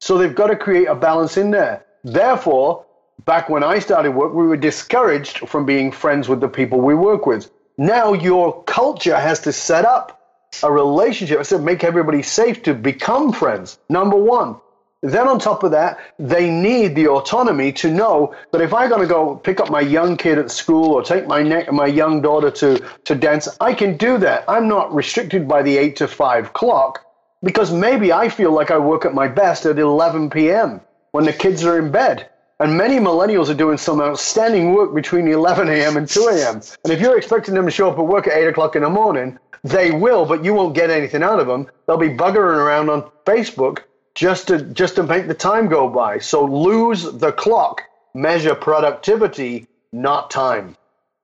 so 0.00 0.16
they've 0.16 0.32
got 0.32 0.46
to 0.46 0.54
create 0.54 0.86
a 0.86 0.94
balance 0.94 1.36
in 1.38 1.50
there. 1.50 1.84
Therefore, 2.04 2.86
back 3.24 3.48
when 3.48 3.64
I 3.64 3.80
started 3.80 4.12
work, 4.12 4.32
we 4.32 4.46
were 4.46 4.56
discouraged 4.56 5.48
from 5.48 5.66
being 5.66 5.90
friends 5.90 6.28
with 6.28 6.40
the 6.40 6.48
people 6.48 6.80
we 6.80 6.94
work 6.94 7.26
with. 7.26 7.50
Now 7.78 8.12
your 8.12 8.62
culture 8.62 9.18
has 9.18 9.40
to 9.40 9.52
set 9.52 9.84
up 9.84 10.22
a 10.62 10.70
relationship. 10.70 11.40
I 11.40 11.42
said, 11.42 11.64
make 11.64 11.82
everybody 11.82 12.22
safe 12.22 12.62
to 12.62 12.74
become 12.74 13.32
friends. 13.32 13.80
Number 13.88 14.16
one. 14.16 14.60
Then 15.02 15.28
on 15.28 15.38
top 15.38 15.62
of 15.62 15.70
that, 15.70 15.98
they 16.18 16.50
need 16.50 16.94
the 16.94 17.08
autonomy 17.08 17.72
to 17.72 17.90
know 17.90 18.34
that 18.52 18.60
if 18.60 18.74
I'm 18.74 18.90
going 18.90 19.00
to 19.00 19.06
go 19.06 19.36
pick 19.36 19.58
up 19.58 19.70
my 19.70 19.80
young 19.80 20.16
kid 20.16 20.38
at 20.38 20.50
school 20.50 20.92
or 20.92 21.02
take 21.02 21.26
my 21.26 21.42
ne- 21.42 21.66
my 21.70 21.86
young 21.86 22.20
daughter 22.20 22.50
to, 22.50 22.84
to 23.06 23.14
dance, 23.14 23.48
I 23.60 23.72
can 23.72 23.96
do 23.96 24.18
that. 24.18 24.44
I'm 24.46 24.68
not 24.68 24.94
restricted 24.94 25.48
by 25.48 25.62
the 25.62 25.78
8 25.78 25.96
to 25.96 26.08
5 26.08 26.52
clock 26.52 27.04
because 27.42 27.72
maybe 27.72 28.12
I 28.12 28.28
feel 28.28 28.52
like 28.52 28.70
I 28.70 28.76
work 28.76 29.06
at 29.06 29.14
my 29.14 29.26
best 29.26 29.64
at 29.64 29.78
11 29.78 30.28
p.m. 30.28 30.82
when 31.12 31.24
the 31.24 31.32
kids 31.32 31.64
are 31.64 31.78
in 31.78 31.90
bed. 31.90 32.28
And 32.58 32.76
many 32.76 32.98
millennials 32.98 33.48
are 33.48 33.54
doing 33.54 33.78
some 33.78 34.02
outstanding 34.02 34.74
work 34.74 34.94
between 34.94 35.26
11 35.26 35.70
a.m. 35.70 35.96
and 35.96 36.06
2 36.06 36.28
a.m. 36.30 36.60
And 36.84 36.92
if 36.92 37.00
you're 37.00 37.16
expecting 37.16 37.54
them 37.54 37.64
to 37.64 37.70
show 37.70 37.90
up 37.90 37.98
at 37.98 38.04
work 38.04 38.26
at 38.26 38.34
8 38.34 38.48
o'clock 38.48 38.76
in 38.76 38.82
the 38.82 38.90
morning, 38.90 39.38
they 39.64 39.90
will, 39.90 40.26
but 40.26 40.44
you 40.44 40.52
won't 40.52 40.74
get 40.74 40.90
anything 40.90 41.22
out 41.22 41.40
of 41.40 41.46
them. 41.46 41.70
They'll 41.86 41.96
be 41.96 42.10
buggering 42.10 42.58
around 42.58 42.90
on 42.90 43.10
Facebook 43.24 43.84
just 44.20 44.48
to 44.48 44.60
just 44.60 44.96
to 44.96 45.02
make 45.02 45.26
the 45.28 45.34
time 45.34 45.66
go 45.66 45.88
by. 45.88 46.18
So 46.18 46.44
lose 46.44 47.04
the 47.04 47.32
clock, 47.32 47.84
measure 48.12 48.54
productivity, 48.54 49.66
not 49.92 50.30
time. 50.30 50.76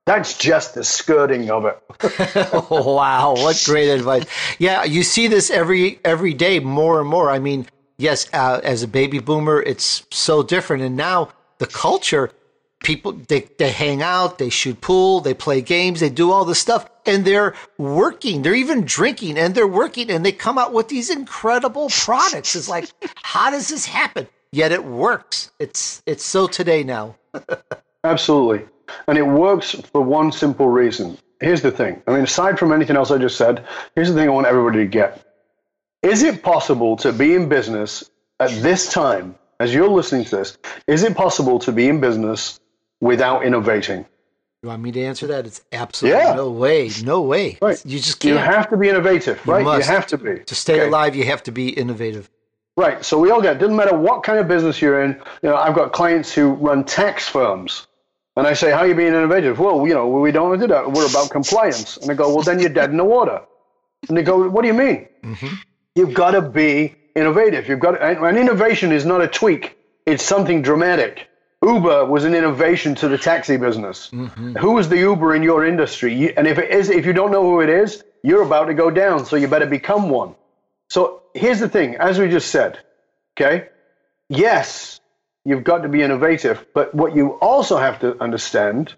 That's 0.07 0.38
just 0.38 0.74
the 0.74 0.82
skirting 0.82 1.51
of 1.51 1.66
it. 1.66 1.78
oh, 2.70 2.94
wow, 2.97 3.34
what 3.34 3.62
great 3.66 3.90
advice! 3.90 4.24
Yeah, 4.59 4.84
you 4.84 5.03
see 5.03 5.28
this 5.28 5.51
every 5.51 6.01
every 6.07 6.32
day 6.32 6.59
more 6.59 6.99
and 7.01 7.09
more. 7.09 7.28
I 7.28 7.38
mean, 7.38 7.66
yes, 7.99 8.32
uh, 8.32 8.62
as 8.64 8.82
a 8.82 8.88
baby 8.88 9.18
boomer, 9.18 9.61
it's 9.61 10.07
so 10.11 10.42
different, 10.42 10.82
and 10.82 10.97
now 10.97 11.28
the 11.59 11.66
culture 11.66 12.30
people 12.82 13.12
they, 13.12 13.40
they 13.59 13.70
hang 13.70 14.03
out 14.03 14.36
they 14.36 14.51
shoot 14.51 14.78
pool 14.82 15.20
they 15.20 15.32
play 15.32 15.62
games 15.62 16.01
they 16.01 16.11
do 16.11 16.30
all 16.30 16.44
this 16.44 16.59
stuff 16.59 16.86
and 17.07 17.24
they're 17.24 17.54
working. 17.78 18.42
They're 18.42 18.54
even 18.54 18.82
drinking 18.82 19.38
and 19.38 19.54
they're 19.54 19.66
working 19.66 20.11
and 20.11 20.24
they 20.24 20.32
come 20.32 20.59
out 20.59 20.72
with 20.72 20.88
these 20.88 21.11
incredible 21.11 21.88
products. 21.90 22.57
It's 22.57 22.68
like 22.68 22.88
how 23.16 23.50
does 23.50 23.68
this 23.68 23.86
happen? 23.86 24.28
Yet 24.52 24.72
it 24.72 24.84
works. 24.84 25.50
It's 25.59 26.02
it's 26.07 26.24
so 26.24 26.46
today 26.46 26.82
now. 26.82 27.16
Absolutely. 28.04 28.66
And 29.09 29.18
it 29.18 29.26
works 29.26 29.72
for 29.92 30.00
one 30.00 30.32
simple 30.32 30.68
reason. 30.68 31.18
Here's 31.40 31.62
the 31.62 31.70
thing. 31.70 32.02
I 32.07 32.12
mean 32.12 32.24
aside 32.24 32.59
from 32.59 32.72
anything 32.72 32.96
else 32.96 33.11
i 33.11 33.18
just 33.18 33.36
said 33.36 33.64
here's 33.94 34.09
the 34.09 34.14
thing 34.14 34.28
i 34.28 34.32
want 34.32 34.46
everybody 34.46 34.78
to 34.78 34.86
get. 34.86 35.22
Is 36.02 36.22
it 36.22 36.42
possible 36.42 36.96
to 36.98 37.12
be 37.12 37.34
in 37.34 37.48
business 37.48 38.09
at 38.38 38.50
this 38.62 38.92
time 38.92 39.34
as 39.59 39.72
you're 39.72 39.88
listening 39.88 40.24
to 40.26 40.36
this 40.36 40.59
is 40.86 41.02
it 41.02 41.16
possible 41.16 41.59
to 41.61 41.72
be 41.72 41.88
in 41.88 42.00
business 42.00 42.61
without 43.00 43.44
innovating. 43.44 44.07
You 44.62 44.70
want 44.70 44.82
me 44.82 44.92
to 44.92 45.02
answer 45.02 45.26
that? 45.28 45.46
It's 45.46 45.62
absolutely 45.70 46.20
yeah. 46.20 46.34
no 46.34 46.50
way. 46.50 46.90
No 47.04 47.22
way. 47.22 47.59
Right. 47.61 47.80
You 47.84 47.98
just 47.98 48.20
can't. 48.20 48.34
You 48.34 48.38
have 48.38 48.68
to 48.70 48.76
be 48.76 48.88
innovative, 48.88 49.40
you 49.46 49.52
right? 49.52 49.64
Must. 49.64 49.86
You 49.86 49.94
have 49.94 50.07
to 50.09 50.18
be. 50.18 50.38
To 50.40 50.54
stay 50.54 50.80
okay. 50.80 50.88
alive, 50.88 51.14
you 51.14 51.24
have 51.24 51.42
to 51.44 51.52
be 51.52 51.68
innovative. 51.68 52.30
Right. 52.76 53.04
So 53.04 53.18
we 53.18 53.30
all 53.30 53.40
get, 53.40 53.57
it 53.57 53.59
doesn't 53.59 53.76
matter 53.76 53.96
what 53.96 54.22
kind 54.22 54.38
of 54.38 54.48
business 54.48 54.82
you're 54.82 55.02
in. 55.02 55.12
You 55.42 55.50
know, 55.50 55.57
I've 55.57 55.74
got 55.74 55.92
clients 55.92 56.34
who 56.34 56.50
run 56.50 56.84
tax 56.84 57.28
firms. 57.28 57.86
And 58.36 58.46
I 58.46 58.52
say, 58.52 58.70
how 58.70 58.78
are 58.78 58.86
you 58.86 58.94
being 58.94 59.14
innovative? 59.14 59.59
Well, 59.59 59.86
you 59.86 59.94
know, 59.94 60.09
we 60.09 60.30
don't 60.30 60.59
do 60.59 60.66
that. 60.66 60.92
We're 60.92 61.09
about 61.09 61.30
compliance. 61.30 61.96
And 61.96 62.11
I 62.11 62.14
go, 62.14 62.34
well, 62.34 62.42
then 62.42 62.59
you're 62.59 62.68
dead 62.68 62.90
in 62.90 62.98
the 62.98 63.04
water. 63.04 63.40
And 64.09 64.16
they 64.16 64.22
go, 64.22 64.48
what 64.50 64.61
do 64.61 64.68
you 64.68 64.74
mean? 64.74 65.09
Mm-hmm. 65.22 65.54
You've 65.94 66.12
got 66.12 66.32
to 66.32 66.42
be 66.42 66.94
innovative. 67.14 67.66
You've 67.66 67.80
got 67.80 67.92
to, 67.92 68.24
and 68.24 68.36
innovation 68.36 68.92
is 68.92 69.07
not 69.07 69.22
a 69.22 69.26
tweak. 69.26 69.78
It's 70.04 70.22
something 70.22 70.61
dramatic. 70.61 71.28
Uber 71.67 72.05
was 72.05 72.25
an 72.25 72.35
innovation 72.35 72.95
to 72.97 73.09
the 73.09 73.19
taxi 73.19 73.57
business. 73.57 74.11
Mm-hmm. 74.11 74.55
Who 74.57 74.79
is 74.79 74.89
the 74.89 74.99
Uber 74.99 75.35
in 75.35 75.43
your 75.43 75.67
industry? 75.67 76.37
And 76.37 76.47
if 76.47 76.59
it 76.59 76.71
is, 76.71 76.91
if 76.91 77.05
you 77.05 77.12
don't 77.12 77.33
know 77.33 77.43
who 77.43 77.61
it 77.61 77.69
is, 77.69 78.05
you're 78.23 78.43
about 78.43 78.67
to 78.67 78.75
go 78.75 78.91
down. 78.91 79.27
So 79.27 79.35
you 79.37 79.49
better 79.49 79.67
become 79.67 80.09
one. 80.09 80.37
So 80.91 81.23
here's 81.35 81.59
the 81.59 81.69
thing, 81.69 81.97
as 81.97 82.19
we 82.19 82.29
just 82.29 82.51
said, 82.51 82.79
okay? 83.35 83.69
Yes, 84.29 85.01
you've 85.45 85.64
got 85.64 85.79
to 85.79 85.89
be 85.89 86.03
innovative, 86.03 86.64
but 86.73 86.95
what 86.95 87.17
you 87.17 87.31
also 87.31 87.77
have 87.77 88.01
to 88.01 88.21
understand 88.23 88.95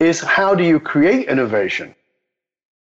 is 0.00 0.20
how 0.20 0.54
do 0.54 0.64
you 0.64 0.80
create 0.80 1.28
innovation? 1.28 1.94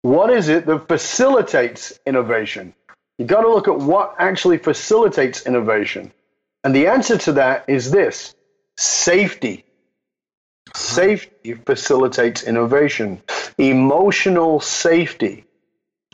What 0.03 0.29
is 0.29 0.47
it 0.47 0.65
that 0.65 0.87
facilitates 0.87 1.99
innovation? 2.05 2.73
You've 3.17 3.27
got 3.27 3.41
to 3.41 3.49
look 3.49 3.67
at 3.67 3.77
what 3.77 4.15
actually 4.19 4.57
facilitates 4.57 5.45
innovation. 5.45 6.13
And 6.63 6.73
the 6.75 6.87
answer 6.87 7.17
to 7.17 7.33
that 7.33 7.65
is 7.67 7.91
this 7.91 8.35
safety. 8.77 9.65
Uh-huh. 10.67 10.77
Safety 10.77 11.53
facilitates 11.53 12.43
innovation. 12.43 13.21
Emotional 13.57 14.59
safety. 14.59 15.45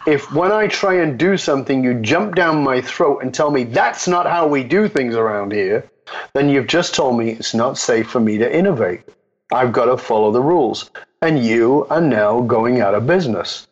If 0.05 0.34
when 0.34 0.51
I 0.51 0.68
try 0.68 0.95
and 0.95 1.18
do 1.18 1.38
something, 1.38 1.84
you 1.84 2.01
jump 2.01 2.36
down 2.36 2.64
my 2.64 2.82
throat 2.82 3.20
and 3.24 3.34
tell 3.34 3.49
me 3.49 3.64
that's 3.64 4.07
not 4.07 4.26
how 4.26 4.47
we 4.47 4.64
do 4.64 4.89
things 4.89 5.16
around 5.16 5.53
here, 5.53 5.89
then 6.34 6.49
you've 6.49 6.68
just 6.68 6.93
told 6.93 7.18
me 7.18 7.32
it's 7.32 7.53
not 7.53 7.78
safe 7.78 8.09
for 8.09 8.20
me 8.20 8.38
to 8.39 8.57
innovate. 8.57 9.03
I've 9.51 9.72
got 9.72 9.86
to 9.86 9.97
follow 9.97 10.32
the 10.32 10.41
rules. 10.41 10.89
And 11.22 11.43
you 11.43 11.88
are 11.89 12.01
now 12.01 12.41
going 12.41 12.82
out 12.82 12.95
of 12.95 13.07
business. 13.07 13.68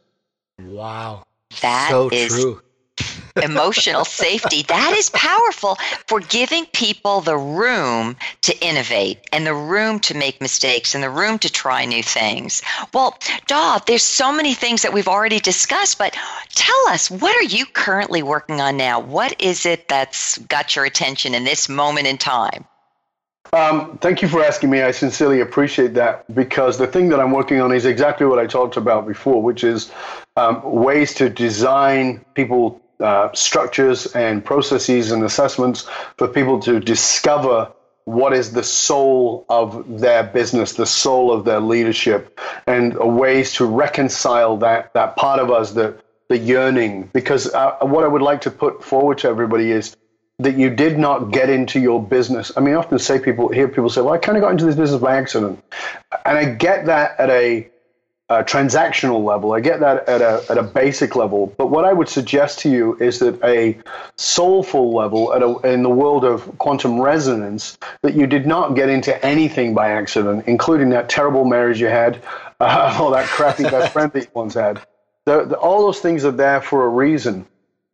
Wow. 0.62 1.24
That 1.62 1.90
so 1.90 2.08
is 2.10 2.30
true 2.30 2.62
emotional 3.42 4.06
safety. 4.06 4.64
That 4.64 4.94
is 4.98 5.10
powerful 5.10 5.78
for 6.08 6.20
giving 6.20 6.66
people 6.68 7.22
the 7.22 7.38
room 7.38 8.16
to 8.42 8.66
innovate 8.66 9.20
and 9.32 9.46
the 9.46 9.54
room 9.54 10.00
to 10.02 10.18
make 10.18 10.42
mistakes 10.42 10.96
and 10.96 11.04
the 11.04 11.10
room 11.10 11.40
to 11.40 11.52
try 11.52 11.86
new 11.86 12.04
things. 12.04 12.62
Well, 12.94 13.18
Daw, 13.48 13.80
there's 13.86 14.04
so 14.04 14.32
many 14.32 14.54
things 14.54 14.82
that 14.84 14.94
we've 14.94 15.08
already 15.08 15.40
discussed, 15.40 15.98
but 15.98 16.16
tell 16.54 16.88
us, 16.90 17.10
what 17.10 17.36
are 17.36 17.56
you 17.56 17.66
currently 17.66 18.24
working 18.24 18.62
on 18.62 18.78
now? 18.78 19.00
What 19.00 19.42
is 19.42 19.66
it 19.66 19.88
that's 19.88 20.38
got 20.38 20.76
your 20.76 20.86
attention 20.86 21.34
in 21.34 21.44
this 21.44 21.70
moment 21.70 22.08
in 22.08 22.18
time? 22.18 22.66
Um, 23.54 23.98
thank 23.98 24.22
you 24.22 24.30
for 24.30 24.42
asking 24.42 24.70
me. 24.70 24.82
I 24.82 24.92
sincerely 24.92 25.42
appreciate 25.42 25.94
that 25.96 26.24
because 26.34 26.78
the 26.78 26.88
thing 26.88 27.10
that 27.10 27.20
I'm 27.20 27.32
working 27.32 27.60
on 27.60 27.74
is 27.74 27.86
exactly 27.86 28.26
what 28.26 28.40
I 28.40 28.48
talked 28.48 28.78
about 28.78 29.06
before, 29.06 29.42
which 29.42 29.66
is 29.66 29.92
um, 30.38 30.62
ways 30.64 31.14
to 31.16 31.30
design 31.30 32.24
people 32.34 32.82
uh, 33.02 33.34
structures 33.34 34.06
and 34.08 34.44
processes 34.44 35.12
and 35.12 35.24
assessments 35.24 35.88
for 36.18 36.28
people 36.28 36.60
to 36.62 36.80
discover 36.80 37.72
what 38.06 38.34
is 38.34 38.52
the 38.54 38.64
soul 38.64 39.46
of 39.50 40.00
their 40.00 40.24
business, 40.24 40.74
the 40.74 40.86
soul 40.86 41.32
of 41.32 41.46
their 41.46 41.60
leadership, 41.60 42.40
and 42.68 42.96
ways 42.98 43.54
to 43.54 43.66
reconcile 43.66 44.58
that 44.58 44.94
that 44.94 45.16
part 45.16 45.40
of 45.40 45.52
us, 45.52 45.72
the 45.72 45.96
the 46.28 46.38
yearning. 46.38 47.10
Because 47.14 47.54
uh, 47.54 47.78
what 47.82 48.04
I 48.04 48.08
would 48.08 48.22
like 48.22 48.42
to 48.42 48.52
put 48.52 48.84
forward 48.84 49.20
to 49.20 49.28
everybody 49.28 49.72
is 49.72 49.96
that 50.40 50.58
you 50.58 50.70
did 50.70 50.98
not 50.98 51.32
get 51.32 51.50
into 51.50 51.80
your 51.80 52.04
business. 52.04 52.52
I 52.58 52.62
mean, 52.62 52.74
I 52.74 52.78
often 52.78 52.98
say 53.00 53.20
people 53.20 53.50
hear 53.50 53.68
people 53.68 53.90
say, 53.90 54.02
"Well, 54.02 54.14
I 54.14 54.18
kind 54.18 54.38
of 54.38 54.42
got 54.42 54.52
into 54.52 54.66
this 54.66 54.76
business 54.76 55.02
by 55.02 55.16
accident," 55.18 55.64
and 56.26 56.38
I 56.38 56.46
get 56.46 56.86
that 56.88 57.20
at 57.20 57.30
a 57.30 57.70
uh, 58.32 58.42
transactional 58.44 59.26
level. 59.26 59.52
I 59.52 59.60
get 59.60 59.82
that 59.82 60.08
at 60.08 60.22
a, 60.22 60.42
at 60.50 60.58
a 60.58 60.64
basic 60.64 61.18
level. 61.18 61.54
But 61.58 61.68
what 61.68 61.84
I 61.84 61.92
would 61.92 62.08
suggest 62.08 62.60
to 62.60 62.70
you 62.70 62.96
is 62.98 63.20
that 63.20 63.44
a 63.44 63.78
soulful 64.16 64.94
level 64.94 65.34
at 65.34 65.44
a, 65.44 65.58
in 65.74 65.84
the 65.84 65.90
world 65.90 66.24
of 66.24 66.58
quantum 66.58 67.02
resonance, 67.02 67.78
that 68.04 68.14
you 68.14 68.28
did 68.28 68.48
not 68.48 68.74
get 68.74 68.88
into 68.88 69.14
anything 69.26 69.74
by 69.74 69.90
accident, 69.90 70.46
including 70.48 70.92
that 70.92 71.10
terrible 71.10 71.44
marriage 71.44 71.82
you 71.82 71.88
had, 71.88 72.24
uh, 72.62 72.98
or 73.04 73.12
that 73.12 73.28
crappy 73.28 73.64
best 73.64 73.92
friend 73.92 74.14
that 74.14 74.24
you 74.24 74.32
once 74.34 74.54
had. 74.54 74.82
The, 75.26 75.44
the, 75.44 75.58
all 75.58 75.82
those 75.82 76.00
things 76.00 76.24
are 76.24 76.32
there 76.32 76.62
for 76.62 76.86
a 76.86 76.90
reason. 76.90 77.46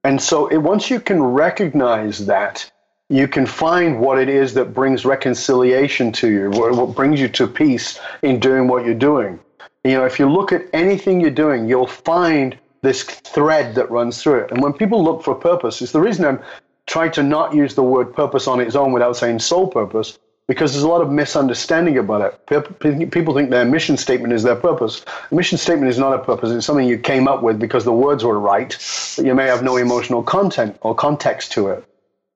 And 0.04 0.22
so 0.22 0.46
it, 0.50 0.58
once 0.58 0.92
you 0.92 1.00
can 1.00 1.22
recognize 1.24 2.28
that, 2.28 2.72
you 3.10 3.28
can 3.28 3.48
find 3.48 4.00
what 4.00 4.20
it 4.20 4.30
is 4.30 4.54
that 4.54 4.76
brings 4.76 5.04
reconciliation 5.04 6.12
to 6.12 6.30
you, 6.30 6.52
what, 6.52 6.74
what 6.76 6.96
brings 6.96 7.20
you 7.20 7.28
to 7.30 7.48
peace 7.48 8.00
in 8.22 8.40
doing 8.40 8.68
what 8.68 8.86
you're 8.86 8.94
doing. 8.94 9.40
You 9.84 9.94
know, 9.94 10.06
if 10.06 10.20
you 10.20 10.30
look 10.30 10.52
at 10.52 10.66
anything 10.74 11.22
you're 11.22 11.30
doing, 11.30 11.68
you'll 11.68 11.88
find 11.88 12.58
this 12.82 13.04
thread 13.04 13.76
that 13.76 13.90
runs 13.90 14.22
through 14.22 14.40
it. 14.42 14.52
And 14.52 14.62
when 14.62 14.74
people 14.74 15.04
look 15.04 15.24
for 15.24 15.36
purpose, 15.36 15.82
it's 15.82 15.92
the 15.92 16.02
reason 16.02 16.26
I'm 16.26 16.40
trying 16.86 17.12
to 17.12 17.24
not 17.24 17.54
use 17.54 17.76
the 17.76 17.84
word 17.84 18.14
purpose 18.14 18.48
on 18.48 18.60
its 18.60 18.76
own 18.76 18.92
without 18.92 19.18
saying 19.18 19.40
soul 19.40 19.68
purpose, 19.68 20.18
because 20.48 20.72
there's 20.72 20.84
a 20.84 20.88
lot 20.88 21.02
of 21.02 21.12
misunderstanding 21.12 21.98
about 21.98 22.22
it. 22.22 23.12
People 23.12 23.34
think 23.34 23.50
their 23.50 23.66
mission 23.66 23.98
statement 23.98 24.34
is 24.34 24.44
their 24.44 24.56
purpose. 24.56 25.04
A 25.30 25.36
mission 25.36 25.58
statement 25.58 25.90
is 25.90 26.00
not 26.00 26.14
a 26.14 26.24
purpose. 26.24 26.52
It's 26.52 26.66
something 26.66 26.88
you 26.88 26.98
came 26.98 27.28
up 27.28 27.44
with 27.44 27.60
because 27.60 27.84
the 27.84 27.92
words 27.92 28.24
were 28.24 28.40
right, 28.40 28.70
but 29.16 29.26
you 29.26 29.36
may 29.36 29.48
have 29.48 29.64
no 29.64 29.76
emotional 29.78 30.24
content 30.24 30.78
or 30.82 30.96
context 30.96 31.52
to 31.54 31.68
it. 31.70 31.84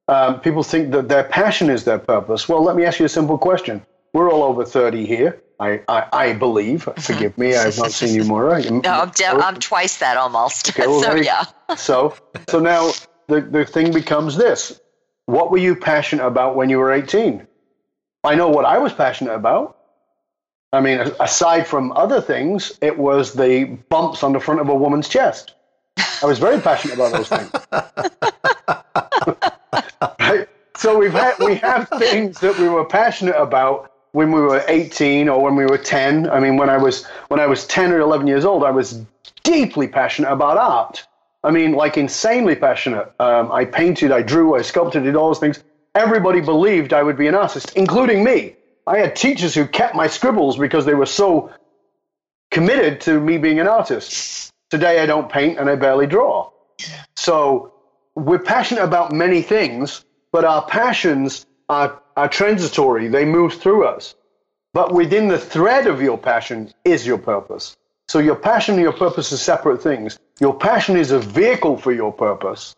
Um, 0.07 0.41
people 0.41 0.63
think 0.63 0.91
that 0.91 1.07
their 1.07 1.23
passion 1.23 1.69
is 1.69 1.85
their 1.85 1.99
purpose. 1.99 2.49
Well, 2.49 2.61
let 2.63 2.75
me 2.75 2.83
ask 2.83 2.99
you 2.99 3.05
a 3.05 3.09
simple 3.09 3.37
question. 3.37 3.81
We're 4.11 4.29
all 4.29 4.43
over 4.43 4.65
30 4.65 5.05
here. 5.05 5.41
I, 5.61 5.81
I, 5.87 6.07
I 6.11 6.33
believe. 6.33 6.85
Mm-hmm. 6.85 7.01
Forgive 7.01 7.37
me, 7.37 7.55
I've 7.55 7.77
not 7.77 7.91
seen 7.91 8.15
you, 8.15 8.23
Maura. 8.23 8.59
no, 8.71 8.81
I'm, 8.83 9.11
de- 9.11 9.25
I'm 9.25 9.59
twice 9.59 9.99
that 9.99 10.17
almost. 10.17 10.69
Okay, 10.69 10.87
well, 10.87 11.03
so 11.03 11.13
yeah. 11.15 11.43
so 11.77 12.15
so 12.49 12.59
now 12.59 12.91
the, 13.27 13.41
the 13.41 13.63
thing 13.63 13.93
becomes 13.93 14.35
this: 14.35 14.81
What 15.27 15.51
were 15.51 15.59
you 15.59 15.75
passionate 15.75 16.25
about 16.25 16.55
when 16.55 16.71
you 16.71 16.79
were 16.79 16.91
18? 16.91 17.45
I 18.23 18.35
know 18.35 18.49
what 18.49 18.65
I 18.65 18.79
was 18.79 18.91
passionate 18.91 19.35
about. 19.35 19.77
I 20.73 20.81
mean, 20.81 20.99
aside 21.19 21.67
from 21.67 21.91
other 21.91 22.21
things, 22.21 22.71
it 22.81 22.97
was 22.97 23.33
the 23.33 23.65
bumps 23.89 24.23
on 24.23 24.33
the 24.33 24.39
front 24.39 24.61
of 24.61 24.69
a 24.69 24.75
woman's 24.75 25.09
chest. 25.09 25.53
I 26.23 26.25
was 26.25 26.39
very 26.39 26.59
passionate 26.59 26.95
about 26.95 27.11
those 27.11 27.29
things. 27.29 27.51
right? 30.19 30.49
so 30.75 30.97
we've 30.97 31.11
had 31.11 31.35
we 31.39 31.53
have 31.55 31.87
things 31.99 32.39
that 32.39 32.57
we 32.57 32.69
were 32.69 32.85
passionate 32.85 33.35
about 33.35 33.90
when 34.13 34.31
we 34.31 34.41
were 34.41 34.63
18 34.67 35.29
or 35.29 35.41
when 35.41 35.55
we 35.55 35.65
were 35.65 35.77
10. 35.77 36.29
I 36.29 36.39
mean, 36.39 36.57
when 36.57 36.69
I 36.69 36.77
was 36.77 37.05
when 37.29 37.39
I 37.39 37.47
was 37.47 37.65
10 37.67 37.91
or 37.91 37.99
11 37.99 38.27
years 38.27 38.45
old, 38.45 38.63
I 38.63 38.71
was 38.71 39.01
deeply 39.43 39.87
passionate 39.87 40.31
about 40.31 40.57
art. 40.57 41.05
I 41.43 41.51
mean, 41.51 41.73
like 41.73 41.97
insanely 41.97 42.55
passionate. 42.55 43.11
Um, 43.19 43.51
I 43.51 43.65
painted, 43.65 44.11
I 44.11 44.21
drew, 44.21 44.55
I 44.55 44.61
sculpted, 44.61 45.03
did 45.03 45.15
all 45.15 45.29
those 45.29 45.39
things. 45.39 45.63
Everybody 45.95 46.39
believed 46.39 46.93
I 46.93 47.03
would 47.03 47.17
be 47.17 47.27
an 47.27 47.35
artist, 47.35 47.73
including 47.75 48.23
me. 48.23 48.55
I 48.85 48.97
had 48.99 49.15
teachers 49.15 49.55
who 49.55 49.65
kept 49.65 49.95
my 49.95 50.07
scribbles 50.07 50.57
because 50.57 50.85
they 50.85 50.93
were 50.93 51.05
so 51.05 51.51
committed 52.51 53.01
to 53.01 53.19
me 53.19 53.37
being 53.37 53.59
an 53.59 53.67
artist. 53.67 54.51
Today, 54.69 54.99
I 54.99 55.05
don't 55.05 55.29
paint 55.29 55.59
and 55.59 55.69
I 55.69 55.75
barely 55.75 56.07
draw. 56.07 56.51
So 57.15 57.73
we're 58.15 58.39
passionate 58.39 58.83
about 58.83 59.11
many 59.11 59.41
things, 59.41 60.05
but 60.31 60.45
our 60.45 60.65
passions 60.65 61.45
are, 61.69 62.01
are 62.21 62.29
transitory. 62.29 63.07
They 63.07 63.25
move 63.25 63.53
through 63.55 63.87
us. 63.87 64.13
But 64.73 64.93
within 64.93 65.27
the 65.27 65.39
thread 65.39 65.87
of 65.87 66.03
your 66.03 66.19
passion 66.19 66.71
is 66.85 67.05
your 67.05 67.17
purpose. 67.17 67.75
So 68.07 68.19
your 68.19 68.35
passion 68.35 68.75
and 68.75 68.83
your 68.83 68.93
purpose 68.93 69.33
are 69.33 69.37
separate 69.37 69.81
things. 69.81 70.19
Your 70.39 70.53
passion 70.53 70.97
is 70.97 71.09
a 71.09 71.19
vehicle 71.19 71.77
for 71.77 71.91
your 71.91 72.13
purpose, 72.13 72.75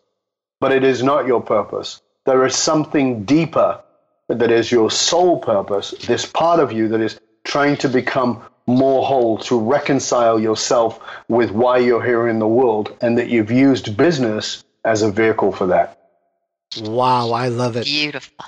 but 0.60 0.72
it 0.72 0.82
is 0.82 1.02
not 1.02 1.26
your 1.26 1.42
purpose. 1.42 2.00
There 2.24 2.46
is 2.46 2.56
something 2.56 3.24
deeper 3.24 3.82
that 4.28 4.50
is 4.50 4.72
your 4.72 4.90
soul 4.90 5.38
purpose, 5.40 5.90
this 6.06 6.24
part 6.24 6.58
of 6.58 6.72
you 6.72 6.88
that 6.88 7.02
is 7.02 7.20
trying 7.44 7.76
to 7.76 7.88
become 7.90 8.42
more 8.66 9.04
whole, 9.04 9.36
to 9.36 9.60
reconcile 9.60 10.40
yourself 10.40 11.00
with 11.28 11.50
why 11.50 11.76
you're 11.76 12.02
here 12.02 12.28
in 12.28 12.38
the 12.38 12.48
world, 12.48 12.96
and 13.02 13.18
that 13.18 13.28
you've 13.28 13.50
used 13.50 13.94
business 13.94 14.64
as 14.86 15.02
a 15.02 15.10
vehicle 15.12 15.52
for 15.52 15.66
that. 15.66 16.00
Wow, 16.80 17.32
I 17.32 17.48
love 17.48 17.76
it. 17.76 17.84
Beautiful. 17.84 18.46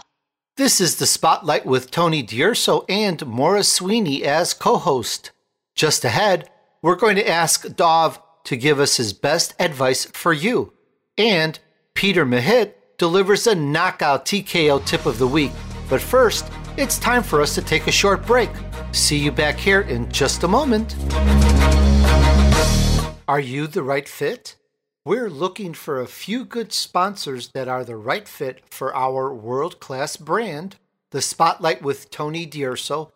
This 0.56 0.80
is 0.80 0.96
the 0.96 1.06
Spotlight 1.06 1.66
with 1.66 1.90
Tony 1.90 2.22
D'Urso 2.22 2.86
and 2.88 3.26
Maura 3.26 3.62
Sweeney 3.62 4.24
as 4.24 4.54
co 4.54 4.78
host. 4.78 5.30
Just 5.74 6.02
ahead, 6.02 6.48
we're 6.80 6.96
going 6.96 7.16
to 7.16 7.28
ask 7.28 7.76
Dov 7.76 8.18
to 8.44 8.56
give 8.56 8.80
us 8.80 8.96
his 8.96 9.12
best 9.12 9.54
advice 9.58 10.06
for 10.06 10.32
you. 10.32 10.72
And 11.18 11.58
Peter 11.92 12.24
Mehit 12.24 12.72
delivers 12.96 13.46
a 13.46 13.54
knockout 13.54 14.24
TKO 14.24 14.82
tip 14.86 15.04
of 15.04 15.18
the 15.18 15.28
week. 15.28 15.52
But 15.90 16.00
first, 16.00 16.50
it's 16.78 16.98
time 16.98 17.22
for 17.22 17.42
us 17.42 17.54
to 17.56 17.60
take 17.60 17.86
a 17.86 17.92
short 17.92 18.24
break. 18.24 18.48
See 18.92 19.18
you 19.18 19.32
back 19.32 19.58
here 19.58 19.82
in 19.82 20.10
just 20.10 20.42
a 20.42 20.48
moment. 20.48 20.96
Are 23.28 23.40
you 23.40 23.66
the 23.66 23.82
right 23.82 24.08
fit? 24.08 24.56
We're 25.06 25.30
looking 25.30 25.72
for 25.72 26.00
a 26.00 26.08
few 26.08 26.44
good 26.44 26.72
sponsors 26.72 27.50
that 27.50 27.68
are 27.68 27.84
the 27.84 27.94
right 27.94 28.26
fit 28.26 28.64
for 28.68 28.92
our 28.92 29.32
world 29.32 29.78
class 29.78 30.16
brand, 30.16 30.74
the 31.12 31.22
Spotlight 31.22 31.80
with 31.80 32.10
Tony 32.10 32.44
D'Urso. 32.44 33.12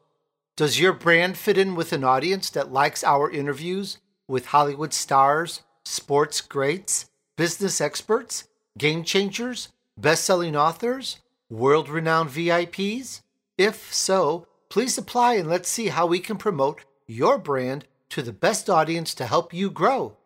Does 0.54 0.78
your 0.78 0.92
brand 0.92 1.36
fit 1.36 1.58
in 1.58 1.74
with 1.74 1.92
an 1.92 2.04
audience 2.04 2.48
that 2.50 2.72
likes 2.72 3.02
our 3.02 3.28
interviews 3.28 3.98
with 4.28 4.46
Hollywood 4.46 4.94
stars, 4.94 5.62
sports 5.84 6.40
greats, 6.40 7.06
business 7.36 7.80
experts, 7.80 8.44
game 8.78 9.02
changers, 9.02 9.70
best 9.98 10.24
selling 10.24 10.54
authors, 10.54 11.18
world 11.48 11.88
renowned 11.88 12.30
VIPs? 12.30 13.22
If 13.58 13.92
so, 13.92 14.46
please 14.68 14.96
apply 14.96 15.34
and 15.34 15.48
let's 15.48 15.68
see 15.68 15.88
how 15.88 16.06
we 16.06 16.20
can 16.20 16.36
promote 16.36 16.84
your 17.08 17.36
brand 17.36 17.84
to 18.10 18.22
the 18.22 18.32
best 18.32 18.70
audience 18.70 19.12
to 19.14 19.26
help 19.26 19.52
you 19.52 19.72
grow. 19.72 20.16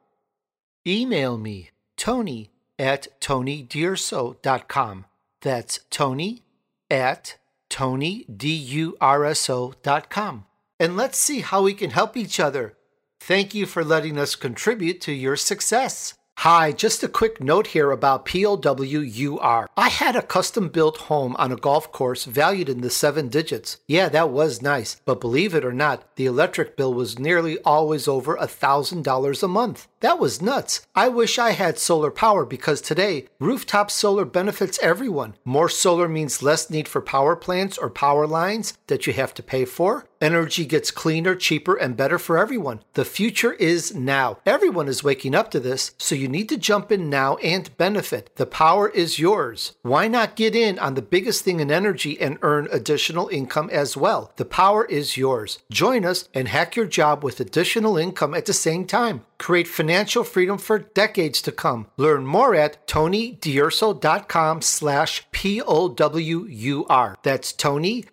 Email 0.86 1.38
me, 1.38 1.70
Tony 1.96 2.50
at 2.78 3.08
TonyDurso.com. 3.20 5.06
That's 5.40 5.80
Tony 5.90 6.42
at 6.90 7.38
TonyDurso.com. 7.70 10.44
And 10.80 10.96
let's 10.96 11.18
see 11.18 11.40
how 11.40 11.62
we 11.62 11.72
can 11.72 11.90
help 11.90 12.16
each 12.16 12.38
other. 12.38 12.76
Thank 13.18 13.54
you 13.54 13.64
for 13.64 13.82
letting 13.82 14.18
us 14.18 14.34
contribute 14.34 15.00
to 15.02 15.12
your 15.12 15.36
success. 15.36 16.12
Hi, 16.38 16.72
just 16.72 17.02
a 17.02 17.08
quick 17.08 17.40
note 17.40 17.68
here 17.68 17.90
about 17.90 18.26
POWUR. 18.26 19.68
I 19.76 19.88
had 19.88 20.16
a 20.16 20.20
custom 20.20 20.68
built 20.68 20.98
home 20.98 21.34
on 21.38 21.52
a 21.52 21.56
golf 21.56 21.90
course 21.92 22.24
valued 22.24 22.68
in 22.68 22.82
the 22.82 22.90
seven 22.90 23.28
digits. 23.28 23.78
Yeah, 23.86 24.08
that 24.10 24.30
was 24.30 24.60
nice, 24.60 25.00
but 25.06 25.20
believe 25.20 25.54
it 25.54 25.64
or 25.64 25.72
not, 25.72 26.16
the 26.16 26.26
electric 26.26 26.76
bill 26.76 26.92
was 26.92 27.18
nearly 27.18 27.58
always 27.60 28.08
over 28.08 28.34
a 28.34 28.48
$1,000 28.48 29.42
a 29.42 29.48
month. 29.48 29.88
That 30.04 30.18
was 30.18 30.42
nuts. 30.42 30.86
I 30.94 31.08
wish 31.08 31.38
I 31.38 31.52
had 31.52 31.78
solar 31.78 32.10
power 32.10 32.44
because 32.44 32.82
today, 32.82 33.24
rooftop 33.40 33.90
solar 33.90 34.26
benefits 34.26 34.78
everyone. 34.82 35.32
More 35.46 35.70
solar 35.70 36.08
means 36.08 36.42
less 36.42 36.68
need 36.68 36.88
for 36.88 37.00
power 37.00 37.34
plants 37.34 37.78
or 37.78 37.88
power 37.88 38.26
lines 38.26 38.74
that 38.88 39.06
you 39.06 39.14
have 39.14 39.32
to 39.32 39.42
pay 39.42 39.64
for. 39.64 40.04
Energy 40.20 40.64
gets 40.64 40.90
cleaner, 40.90 41.34
cheaper, 41.34 41.74
and 41.74 41.96
better 41.96 42.18
for 42.18 42.38
everyone. 42.38 42.80
The 42.94 43.04
future 43.04 43.52
is 43.54 43.94
now. 43.94 44.38
Everyone 44.46 44.88
is 44.88 45.04
waking 45.04 45.34
up 45.34 45.50
to 45.50 45.60
this, 45.60 45.92
so 45.98 46.14
you 46.14 46.28
need 46.28 46.48
to 46.50 46.56
jump 46.56 46.90
in 46.90 47.10
now 47.10 47.36
and 47.36 47.74
benefit. 47.76 48.30
The 48.36 48.46
power 48.46 48.88
is 48.88 49.18
yours. 49.18 49.74
Why 49.82 50.08
not 50.08 50.36
get 50.36 50.54
in 50.54 50.78
on 50.78 50.94
the 50.94 51.02
biggest 51.02 51.44
thing 51.44 51.60
in 51.60 51.70
energy 51.70 52.18
and 52.18 52.38
earn 52.40 52.68
additional 52.72 53.28
income 53.28 53.68
as 53.70 53.98
well? 53.98 54.32
The 54.36 54.46
power 54.46 54.86
is 54.86 55.18
yours. 55.18 55.58
Join 55.70 56.06
us 56.06 56.28
and 56.32 56.48
hack 56.48 56.74
your 56.76 56.86
job 56.86 57.22
with 57.22 57.40
additional 57.40 57.98
income 57.98 58.34
at 58.34 58.46
the 58.46 58.54
same 58.54 58.86
time. 58.86 59.26
Create 59.36 59.68
financial 59.68 59.93
freedom 60.24 60.58
for 60.58 60.78
decades 60.78 61.40
to 61.42 61.52
come. 61.52 61.86
Learn 61.96 62.26
more 62.26 62.54
at 62.54 62.86
tonydurso.com 62.86 64.62
slash 64.62 65.26
P-O-W-U-R. 65.32 67.16
That's 67.22 67.52
Tony, 67.52 68.04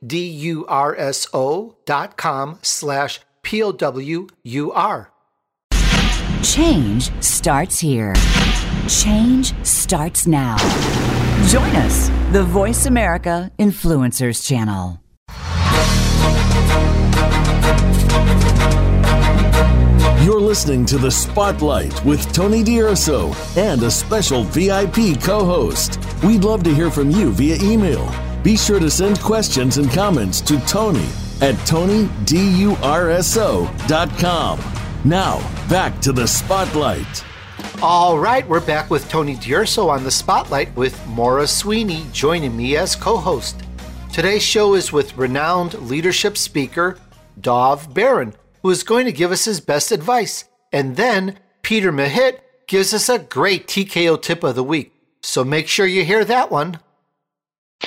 dot 1.85 2.17
com 2.17 2.59
slash 2.61 3.19
P-O-W-U-R. 3.41 5.11
Change 6.43 7.23
starts 7.23 7.79
here. 7.79 8.13
Change 8.87 9.65
starts 9.65 10.27
now. 10.27 10.57
Join 11.47 11.75
us, 11.77 12.09
the 12.31 12.43
Voice 12.43 12.85
America 12.85 13.51
Influencers 13.57 14.45
Channel. 14.45 15.01
Listening 20.51 20.85
to 20.85 20.97
The 20.97 21.09
Spotlight 21.09 22.03
with 22.03 22.33
Tony 22.33 22.61
D'Urso 22.61 23.33
and 23.55 23.81
a 23.83 23.89
special 23.89 24.43
VIP 24.43 25.17
co 25.21 25.45
host. 25.45 25.97
We'd 26.25 26.43
love 26.43 26.61
to 26.63 26.73
hear 26.73 26.91
from 26.91 27.09
you 27.09 27.31
via 27.31 27.55
email. 27.61 28.13
Be 28.43 28.57
sure 28.57 28.77
to 28.77 28.91
send 28.91 29.21
questions 29.21 29.77
and 29.77 29.89
comments 29.89 30.41
to 30.41 30.59
Tony 30.67 31.07
at 31.39 31.55
TonyDurso.com. 31.63 34.59
Now, 35.05 35.37
back 35.69 36.01
to 36.01 36.11
The 36.11 36.27
Spotlight. 36.27 37.23
All 37.81 38.19
right, 38.19 38.45
we're 38.45 38.59
back 38.59 38.89
with 38.89 39.07
Tony 39.07 39.35
D'Urso 39.35 39.87
on 39.87 40.03
The 40.03 40.11
Spotlight 40.11 40.75
with 40.75 41.07
Maura 41.07 41.47
Sweeney 41.47 42.05
joining 42.11 42.57
me 42.57 42.75
as 42.75 42.97
co 42.97 43.15
host. 43.15 43.63
Today's 44.11 44.43
show 44.43 44.73
is 44.73 44.91
with 44.91 45.15
renowned 45.15 45.75
leadership 45.89 46.37
speaker 46.37 46.97
Dov 47.39 47.93
Baron 47.93 48.33
who 48.61 48.69
is 48.69 48.83
going 48.83 49.05
to 49.05 49.11
give 49.11 49.31
us 49.31 49.45
his 49.45 49.59
best 49.59 49.91
advice. 49.91 50.45
And 50.71 50.95
then 50.95 51.37
Peter 51.61 51.91
Mehit 51.91 52.39
gives 52.67 52.93
us 52.93 53.09
a 53.09 53.19
great 53.19 53.67
TKO 53.67 54.21
tip 54.21 54.43
of 54.43 54.55
the 54.55 54.63
week. 54.63 54.93
So 55.21 55.43
make 55.43 55.67
sure 55.67 55.85
you 55.85 56.03
hear 56.03 56.25
that 56.25 56.51
one. 56.51 56.79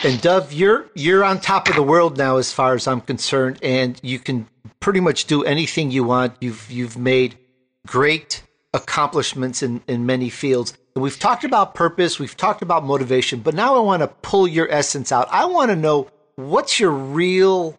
And 0.03 0.21
Dov, 0.21 0.53
you're 0.53 0.91
you're 0.95 1.25
on 1.25 1.41
top 1.41 1.69
of 1.69 1.77
the 1.77 1.83
world 1.83 2.19
now 2.19 2.37
as 2.37 2.53
far 2.53 2.75
as 2.75 2.89
I'm 2.89 3.01
concerned, 3.01 3.59
and 3.63 3.99
you 4.03 4.19
can 4.19 4.49
pretty 4.81 4.99
much 4.99 5.27
do 5.27 5.45
anything 5.45 5.93
you 5.93 6.03
want. 6.03 6.35
You've 6.41 6.69
you've 6.69 6.99
made 6.99 7.39
great 7.87 8.43
accomplishments 8.73 9.63
in, 9.63 9.83
in 9.87 10.05
many 10.05 10.29
fields. 10.29 10.77
And 10.95 11.03
we've 11.03 11.19
talked 11.19 11.45
about 11.45 11.75
purpose, 11.75 12.19
we've 12.19 12.37
talked 12.37 12.61
about 12.61 12.85
motivation, 12.85 13.41
but 13.41 13.55
now 13.55 13.77
I 13.77 13.81
want 13.81 14.03
to 14.03 14.09
pull 14.09 14.49
your 14.49 14.71
essence 14.71 15.13
out. 15.13 15.29
I 15.31 15.45
want 15.45 15.71
to 15.71 15.77
know 15.77 16.09
what's 16.37 16.79
your 16.79 16.91
real 16.91 17.79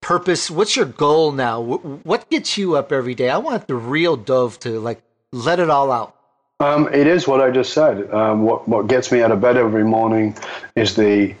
purpose? 0.00 0.50
What's 0.50 0.76
your 0.76 0.86
goal 0.86 1.32
now? 1.32 1.60
What 1.60 2.30
gets 2.30 2.58
you 2.58 2.76
up 2.76 2.92
every 2.92 3.14
day? 3.14 3.30
I 3.30 3.38
want 3.38 3.66
the 3.66 3.74
real 3.74 4.16
Dove 4.16 4.58
to 4.60 4.80
like 4.80 5.02
let 5.32 5.60
it 5.60 5.70
all 5.70 5.92
out. 5.92 6.16
Um, 6.60 6.92
it 6.92 7.06
is 7.06 7.26
what 7.26 7.40
I 7.40 7.50
just 7.50 7.72
said. 7.72 8.12
Um, 8.12 8.42
what 8.42 8.68
what 8.68 8.86
gets 8.86 9.10
me 9.10 9.22
out 9.22 9.32
of 9.32 9.40
bed 9.40 9.56
every 9.56 9.84
morning 9.84 10.36
is 10.76 10.94
the 10.94 11.34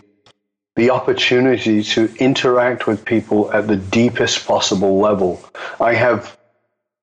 the 0.76 0.90
opportunity 0.90 1.82
to 1.82 2.14
interact 2.16 2.86
with 2.86 3.04
people 3.04 3.52
at 3.52 3.66
the 3.66 3.76
deepest 3.76 4.46
possible 4.46 4.98
level. 4.98 5.42
I 5.78 5.94
have, 5.94 6.38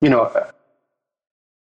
you 0.01 0.10
know, 0.10 0.32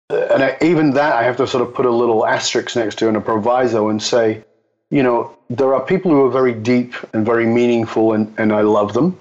and 0.08 0.42
I, 0.42 0.56
even 0.62 0.92
that 0.92 1.14
I 1.14 1.24
have 1.24 1.36
to 1.38 1.46
sort 1.46 1.66
of 1.66 1.74
put 1.74 1.84
a 1.84 1.90
little 1.90 2.24
asterisk 2.24 2.76
next 2.76 2.98
to 3.00 3.08
and 3.08 3.16
a 3.16 3.20
proviso 3.20 3.88
and 3.88 4.02
say, 4.02 4.44
you 4.90 5.02
know, 5.02 5.36
there 5.50 5.74
are 5.74 5.84
people 5.84 6.10
who 6.10 6.24
are 6.24 6.30
very 6.30 6.54
deep 6.54 6.94
and 7.12 7.26
very 7.26 7.46
meaningful, 7.46 8.12
and, 8.12 8.32
and 8.38 8.52
I 8.52 8.62
love 8.62 8.94
them. 8.94 9.18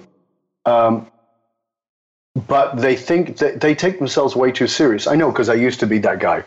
Um, 0.66 1.08
but 2.48 2.76
they 2.78 2.96
think 2.96 3.38
that 3.38 3.60
they 3.60 3.74
take 3.74 3.98
themselves 3.98 4.36
way 4.36 4.52
too 4.52 4.68
serious. 4.68 5.06
I 5.06 5.16
know 5.16 5.30
because 5.32 5.48
I 5.50 5.54
used 5.54 5.80
to 5.80 5.86
be 5.86 5.98
that 6.00 6.20
guy. 6.20 6.44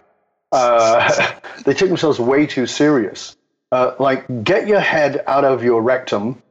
Uh, 0.51 1.31
they 1.65 1.73
take 1.75 1.89
themselves 1.89 2.19
way 2.19 2.47
too 2.47 2.67
serious. 2.67 3.35
uh, 3.71 3.95
like 3.99 4.25
get 4.43 4.67
your 4.67 4.81
head 4.81 5.23
out 5.27 5.45
of 5.45 5.63
your 5.63 5.81
rectum 5.81 6.41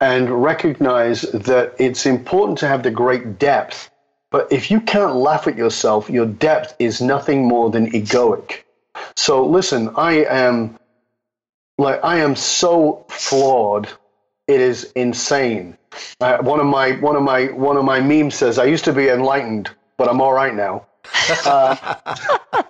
and 0.00 0.30
recognize 0.42 1.22
that 1.22 1.74
it's 1.78 2.06
important 2.06 2.58
to 2.58 2.68
have 2.68 2.82
the 2.84 2.90
great 2.92 3.38
depth. 3.38 3.90
But 4.30 4.52
if 4.52 4.70
you 4.70 4.80
can't 4.80 5.16
laugh 5.16 5.48
at 5.48 5.56
yourself, 5.56 6.10
your 6.10 6.26
depth 6.26 6.74
is 6.78 7.00
nothing 7.02 7.46
more 7.48 7.70
than 7.70 7.92
egoic. 7.92 8.64
So 9.16 9.46
listen, 9.46 9.90
I 9.96 10.24
am 10.24 10.78
like 11.78 12.00
I 12.04 12.18
am 12.18 12.36
so 12.36 13.06
flawed. 13.10 13.88
It 14.48 14.60
is 14.60 14.92
insane. 14.92 15.78
Uh, 16.20 16.38
one 16.38 16.60
of 16.60 16.66
my 16.66 16.92
one 16.92 17.16
of 17.16 17.22
my 17.22 17.46
one 17.46 17.76
of 17.76 17.84
my 17.84 18.00
memes 18.00 18.34
says, 18.34 18.58
"I 18.58 18.64
used 18.64 18.84
to 18.86 18.92
be 18.92 19.08
enlightened, 19.08 19.70
but 19.96 20.08
I'm 20.08 20.20
all 20.20 20.32
right 20.32 20.54
now." 20.54 20.86
Uh, 21.44 22.04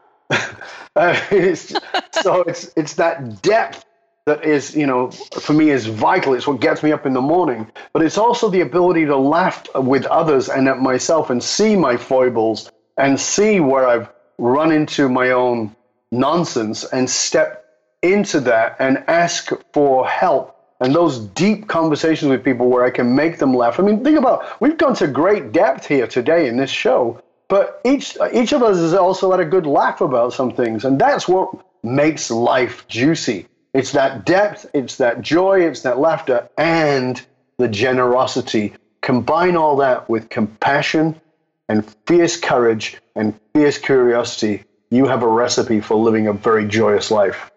it's, 1.31 1.75
so 2.23 2.43
it's 2.43 2.71
it's 2.77 2.95
that 2.95 3.43
depth 3.43 3.85
that 4.27 4.45
is, 4.45 4.77
you 4.77 4.87
know, 4.87 5.11
for 5.11 5.53
me 5.53 5.71
is 5.71 5.87
vital. 5.87 6.35
It's 6.35 6.47
what 6.47 6.61
gets 6.61 6.83
me 6.83 6.93
up 6.93 7.07
in 7.07 7.13
the 7.13 7.21
morning. 7.21 7.71
But 7.93 8.03
it's 8.03 8.19
also 8.19 8.49
the 8.51 8.61
ability 8.61 9.07
to 9.07 9.17
laugh 9.17 9.67
with 9.75 10.07
others 10.07 10.49
and 10.49 10.69
at 10.69 10.79
myself 10.79 11.31
and 11.31 11.43
see 11.43 11.75
my 11.75 11.97
foibles 11.97 12.71
and 12.97 13.19
see 13.19 13.59
where 13.59 13.87
I've 13.87 14.09
run 14.39 14.71
into 14.71 15.09
my 15.09 15.31
own 15.31 15.75
nonsense 16.13 16.85
and 16.85 17.11
step 17.11 17.65
into 18.03 18.41
that 18.41 18.77
and 18.79 19.03
ask 19.09 19.51
for 19.73 20.07
help. 20.07 20.52
And 20.83 20.93
those 20.93 21.21
deep 21.21 21.69
conversations 21.69 22.29
with 22.29 22.43
people 22.43 22.69
where 22.69 22.85
I 22.85 22.91
can 22.91 23.15
make 23.15 23.39
them 23.39 23.55
laugh. 23.55 23.79
I 23.79 23.85
mean, 23.85 24.03
think 24.03 24.19
about 24.19 24.61
we've 24.61 24.77
gone 24.77 24.97
to 24.97 25.07
great 25.07 25.53
depth 25.53 25.87
here 25.87 26.09
today 26.09 26.49
in 26.49 26.57
this 26.57 26.71
show, 26.71 27.23
but 27.47 27.81
each 27.85 28.19
each 28.33 28.53
of 28.53 28.65
us 28.65 28.79
has 28.79 28.93
also 28.93 29.31
had 29.31 29.39
a 29.39 29.45
good 29.45 29.65
laugh 29.65 30.01
about 30.01 30.33
some 30.33 30.51
things, 30.51 30.85
and 30.85 31.01
that's 31.01 31.29
what 31.29 31.55
makes 31.85 32.33
life 32.33 32.89
juicy. 32.89 33.47
It's 33.73 33.93
that 33.93 34.27
depth, 34.27 34.67
it's 34.75 34.97
that 34.97 35.23
joy, 35.23 35.61
it's 35.69 35.83
that 35.83 36.01
laughter, 36.01 36.49
and 36.59 37.25
the 37.59 37.69
generosity. 37.69 38.75
Combine 39.03 39.57
all 39.57 39.77
that 39.77 40.11
with 40.11 40.31
compassion 40.31 41.21
and 41.69 41.89
fierce 42.07 42.37
courage 42.37 43.01
and 43.15 43.39
fierce 43.55 43.79
curiosity. 43.79 44.65
You 44.91 45.07
have 45.07 45.23
a 45.23 45.29
recipe 45.29 45.81
for 45.81 45.95
living 45.95 46.27
a 46.27 46.33
very 46.33 46.67
joyous 46.67 47.13
life. 47.13 47.52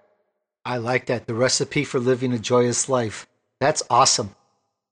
I 0.65 0.77
like 0.77 1.05
that. 1.05 1.27
The 1.27 1.35
recipe 1.35 1.83
for 1.83 1.99
living 1.99 2.33
a 2.33 2.39
joyous 2.39 2.89
life. 2.89 3.27
That's 3.59 3.83
awesome. 3.89 4.35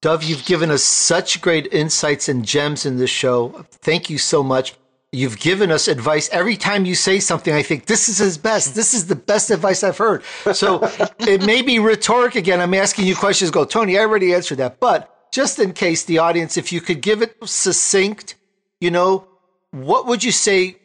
Dov, 0.01 0.24
you've 0.24 0.45
given 0.45 0.69
us 0.69 0.84
such 0.84 1.41
great 1.41 1.67
insights 1.74 2.30
and 2.30 2.45
gems 2.45 2.86
in 2.86 2.97
this 2.97 3.09
show. 3.09 3.65
Thank 3.71 4.09
you 4.09 4.17
so 4.17 4.43
much 4.43 4.76
you've 5.13 5.39
given 5.39 5.71
us 5.71 5.88
advice 5.88 6.28
every 6.32 6.57
time 6.57 6.86
you 6.86 6.95
say 6.95 7.19
something 7.19 7.53
i 7.53 7.61
think 7.61 7.86
this 7.86 8.09
is 8.09 8.17
his 8.17 8.38
best 8.38 8.74
this 8.74 8.93
is 8.93 9.07
the 9.07 9.15
best 9.15 9.51
advice 9.51 9.84
i've 9.84 9.97
heard 9.97 10.24
so 10.53 10.80
it 11.19 11.45
may 11.45 11.61
be 11.61 11.78
rhetoric 11.80 12.36
again 12.36 12.59
i'm 12.59 12.74
asking 12.74 13.05
you 13.05 13.15
questions 13.15 13.51
go 13.51 13.63
tony 13.63 13.97
i 13.97 14.01
already 14.01 14.34
answered 14.34 14.57
that 14.57 14.80
but 14.80 15.32
just 15.32 15.59
in 15.59 15.71
case 15.71 16.03
the 16.05 16.17
audience 16.17 16.57
if 16.57 16.74
you 16.74 16.82
could 16.82 16.99
give 16.99 17.21
it 17.21 17.36
succinct 17.47 18.36
you 18.82 18.89
know 18.89 19.28
what 19.69 20.07
would 20.07 20.24
you 20.24 20.32
say 20.32 20.76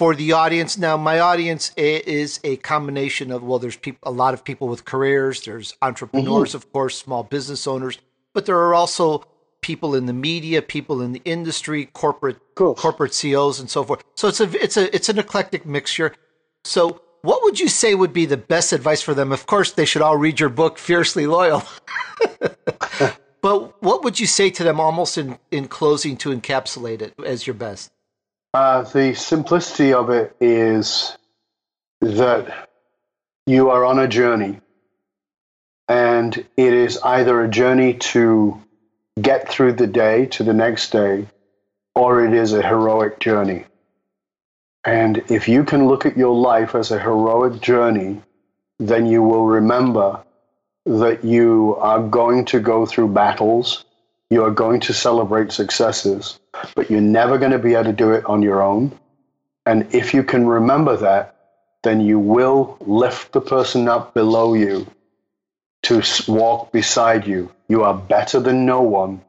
for 0.00 0.14
the 0.14 0.32
audience 0.32 0.78
now 0.78 0.96
my 0.96 1.20
audience 1.20 1.72
is 1.76 2.40
a 2.42 2.56
combination 2.56 3.30
of 3.30 3.42
well 3.42 3.58
there's 3.58 3.76
people 3.76 4.00
a 4.02 4.10
lot 4.10 4.32
of 4.32 4.42
people 4.42 4.66
with 4.66 4.86
careers 4.86 5.42
there's 5.42 5.74
entrepreneurs 5.82 6.48
mm-hmm. 6.48 6.56
of 6.56 6.72
course 6.72 6.98
small 6.98 7.22
business 7.22 7.66
owners 7.66 7.98
but 8.32 8.46
there 8.46 8.56
are 8.56 8.74
also 8.74 9.24
people 9.60 9.94
in 9.94 10.06
the 10.06 10.12
media, 10.12 10.62
people 10.62 11.02
in 11.02 11.12
the 11.12 11.22
industry, 11.24 11.86
corporate 11.86 12.38
cool. 12.54 12.74
corporate 12.74 13.14
CEOs, 13.14 13.60
and 13.60 13.68
so 13.70 13.84
forth. 13.84 14.02
So 14.14 14.28
it's 14.28 14.40
a 14.40 14.62
it's 14.62 14.76
a 14.76 14.94
it's 14.94 15.08
an 15.08 15.18
eclectic 15.18 15.66
mixture. 15.66 16.14
So 16.64 17.02
what 17.22 17.42
would 17.42 17.60
you 17.60 17.68
say 17.68 17.94
would 17.94 18.12
be 18.12 18.26
the 18.26 18.36
best 18.36 18.72
advice 18.72 19.02
for 19.02 19.14
them? 19.14 19.32
Of 19.32 19.46
course, 19.46 19.72
they 19.72 19.84
should 19.84 20.02
all 20.02 20.16
read 20.16 20.40
your 20.40 20.48
book, 20.48 20.78
Fiercely 20.78 21.26
Loyal. 21.26 21.62
but 23.42 23.82
what 23.82 24.04
would 24.04 24.18
you 24.18 24.26
say 24.26 24.50
to 24.50 24.64
them, 24.64 24.80
almost 24.80 25.18
in 25.18 25.38
in 25.50 25.68
closing, 25.68 26.16
to 26.18 26.30
encapsulate 26.30 27.02
it 27.02 27.14
as 27.24 27.46
your 27.46 27.54
best? 27.54 27.90
Uh, 28.52 28.82
the 28.82 29.14
simplicity 29.14 29.92
of 29.92 30.10
it 30.10 30.34
is 30.40 31.16
that 32.00 32.68
you 33.46 33.70
are 33.70 33.84
on 33.84 34.00
a 34.00 34.08
journey, 34.08 34.58
and 35.88 36.36
it 36.56 36.72
is 36.72 36.98
either 37.04 37.44
a 37.44 37.48
journey 37.48 37.94
to 37.94 38.60
get 39.20 39.48
through 39.48 39.74
the 39.74 39.86
day 39.86 40.26
to 40.26 40.42
the 40.42 40.52
next 40.52 40.90
day, 40.90 41.28
or 41.94 42.24
it 42.24 42.34
is 42.34 42.52
a 42.52 42.66
heroic 42.66 43.20
journey. 43.20 43.66
And 44.84 45.18
if 45.28 45.46
you 45.46 45.62
can 45.62 45.86
look 45.86 46.04
at 46.04 46.16
your 46.16 46.34
life 46.34 46.74
as 46.74 46.90
a 46.90 46.98
heroic 46.98 47.60
journey, 47.60 48.20
then 48.80 49.06
you 49.06 49.22
will 49.22 49.46
remember 49.46 50.24
that 50.86 51.24
you 51.24 51.76
are 51.78 52.02
going 52.02 52.46
to 52.46 52.58
go 52.58 52.84
through 52.84 53.12
battles, 53.12 53.84
you 54.28 54.42
are 54.42 54.50
going 54.50 54.80
to 54.80 54.92
celebrate 54.92 55.52
successes, 55.52 56.39
but 56.74 56.90
you're 56.90 57.00
never 57.00 57.38
going 57.38 57.52
to 57.52 57.58
be 57.58 57.74
able 57.74 57.84
to 57.84 57.92
do 57.92 58.12
it 58.12 58.24
on 58.26 58.42
your 58.42 58.62
own. 58.62 58.98
And 59.66 59.94
if 59.94 60.14
you 60.14 60.22
can 60.22 60.46
remember 60.46 60.96
that, 60.96 61.36
then 61.82 62.00
you 62.00 62.18
will 62.18 62.76
lift 62.80 63.32
the 63.32 63.40
person 63.40 63.88
up 63.88 64.14
below 64.14 64.54
you 64.54 64.86
to 65.82 66.02
walk 66.28 66.72
beside 66.72 67.26
you. 67.26 67.50
You 67.68 67.84
are 67.84 67.94
better 67.94 68.40
than 68.40 68.66
no 68.66 68.82
one 68.82 69.22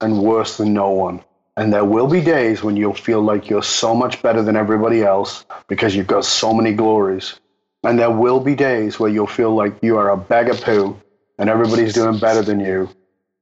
and 0.00 0.22
worse 0.22 0.56
than 0.56 0.72
no 0.72 0.90
one. 0.90 1.24
And 1.56 1.72
there 1.72 1.84
will 1.84 2.06
be 2.06 2.20
days 2.20 2.62
when 2.62 2.76
you'll 2.76 2.94
feel 2.94 3.22
like 3.22 3.48
you're 3.48 3.62
so 3.62 3.94
much 3.94 4.22
better 4.22 4.42
than 4.42 4.56
everybody 4.56 5.02
else 5.02 5.44
because 5.68 5.96
you've 5.96 6.06
got 6.06 6.24
so 6.24 6.52
many 6.52 6.74
glories. 6.74 7.40
And 7.82 7.98
there 7.98 8.10
will 8.10 8.40
be 8.40 8.54
days 8.54 9.00
where 9.00 9.10
you'll 9.10 9.26
feel 9.26 9.54
like 9.54 9.82
you 9.82 9.96
are 9.96 10.10
a 10.10 10.16
bag 10.16 10.48
of 10.48 10.60
poo 10.60 11.00
and 11.38 11.48
everybody's 11.48 11.94
doing 11.94 12.18
better 12.18 12.42
than 12.42 12.60
you. 12.60 12.90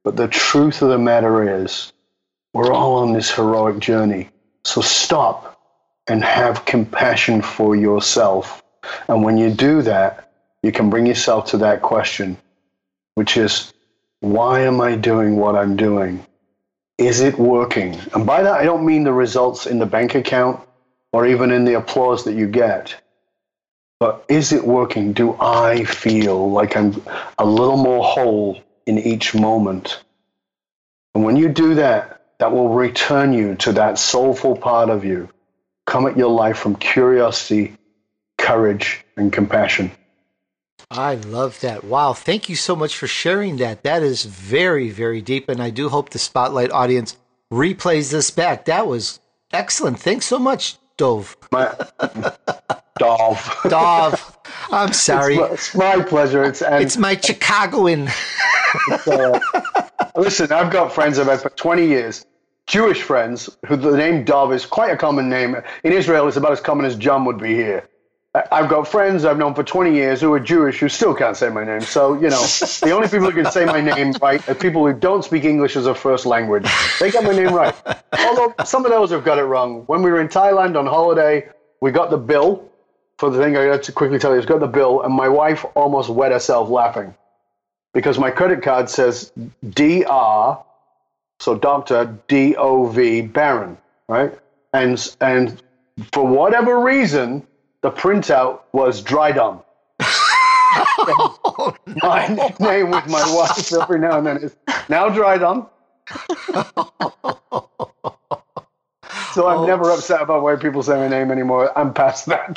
But 0.04 0.16
the 0.16 0.28
truth 0.28 0.82
of 0.82 0.90
the 0.90 0.98
matter 0.98 1.62
is, 1.62 1.92
we're 2.54 2.72
all 2.72 2.94
on 2.96 3.12
this 3.12 3.30
heroic 3.30 3.80
journey. 3.80 4.30
So 4.64 4.80
stop 4.80 5.60
and 6.08 6.24
have 6.24 6.64
compassion 6.64 7.42
for 7.42 7.76
yourself. 7.76 8.62
And 9.08 9.22
when 9.22 9.36
you 9.36 9.50
do 9.50 9.82
that, 9.82 10.32
you 10.62 10.72
can 10.72 10.88
bring 10.88 11.04
yourself 11.04 11.50
to 11.50 11.58
that 11.58 11.82
question 11.82 12.38
which 13.14 13.36
is 13.36 13.72
why 14.20 14.60
am 14.60 14.80
I 14.80 14.96
doing 14.96 15.36
what 15.36 15.56
I'm 15.56 15.76
doing? 15.76 16.26
Is 16.98 17.20
it 17.20 17.38
working? 17.38 17.98
And 18.14 18.26
by 18.26 18.42
that, 18.42 18.54
I 18.54 18.64
don't 18.64 18.86
mean 18.86 19.04
the 19.04 19.12
results 19.12 19.66
in 19.66 19.78
the 19.78 19.86
bank 19.86 20.14
account 20.14 20.60
or 21.12 21.26
even 21.26 21.50
in 21.50 21.64
the 21.64 21.74
applause 21.74 22.24
that 22.24 22.34
you 22.34 22.46
get. 22.46 23.00
But 24.00 24.24
is 24.28 24.52
it 24.52 24.64
working? 24.64 25.12
Do 25.12 25.36
I 25.40 25.84
feel 25.84 26.50
like 26.50 26.76
I'm 26.76 27.02
a 27.38 27.44
little 27.44 27.76
more 27.76 28.04
whole 28.04 28.60
in 28.86 28.98
each 28.98 29.34
moment? 29.34 30.02
And 31.14 31.24
when 31.24 31.36
you 31.36 31.48
do 31.48 31.76
that, 31.76 32.23
that 32.38 32.52
will 32.52 32.68
return 32.68 33.32
you 33.32 33.54
to 33.56 33.72
that 33.72 33.98
soulful 33.98 34.56
part 34.56 34.90
of 34.90 35.04
you. 35.04 35.28
Come 35.86 36.06
at 36.06 36.16
your 36.16 36.30
life 36.30 36.58
from 36.58 36.76
curiosity, 36.76 37.76
courage, 38.38 39.04
and 39.16 39.32
compassion. 39.32 39.90
I 40.90 41.14
love 41.16 41.60
that. 41.60 41.84
Wow. 41.84 42.12
Thank 42.12 42.48
you 42.48 42.56
so 42.56 42.76
much 42.76 42.96
for 42.96 43.06
sharing 43.06 43.56
that. 43.56 43.82
That 43.82 44.02
is 44.02 44.24
very, 44.24 44.90
very 44.90 45.20
deep. 45.20 45.48
And 45.48 45.62
I 45.62 45.70
do 45.70 45.88
hope 45.88 46.10
the 46.10 46.18
Spotlight 46.18 46.70
audience 46.70 47.16
replays 47.52 48.10
this 48.10 48.30
back. 48.30 48.66
That 48.66 48.86
was 48.86 49.20
excellent. 49.52 49.98
Thanks 49.98 50.26
so 50.26 50.38
much, 50.38 50.76
Dove. 50.96 51.36
My, 51.52 51.74
Dove. 52.98 53.60
Dove. 53.68 54.38
I'm 54.70 54.92
sorry. 54.92 55.36
It's, 55.36 55.52
it's 55.52 55.74
my 55.74 56.02
pleasure. 56.02 56.44
It's, 56.44 56.62
and, 56.62 56.82
it's 56.82 56.96
my 56.96 57.16
Chicagoan. 57.16 58.08
uh, 59.06 59.38
listen, 60.16 60.52
I've 60.52 60.72
got 60.72 60.92
friends 60.92 61.18
I've 61.18 61.26
had 61.26 61.40
for 61.40 61.50
20 61.50 61.86
years. 61.86 62.26
Jewish 62.66 63.02
friends 63.02 63.50
who 63.66 63.76
the 63.76 63.96
name 63.96 64.24
Dov 64.24 64.52
is 64.52 64.64
quite 64.64 64.90
a 64.90 64.96
common 64.96 65.28
name. 65.28 65.56
In 65.82 65.92
Israel, 65.92 66.26
it's 66.28 66.36
about 66.36 66.52
as 66.52 66.60
common 66.60 66.86
as 66.86 66.96
John 66.96 67.24
would 67.26 67.38
be 67.38 67.54
here. 67.54 67.88
I've 68.50 68.68
got 68.68 68.88
friends 68.88 69.24
I've 69.24 69.38
known 69.38 69.54
for 69.54 69.62
20 69.62 69.94
years 69.94 70.20
who 70.20 70.32
are 70.32 70.40
Jewish 70.40 70.80
who 70.80 70.88
still 70.88 71.14
can't 71.14 71.36
say 71.36 71.50
my 71.50 71.62
name. 71.62 71.82
So, 71.82 72.14
you 72.14 72.30
know, 72.30 72.42
the 72.82 72.90
only 72.90 73.06
people 73.06 73.30
who 73.30 73.42
can 73.42 73.52
say 73.52 73.64
my 73.64 73.80
name 73.80 74.12
right 74.20 74.46
are 74.48 74.56
people 74.56 74.84
who 74.84 74.92
don't 74.92 75.24
speak 75.24 75.44
English 75.44 75.76
as 75.76 75.86
a 75.86 75.94
first 75.94 76.26
language. 76.26 76.66
They 76.98 77.12
got 77.12 77.22
my 77.22 77.32
name 77.32 77.54
right. 77.54 77.74
Although 78.18 78.54
some 78.64 78.84
of 78.84 78.90
those 78.90 79.10
have 79.12 79.24
got 79.24 79.38
it 79.38 79.44
wrong. 79.44 79.84
When 79.86 80.02
we 80.02 80.10
were 80.10 80.20
in 80.20 80.26
Thailand 80.28 80.76
on 80.76 80.86
holiday, 80.86 81.48
we 81.80 81.92
got 81.92 82.10
the 82.10 82.18
bill 82.18 82.68
for 83.18 83.30
the 83.30 83.38
thing 83.38 83.56
I 83.56 83.66
got 83.66 83.84
to 83.84 83.92
quickly 83.92 84.18
tell 84.18 84.32
you. 84.32 84.38
It's 84.38 84.48
got 84.48 84.58
the 84.58 84.66
bill, 84.66 85.02
and 85.02 85.14
my 85.14 85.28
wife 85.28 85.64
almost 85.76 86.10
wet 86.10 86.32
herself 86.32 86.68
laughing 86.68 87.14
because 87.94 88.18
my 88.18 88.30
credit 88.30 88.62
card 88.62 88.90
says 88.90 89.32
DR, 89.70 90.58
so 91.40 91.54
Dr. 91.56 92.18
D 92.28 92.54
O 92.56 92.86
V 92.86 93.22
Baron, 93.22 93.78
right? 94.08 94.36
And, 94.74 95.16
and 95.20 95.62
for 96.12 96.26
whatever 96.26 96.80
reason, 96.80 97.46
the 97.80 97.90
printout 97.90 98.62
was 98.72 99.00
Dryden. 99.00 99.60
oh, 100.00 101.74
no. 101.86 101.94
My 102.02 102.26
nickname 102.28 102.90
with 102.90 103.06
my 103.06 103.24
wife 103.34 103.72
every 103.72 104.00
now 104.00 104.18
and 104.18 104.26
then 104.26 104.38
is 104.38 104.56
now 104.88 105.08
Dryden. 105.08 105.66
so 109.32 109.46
I'm 109.46 109.58
oh. 109.58 109.66
never 109.66 109.90
upset 109.90 110.20
about 110.20 110.42
why 110.42 110.56
people 110.56 110.82
say 110.82 110.94
my 110.94 111.08
name 111.08 111.30
anymore. 111.30 111.76
I'm 111.78 111.94
past 111.94 112.26
that. 112.26 112.56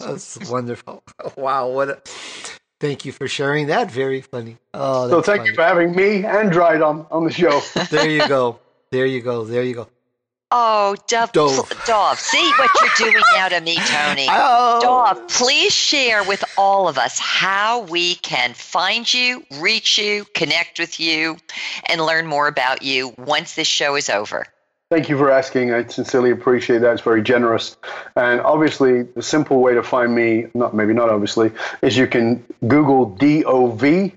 That's 0.00 0.50
wonderful. 0.50 1.04
Wow, 1.36 1.68
what 1.68 1.88
a 1.90 2.02
Thank 2.84 3.06
you 3.06 3.12
for 3.12 3.26
sharing 3.26 3.68
that. 3.68 3.90
Very 3.90 4.20
funny. 4.20 4.58
Oh, 4.74 5.08
so 5.08 5.22
thank 5.22 5.38
funny. 5.38 5.48
you 5.48 5.54
for 5.54 5.62
having 5.62 5.96
me 5.96 6.22
and 6.22 6.52
Dryden 6.52 7.06
on 7.10 7.24
the 7.24 7.32
show. 7.32 7.62
there 7.90 8.10
you 8.10 8.28
go. 8.28 8.58
There 8.90 9.06
you 9.06 9.22
go. 9.22 9.46
There 9.46 9.62
you 9.62 9.74
go. 9.74 9.88
Oh, 10.50 10.94
Dove, 11.06 11.32
Dove. 11.32 11.72
Dove. 11.86 12.18
See 12.18 12.52
what 12.58 12.70
you're 12.78 13.10
doing 13.10 13.22
now 13.36 13.48
to 13.48 13.60
me, 13.62 13.76
Tony. 13.76 14.26
Oh. 14.30 14.80
Dove, 14.82 15.28
please 15.28 15.72
share 15.72 16.24
with 16.24 16.44
all 16.58 16.86
of 16.86 16.98
us 16.98 17.18
how 17.18 17.84
we 17.84 18.16
can 18.16 18.52
find 18.52 19.12
you, 19.14 19.42
reach 19.60 19.96
you, 19.96 20.26
connect 20.34 20.78
with 20.78 21.00
you, 21.00 21.38
and 21.86 22.04
learn 22.04 22.26
more 22.26 22.48
about 22.48 22.82
you 22.82 23.14
once 23.16 23.54
this 23.54 23.66
show 23.66 23.96
is 23.96 24.10
over. 24.10 24.44
Thank 24.90 25.08
you 25.08 25.16
for 25.16 25.30
asking. 25.30 25.72
I 25.72 25.86
sincerely 25.86 26.30
appreciate 26.30 26.78
that. 26.78 26.92
It's 26.92 27.02
very 27.02 27.22
generous. 27.22 27.76
And 28.16 28.40
obviously, 28.40 29.02
the 29.02 29.22
simple 29.22 29.60
way 29.60 29.74
to 29.74 29.82
find 29.82 30.14
me, 30.14 30.46
not 30.54 30.74
maybe 30.74 30.92
not 30.92 31.08
obviously, 31.08 31.50
is 31.82 31.96
you 31.96 32.06
can 32.06 32.44
Google 32.68 33.06
D 33.06 33.44
O 33.44 33.68
V 33.70 34.12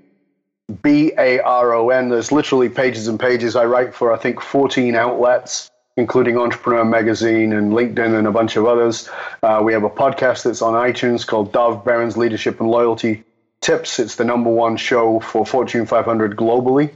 B 0.81 1.13
A 1.17 1.39
R 1.39 1.73
O 1.73 1.89
N. 1.89 2.09
There's 2.09 2.31
literally 2.31 2.69
pages 2.69 3.07
and 3.07 3.19
pages. 3.19 3.55
I 3.55 3.65
write 3.65 3.95
for, 3.95 4.13
I 4.13 4.17
think, 4.17 4.41
14 4.41 4.95
outlets 4.95 5.71
including 5.97 6.37
Entrepreneur 6.37 6.85
Magazine 6.85 7.51
and 7.53 7.73
LinkedIn 7.73 8.17
and 8.17 8.27
a 8.27 8.31
bunch 8.31 8.55
of 8.55 8.65
others. 8.65 9.09
Uh, 9.41 9.61
we 9.63 9.73
have 9.73 9.83
a 9.83 9.89
podcast 9.89 10.43
that's 10.43 10.61
on 10.61 10.73
iTunes 10.73 11.25
called 11.25 11.51
Dov 11.51 11.83
Baron's 11.83 12.15
Leadership 12.15 12.59
and 12.59 12.69
Loyalty 12.69 13.23
Tips. 13.61 13.99
It's 13.99 14.15
the 14.15 14.23
number 14.23 14.51
one 14.51 14.77
show 14.77 15.19
for 15.19 15.43
Fortune 15.45 15.87
500 15.87 16.37
globally. 16.37 16.95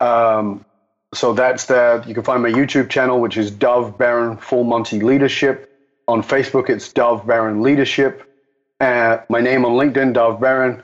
Um, 0.00 0.64
so 1.14 1.34
that's 1.34 1.66
there. 1.66 2.02
You 2.06 2.14
can 2.14 2.22
find 2.22 2.42
my 2.42 2.50
YouTube 2.50 2.88
channel, 2.90 3.20
which 3.20 3.36
is 3.36 3.50
Dov 3.50 3.98
Baron 3.98 4.38
Full 4.38 4.64
Monty 4.64 5.00
Leadership. 5.00 5.68
On 6.08 6.20
Facebook, 6.22 6.68
it's 6.68 6.92
Dov 6.92 7.24
Baron 7.26 7.62
Leadership. 7.62 8.28
Uh, 8.80 9.18
my 9.28 9.40
name 9.40 9.64
on 9.64 9.72
LinkedIn, 9.72 10.14
Dov 10.14 10.40
Baron. 10.40 10.82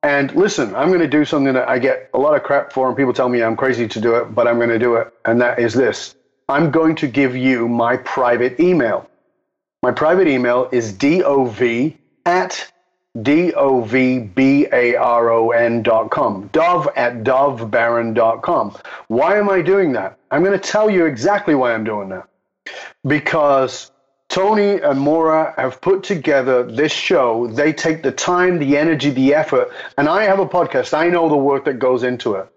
And 0.02 0.34
listen, 0.34 0.74
I'm 0.74 0.88
going 0.88 1.00
to 1.00 1.08
do 1.08 1.24
something 1.24 1.54
that 1.54 1.68
I 1.68 1.78
get 1.78 2.10
a 2.12 2.18
lot 2.18 2.34
of 2.34 2.42
crap 2.42 2.72
for, 2.72 2.88
and 2.88 2.96
people 2.96 3.14
tell 3.14 3.28
me 3.28 3.42
I'm 3.42 3.56
crazy 3.56 3.88
to 3.88 4.00
do 4.00 4.16
it, 4.16 4.34
but 4.34 4.46
I'm 4.46 4.56
going 4.56 4.68
to 4.68 4.78
do 4.78 4.96
it. 4.96 5.10
And 5.24 5.40
that 5.40 5.58
is 5.58 5.72
this 5.74 6.14
I'm 6.48 6.70
going 6.70 6.94
to 6.96 7.08
give 7.08 7.34
you 7.34 7.68
my 7.68 7.96
private 7.96 8.60
email. 8.60 9.08
My 9.82 9.92
private 9.92 10.28
email 10.28 10.68
is 10.72 10.92
dov 10.92 11.62
at 12.26 12.72
D-O-V-B-A-R-O-N 13.22 13.82
dot 15.82 16.10
com. 16.10 16.48
Dov 16.52 16.88
at 16.96 17.22
dovbaron 17.22 18.12
dot 18.14 18.42
com. 18.42 18.76
Why 19.08 19.38
am 19.38 19.48
I 19.48 19.62
doing 19.62 19.92
that? 19.92 20.18
I'm 20.30 20.42
going 20.42 20.58
to 20.58 20.70
tell 20.70 20.90
you 20.90 21.06
exactly 21.06 21.54
why 21.54 21.74
I'm 21.74 21.84
doing 21.84 22.08
that. 22.08 22.28
Because 23.06 23.92
Tony 24.28 24.80
and 24.80 24.98
Maura 24.98 25.54
have 25.56 25.80
put 25.80 26.02
together 26.02 26.64
this 26.64 26.92
show. 26.92 27.46
They 27.46 27.72
take 27.72 28.02
the 28.02 28.10
time, 28.10 28.58
the 28.58 28.76
energy, 28.76 29.10
the 29.10 29.34
effort, 29.34 29.70
and 29.96 30.08
I 30.08 30.24
have 30.24 30.40
a 30.40 30.46
podcast. 30.46 30.92
I 30.92 31.08
know 31.08 31.28
the 31.28 31.36
work 31.36 31.66
that 31.66 31.78
goes 31.78 32.02
into 32.02 32.34
it. 32.34 32.48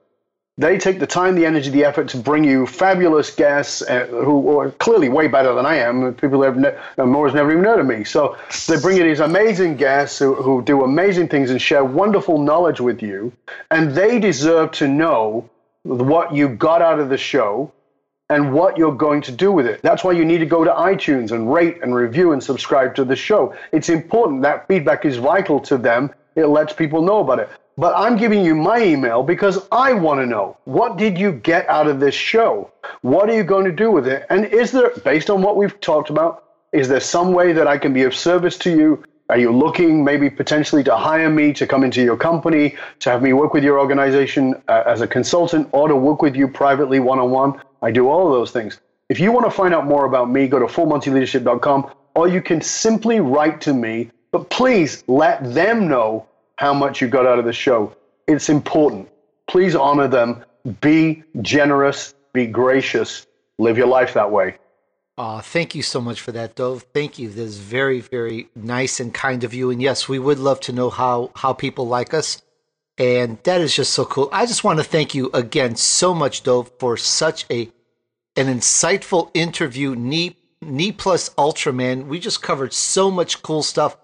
They 0.60 0.80
take 0.80 1.00
the 1.00 1.06
time, 1.06 1.36
the 1.36 1.46
energy, 1.46 1.70
the 1.70 1.86
effort 1.86 2.08
to 2.10 2.18
bring 2.18 2.44
you 2.44 2.66
fabulous 2.66 3.30
guests 3.30 3.84
uh, 3.84 4.08
who 4.08 4.58
are 4.58 4.72
clearly 4.72 5.08
way 5.08 5.28
better 5.28 5.54
than 5.54 5.68
I 5.68 5.76
am. 5.76 6.16
People 6.16 6.42
have 6.42 6.58
ne- 6.58 6.76
uh, 6.98 7.06
Maura's 7.06 7.36
never 7.36 7.52
even 7.52 7.64
heard 7.64 7.80
of 7.80 7.86
me. 7.86 8.04
So 8.04 8.38
they 8.68 8.80
bring 8.80 8.98
you 8.98 9.04
these 9.04 9.20
amazing 9.20 9.76
guests 9.76 10.18
who, 10.18 10.34
who 10.34 10.64
do 10.64 10.84
amazing 10.84 11.28
things 11.28 11.52
and 11.52 11.62
share 11.62 11.86
wonderful 11.86 12.40
knowledge 12.40 12.82
with 12.82 13.04
you. 13.04 13.32
And 13.70 13.92
they 13.92 14.20
deserve 14.20 14.72
to 14.74 14.88
know 14.88 15.48
what 15.84 16.34
you 16.34 16.50
got 16.50 16.82
out 16.82 17.00
of 17.00 17.10
the 17.10 17.18
show 17.20 17.72
and 18.30 18.52
what 18.52 18.80
you're 18.80 18.96
going 18.96 19.22
to 19.22 19.32
do 19.32 19.52
with 19.52 19.68
it. 19.68 19.82
That's 19.84 20.04
why 20.04 20.14
you 20.14 20.26
need 20.26 20.40
to 20.40 20.48
go 20.48 20.64
to 20.64 20.72
iTunes 20.72 21.32
and 21.32 21.54
rate 21.54 21.84
and 21.84 21.94
review 21.94 22.32
and 22.32 22.44
subscribe 22.44 22.96
to 22.96 23.06
the 23.06 23.16
show. 23.16 23.56
It's 23.72 23.90
important. 23.90 24.42
That 24.42 24.68
feedback 24.68 25.06
is 25.06 25.18
vital 25.18 25.60
to 25.62 25.78
them. 25.78 26.12
It 26.36 26.48
lets 26.48 26.74
people 26.74 27.04
know 27.04 27.20
about 27.20 27.40
it. 27.40 27.50
But 27.78 27.94
I'm 27.96 28.18
giving 28.18 28.44
you 28.44 28.56
my 28.56 28.82
email 28.82 29.22
because 29.22 29.68
I 29.72 29.94
want 29.94 30.20
to 30.20 30.26
know 30.26 30.58
what 30.66 30.98
did 30.98 31.18
you 31.18 31.32
get 31.32 31.70
out 31.70 31.88
of 31.88 32.00
this 32.00 32.16
show? 32.16 32.72
What 33.02 33.30
are 33.30 33.36
you 33.36 33.44
going 33.44 33.66
to 33.66 33.72
do 33.72 33.92
with 33.92 34.08
it? 34.08 34.26
And 34.32 34.46
is 34.46 34.72
there, 34.72 34.90
based 35.06 35.30
on 35.30 35.44
what 35.44 35.58
we've 35.58 35.80
talked 35.80 36.10
about, 36.10 36.44
is 36.74 36.88
there 36.88 37.00
some 37.00 37.34
way 37.34 37.54
that 37.54 37.68
I 37.68 37.78
can 37.78 37.94
be 37.94 38.04
of 38.04 38.16
service 38.16 38.58
to 38.60 38.72
you? 38.72 39.04
Are 39.30 39.38
you 39.38 39.52
looking 39.52 40.04
maybe 40.04 40.30
potentially 40.30 40.84
to 40.86 40.96
hire 40.96 41.30
me 41.30 41.54
to 41.54 41.68
come 41.68 41.84
into 41.84 42.02
your 42.02 42.18
company, 42.18 42.76
to 43.00 43.12
have 43.12 43.22
me 43.22 43.34
work 43.34 43.54
with 43.54 43.64
your 43.64 43.80
organization 43.80 44.56
uh, 44.68 44.84
as 44.88 45.02
a 45.02 45.08
consultant, 45.08 45.70
or 45.72 45.88
to 45.88 45.96
work 45.96 46.22
with 46.22 46.36
you 46.36 46.48
privately 46.48 47.00
one 47.00 47.20
on 47.20 47.30
one? 47.30 47.62
I 47.84 47.92
do 47.92 48.10
all 48.10 48.26
of 48.26 48.34
those 48.34 48.52
things. 48.52 48.80
If 49.10 49.20
you 49.20 49.32
want 49.32 49.46
to 49.46 49.52
find 49.52 49.76
out 49.76 49.86
more 49.86 50.06
about 50.06 50.32
me, 50.32 50.48
go 50.48 50.60
to 50.60 50.66
fullmontyleadership.com 50.66 51.92
or 52.16 52.28
you 52.28 52.42
can 52.42 52.62
simply 52.62 53.20
write 53.20 53.62
to 53.62 53.74
me, 53.74 54.10
but 54.32 54.50
please 54.50 55.04
let 55.08 55.54
them 55.54 55.88
know 55.88 56.26
how 56.58 56.74
much 56.74 57.02
you 57.02 57.08
got 57.08 57.26
out 57.26 57.40
of 57.40 57.46
the 57.46 57.54
show. 57.54 57.96
It's 58.28 58.50
important. 58.50 59.10
Please 59.48 59.76
honor 59.76 60.08
them. 60.08 60.44
Be 60.82 61.24
generous, 61.42 62.14
be 62.34 62.46
gracious, 62.46 63.26
live 63.58 63.78
your 63.78 63.88
life 63.88 64.14
that 64.16 64.32
way. 64.32 64.58
Uh, 65.18 65.42
thank 65.42 65.74
you 65.74 65.82
so 65.82 66.00
much 66.00 66.22
for 66.22 66.32
that, 66.32 66.56
Dove. 66.56 66.84
Thank 66.94 67.18
you. 67.18 67.30
This 67.30 67.50
is 67.50 67.58
very, 67.58 68.02
very 68.02 68.50
nice 68.56 69.00
and 69.00 69.12
kind 69.14 69.44
of 69.44 69.54
you. 69.54 69.72
And 69.72 69.82
yes, 69.82 70.08
we 70.08 70.20
would 70.20 70.38
love 70.38 70.60
to 70.62 70.74
know 70.74 70.90
how, 70.90 71.32
how 71.36 71.54
people 71.54 71.88
like 71.88 72.14
us. 72.14 72.42
And 73.00 73.40
that 73.44 73.62
is 73.62 73.76
just 73.76 73.94
so 73.94 74.06
cool. 74.06 74.30
I 74.32 74.46
just 74.46 74.64
want 74.64 74.80
to 74.80 74.84
thank 74.84 75.16
you 75.16 75.30
again 75.34 75.76
so 75.76 76.14
much, 76.14 76.44
Dove, 76.44 76.72
for 76.80 76.98
such 76.98 77.46
a 77.50 77.70
an 78.36 78.46
insightful 78.46 79.32
interview. 79.34 79.96
Knee 79.96 80.36
knee 80.62 80.92
plus 80.92 81.30
Ultraman. 81.30 82.08
We 82.08 82.20
just 82.20 82.44
covered 82.44 82.74
so 82.74 83.10
much 83.10 83.42
cool 83.42 83.64
stuff. 83.64 83.98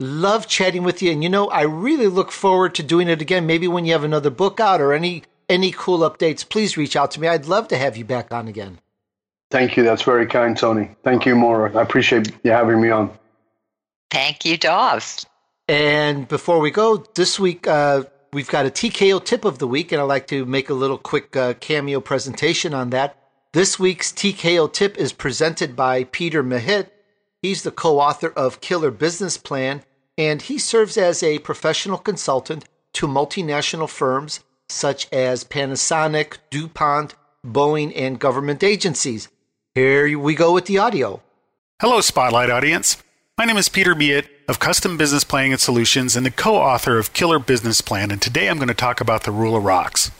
Love 0.00 0.48
chatting 0.48 0.82
with 0.82 1.02
you, 1.02 1.12
and 1.12 1.22
you 1.22 1.28
know, 1.28 1.48
I 1.48 1.62
really 1.62 2.08
look 2.08 2.32
forward 2.32 2.74
to 2.74 2.82
doing 2.82 3.08
it 3.08 3.22
again. 3.22 3.46
Maybe 3.46 3.68
when 3.68 3.84
you 3.84 3.92
have 3.92 4.04
another 4.04 4.30
book 4.30 4.60
out 4.60 4.80
or 4.80 4.92
any 4.92 5.22
any 5.48 5.70
cool 5.70 6.00
updates, 6.00 6.48
please 6.48 6.76
reach 6.76 6.96
out 6.96 7.10
to 7.12 7.20
me. 7.20 7.28
I'd 7.28 7.46
love 7.46 7.68
to 7.68 7.76
have 7.76 7.96
you 7.96 8.04
back 8.04 8.32
on 8.32 8.48
again. 8.48 8.80
Thank 9.50 9.76
you. 9.76 9.84
That's 9.84 10.02
very 10.02 10.26
kind, 10.26 10.56
Tony. 10.56 10.90
Thank 11.04 11.26
you, 11.26 11.36
Maura. 11.36 11.76
I 11.76 11.82
appreciate 11.82 12.32
you 12.42 12.50
having 12.50 12.80
me 12.80 12.90
on. 12.90 13.16
Thank 14.10 14.44
you, 14.44 14.56
Dov. 14.56 15.24
And 15.68 16.26
before 16.26 16.60
we 16.60 16.70
go, 16.70 17.06
this 17.14 17.38
week 17.38 17.66
uh, 17.66 18.04
We've 18.34 18.50
got 18.50 18.66
a 18.66 18.70
TKO 18.70 19.24
tip 19.24 19.44
of 19.44 19.60
the 19.60 19.68
week, 19.68 19.92
and 19.92 20.02
I'd 20.02 20.06
like 20.06 20.26
to 20.26 20.44
make 20.44 20.68
a 20.68 20.74
little 20.74 20.98
quick 20.98 21.36
uh, 21.36 21.54
cameo 21.60 22.00
presentation 22.00 22.74
on 22.74 22.90
that. 22.90 23.16
This 23.52 23.78
week's 23.78 24.10
TKO 24.10 24.72
tip 24.72 24.98
is 24.98 25.12
presented 25.12 25.76
by 25.76 26.02
Peter 26.02 26.42
Mehit. 26.42 26.88
He's 27.44 27.62
the 27.62 27.70
co 27.70 28.00
author 28.00 28.28
of 28.28 28.62
Killer 28.62 28.90
Business 28.90 29.36
Plan, 29.36 29.82
and 30.16 30.40
he 30.40 30.56
serves 30.56 30.96
as 30.96 31.22
a 31.22 31.40
professional 31.40 31.98
consultant 31.98 32.64
to 32.94 33.06
multinational 33.06 33.86
firms 33.86 34.40
such 34.70 35.12
as 35.12 35.44
Panasonic, 35.44 36.38
DuPont, 36.48 37.14
Boeing, 37.46 37.92
and 37.94 38.18
government 38.18 38.64
agencies. 38.64 39.28
Here 39.74 40.18
we 40.18 40.34
go 40.34 40.54
with 40.54 40.64
the 40.64 40.78
audio. 40.78 41.20
Hello, 41.82 42.00
Spotlight 42.00 42.48
audience. 42.48 43.02
My 43.36 43.44
name 43.44 43.58
is 43.58 43.68
Peter 43.68 43.94
Mehit 43.94 44.26
of 44.48 44.58
Custom 44.58 44.96
Business 44.96 45.22
Planning 45.22 45.52
and 45.52 45.60
Solutions 45.60 46.16
and 46.16 46.24
the 46.24 46.30
co 46.30 46.56
author 46.56 46.96
of 46.96 47.12
Killer 47.12 47.38
Business 47.38 47.82
Plan, 47.82 48.10
and 48.10 48.22
today 48.22 48.48
I'm 48.48 48.56
going 48.56 48.68
to 48.68 48.74
talk 48.74 49.02
about 49.02 49.24
the 49.24 49.32
rule 49.32 49.54
of 49.54 49.64
rocks. 49.64 50.10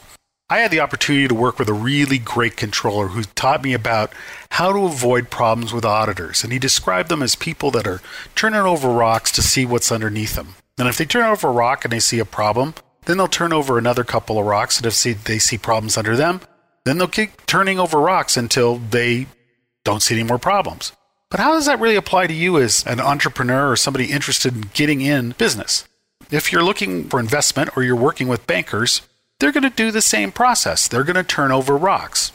I 0.47 0.59
had 0.59 0.69
the 0.69 0.81
opportunity 0.81 1.27
to 1.27 1.33
work 1.33 1.57
with 1.57 1.69
a 1.69 1.73
really 1.73 2.19
great 2.19 2.55
controller 2.55 3.07
who 3.07 3.23
taught 3.23 3.63
me 3.63 3.73
about 3.73 4.13
how 4.51 4.71
to 4.71 4.85
avoid 4.85 5.31
problems 5.31 5.73
with 5.73 5.83
auditors, 5.83 6.43
and 6.43 6.53
he 6.53 6.59
described 6.59 7.09
them 7.09 7.23
as 7.23 7.33
people 7.33 7.71
that 7.71 7.87
are 7.87 7.99
turning 8.35 8.59
over 8.59 8.89
rocks 8.89 9.31
to 9.31 9.41
see 9.41 9.65
what's 9.65 9.91
underneath 9.91 10.35
them. 10.35 10.53
And 10.77 10.87
if 10.87 10.99
they 10.99 11.05
turn 11.05 11.23
over 11.23 11.47
a 11.47 11.51
rock 11.51 11.83
and 11.83 11.91
they 11.91 11.99
see 11.99 12.19
a 12.19 12.25
problem, 12.25 12.75
then 13.05 13.17
they'll 13.17 13.27
turn 13.27 13.53
over 13.53 13.79
another 13.79 14.03
couple 14.03 14.37
of 14.37 14.45
rocks, 14.45 14.77
and 14.77 14.85
if 14.85 15.23
they 15.23 15.39
see 15.39 15.57
problems 15.57 15.97
under 15.97 16.15
them, 16.15 16.41
then 16.83 16.99
they'll 16.99 17.07
keep 17.07 17.47
turning 17.47 17.79
over 17.79 17.99
rocks 17.99 18.37
until 18.37 18.77
they 18.77 19.25
don't 19.83 20.03
see 20.03 20.13
any 20.13 20.23
more 20.23 20.37
problems. 20.37 20.91
But 21.31 21.39
how 21.39 21.53
does 21.53 21.65
that 21.65 21.79
really 21.79 21.95
apply 21.95 22.27
to 22.27 22.33
you 22.35 22.59
as 22.59 22.85
an 22.85 22.99
entrepreneur 22.99 23.71
or 23.71 23.75
somebody 23.75 24.11
interested 24.11 24.53
in 24.53 24.69
getting 24.75 25.01
in 25.01 25.31
business? 25.39 25.87
If 26.29 26.51
you're 26.51 26.63
looking 26.63 27.09
for 27.09 27.19
investment 27.19 27.75
or 27.75 27.81
you're 27.81 27.95
working 27.95 28.27
with 28.27 28.45
bankers, 28.45 29.01
they're 29.39 29.51
going 29.51 29.63
to 29.63 29.69
do 29.69 29.91
the 29.91 30.01
same 30.01 30.31
process. 30.31 30.87
They're 30.87 31.03
going 31.03 31.15
to 31.15 31.23
turn 31.23 31.51
over 31.51 31.75
rocks. 31.75 32.31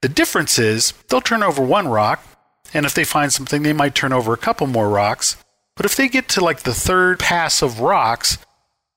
The 0.00 0.08
difference 0.08 0.58
is 0.58 0.92
they'll 1.08 1.20
turn 1.20 1.42
over 1.42 1.62
one 1.62 1.88
rock, 1.88 2.24
and 2.72 2.84
if 2.86 2.94
they 2.94 3.04
find 3.04 3.32
something, 3.32 3.62
they 3.62 3.72
might 3.72 3.94
turn 3.94 4.12
over 4.12 4.32
a 4.32 4.38
couple 4.38 4.66
more 4.66 4.88
rocks. 4.88 5.36
But 5.76 5.86
if 5.86 5.96
they 5.96 6.08
get 6.08 6.28
to 6.30 6.44
like 6.44 6.62
the 6.62 6.74
third 6.74 7.18
pass 7.18 7.62
of 7.62 7.80
rocks, 7.80 8.38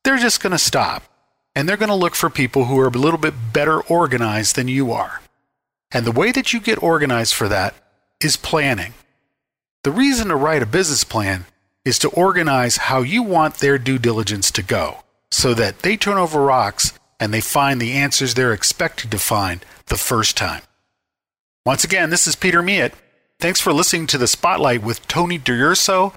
they're 0.03 0.17
just 0.17 0.41
going 0.41 0.51
to 0.51 0.57
stop. 0.57 1.03
And 1.55 1.67
they're 1.67 1.77
going 1.77 1.89
to 1.89 1.95
look 1.95 2.13
for 2.13 2.29
people 2.29 2.65
who 2.65 2.79
are 2.79 2.87
a 2.87 2.91
little 2.91 3.19
bit 3.19 3.33
better 3.51 3.81
organized 3.81 4.55
than 4.55 4.67
you 4.67 4.91
are. 4.91 5.21
And 5.91 6.05
the 6.05 6.11
way 6.11 6.31
that 6.31 6.53
you 6.53 6.59
get 6.59 6.81
organized 6.83 7.33
for 7.33 7.47
that 7.47 7.73
is 8.21 8.37
planning. 8.37 8.93
The 9.83 9.91
reason 9.91 10.27
to 10.27 10.35
write 10.35 10.61
a 10.61 10.67
business 10.67 11.03
plan 11.03 11.45
is 11.85 11.97
to 11.99 12.09
organize 12.09 12.77
how 12.77 13.01
you 13.01 13.23
want 13.23 13.55
their 13.55 13.77
due 13.77 13.97
diligence 13.97 14.51
to 14.51 14.61
go 14.61 15.03
so 15.31 15.53
that 15.53 15.79
they 15.79 15.95
turn 15.95 16.17
over 16.17 16.41
rocks 16.41 16.96
and 17.19 17.33
they 17.33 17.41
find 17.41 17.81
the 17.81 17.93
answers 17.93 18.33
they're 18.33 18.53
expected 18.53 19.11
to 19.11 19.17
find 19.17 19.65
the 19.87 19.97
first 19.97 20.37
time. 20.37 20.61
Once 21.65 21.83
again, 21.83 22.09
this 22.09 22.27
is 22.27 22.35
Peter 22.35 22.61
Mehit 22.61 22.93
Thanks 23.39 23.61
for 23.61 23.71
listening 23.71 24.07
to 24.07 24.17
the 24.17 24.25
Spotlight 24.25 24.81
with 24.81 25.07
Tony 25.07 25.37
D'Urso. 25.37 26.11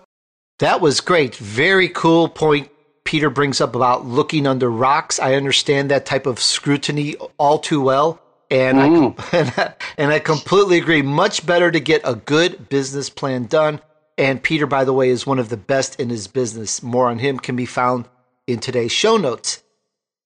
That 0.59 0.81
was 0.81 1.03
great. 1.03 1.37
Very 1.37 1.91
cool 1.91 2.31
point 2.31 2.71
Peter 3.05 3.29
brings 3.29 3.61
up 3.61 3.75
about 3.75 4.07
looking 4.07 4.47
under 4.47 4.71
rocks. 4.71 5.21
I 5.21 5.35
understand 5.35 5.91
that 5.91 6.07
type 6.07 6.25
of 6.25 6.41
scrutiny 6.41 7.17
all 7.37 7.59
too 7.59 7.83
well. 7.83 8.23
And, 8.51 8.79
mm. 8.79 9.35
I, 9.35 9.37
and, 9.37 9.53
I, 9.55 9.75
and 9.99 10.13
I 10.13 10.19
completely 10.19 10.79
agree. 10.79 11.03
Much 11.03 11.45
better 11.45 11.71
to 11.71 11.79
get 11.79 12.01
a 12.05 12.15
good 12.15 12.71
business 12.71 13.11
plan 13.11 13.45
done. 13.45 13.81
And 14.17 14.43
Peter, 14.43 14.67
by 14.67 14.85
the 14.85 14.95
way, 14.95 15.11
is 15.11 15.27
one 15.27 15.39
of 15.39 15.51
the 15.51 15.59
best 15.59 16.01
in 16.01 16.09
his 16.09 16.27
business. 16.27 16.83
More 16.83 17.11
on 17.11 17.19
him 17.19 17.39
can 17.39 17.55
be 17.55 17.67
found 17.67 18.09
in 18.47 18.61
today's 18.61 18.93
show 18.93 19.19
notes. 19.19 19.63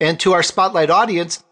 And 0.05 0.21
to 0.21 0.35
our 0.35 0.43
spotlight 0.43 0.91
audience, 0.91 1.43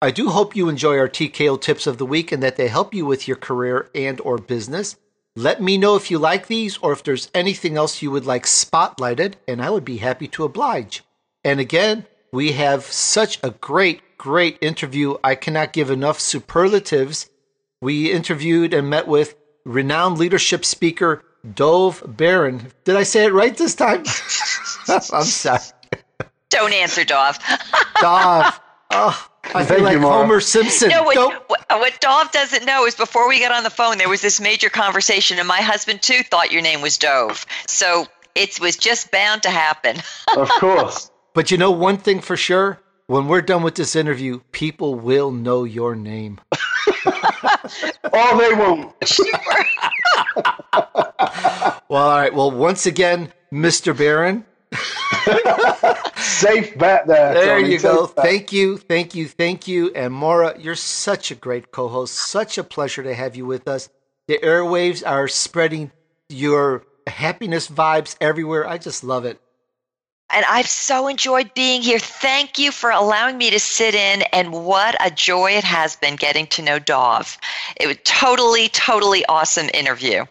I 0.00 0.10
do 0.10 0.30
hope 0.30 0.56
you 0.56 0.70
enjoy 0.70 0.96
our 0.96 1.10
TKO 1.10 1.60
tips 1.60 1.86
of 1.86 1.98
the 1.98 2.06
week 2.06 2.32
and 2.32 2.42
that 2.42 2.56
they 2.56 2.68
help 2.68 2.94
you 2.94 3.04
with 3.04 3.28
your 3.28 3.36
career 3.36 3.90
and 3.94 4.18
or 4.22 4.38
business. 4.38 4.96
Let 5.36 5.60
me 5.60 5.76
know 5.76 5.94
if 5.94 6.10
you 6.10 6.18
like 6.18 6.46
these 6.46 6.78
or 6.78 6.94
if 6.94 7.04
there's 7.04 7.30
anything 7.34 7.76
else 7.76 8.00
you 8.00 8.10
would 8.10 8.24
like 8.24 8.44
spotlighted, 8.44 9.34
and 9.46 9.60
I 9.60 9.68
would 9.68 9.84
be 9.84 9.98
happy 9.98 10.26
to 10.28 10.44
oblige. 10.44 11.04
And 11.44 11.60
again, 11.60 12.06
we 12.32 12.52
have 12.52 12.84
such 12.84 13.38
a 13.42 13.50
great, 13.50 14.00
great 14.16 14.56
interview. 14.62 15.16
I 15.22 15.34
cannot 15.34 15.74
give 15.74 15.90
enough 15.90 16.18
superlatives. 16.18 17.28
We 17.82 18.10
interviewed 18.10 18.72
and 18.72 18.88
met 18.88 19.06
with 19.06 19.36
renowned 19.66 20.16
leadership 20.16 20.64
speaker 20.64 21.22
Dove 21.54 22.02
Baron. 22.06 22.72
Did 22.84 22.96
I 22.96 23.02
say 23.02 23.26
it 23.26 23.34
right 23.34 23.54
this 23.54 23.74
time? 23.74 23.98
I'm 24.88 25.24
sorry. 25.24 25.60
Don't 26.50 26.72
answer, 26.72 27.04
Dove. 27.04 27.38
Dove. 28.00 28.60
Oh, 28.90 29.28
I 29.54 29.64
feel 29.64 29.82
like 29.82 29.94
you, 29.94 30.00
Homer 30.00 30.40
Simpson. 30.40 30.90
No, 30.90 31.02
what, 31.02 31.68
what 31.68 32.00
Dove 32.00 32.30
doesn't 32.30 32.64
know 32.64 32.86
is 32.86 32.94
before 32.94 33.28
we 33.28 33.40
got 33.40 33.52
on 33.52 33.64
the 33.64 33.70
phone, 33.70 33.98
there 33.98 34.08
was 34.08 34.20
this 34.20 34.40
major 34.40 34.68
conversation, 34.68 35.38
and 35.38 35.48
my 35.48 35.60
husband 35.60 36.02
too 36.02 36.22
thought 36.22 36.52
your 36.52 36.62
name 36.62 36.82
was 36.82 36.96
Dove. 36.98 37.44
So 37.66 38.06
it 38.34 38.60
was 38.60 38.76
just 38.76 39.10
bound 39.10 39.42
to 39.42 39.50
happen. 39.50 39.96
of 40.36 40.48
course. 40.50 41.10
But 41.34 41.50
you 41.50 41.58
know 41.58 41.70
one 41.70 41.96
thing 41.96 42.20
for 42.20 42.36
sure? 42.36 42.80
When 43.08 43.28
we're 43.28 43.42
done 43.42 43.62
with 43.62 43.76
this 43.76 43.94
interview, 43.94 44.40
people 44.50 44.96
will 44.96 45.30
know 45.30 45.64
your 45.64 45.94
name. 45.94 46.40
oh, 47.06 48.38
they 48.38 48.52
won't. 48.54 48.94
well, 51.88 52.02
all 52.02 52.18
right. 52.18 52.34
Well, 52.34 52.50
once 52.50 52.86
again, 52.86 53.32
Mr. 53.52 53.96
Baron, 53.96 54.44
Safe 56.16 56.76
bet 56.78 57.06
there. 57.06 57.34
There 57.34 57.60
Tony. 57.60 57.72
you 57.72 57.78
go. 57.80 58.06
Thank 58.06 58.52
you, 58.52 58.76
thank 58.76 59.14
you, 59.14 59.28
thank 59.28 59.66
you. 59.68 59.92
And 59.94 60.12
Maura, 60.12 60.54
you're 60.58 60.74
such 60.74 61.30
a 61.30 61.34
great 61.34 61.70
co 61.70 61.88
host. 61.88 62.14
Such 62.14 62.58
a 62.58 62.64
pleasure 62.64 63.02
to 63.02 63.14
have 63.14 63.36
you 63.36 63.46
with 63.46 63.68
us. 63.68 63.88
The 64.28 64.38
airwaves 64.38 65.06
are 65.06 65.28
spreading 65.28 65.92
your 66.28 66.84
happiness 67.06 67.68
vibes 67.68 68.16
everywhere. 68.20 68.66
I 68.66 68.78
just 68.78 69.04
love 69.04 69.24
it. 69.24 69.40
And 70.30 70.44
I've 70.48 70.68
so 70.68 71.06
enjoyed 71.06 71.54
being 71.54 71.82
here. 71.82 72.00
Thank 72.00 72.58
you 72.58 72.72
for 72.72 72.90
allowing 72.90 73.38
me 73.38 73.50
to 73.50 73.60
sit 73.60 73.94
in. 73.94 74.22
And 74.32 74.52
what 74.52 74.96
a 75.04 75.10
joy 75.10 75.52
it 75.52 75.64
has 75.64 75.94
been 75.94 76.16
getting 76.16 76.48
to 76.48 76.62
know 76.62 76.80
Dove. 76.80 77.38
It 77.76 77.86
was 77.86 77.96
totally, 78.02 78.68
totally 78.70 79.24
awesome 79.26 79.70
interview. 79.72 80.24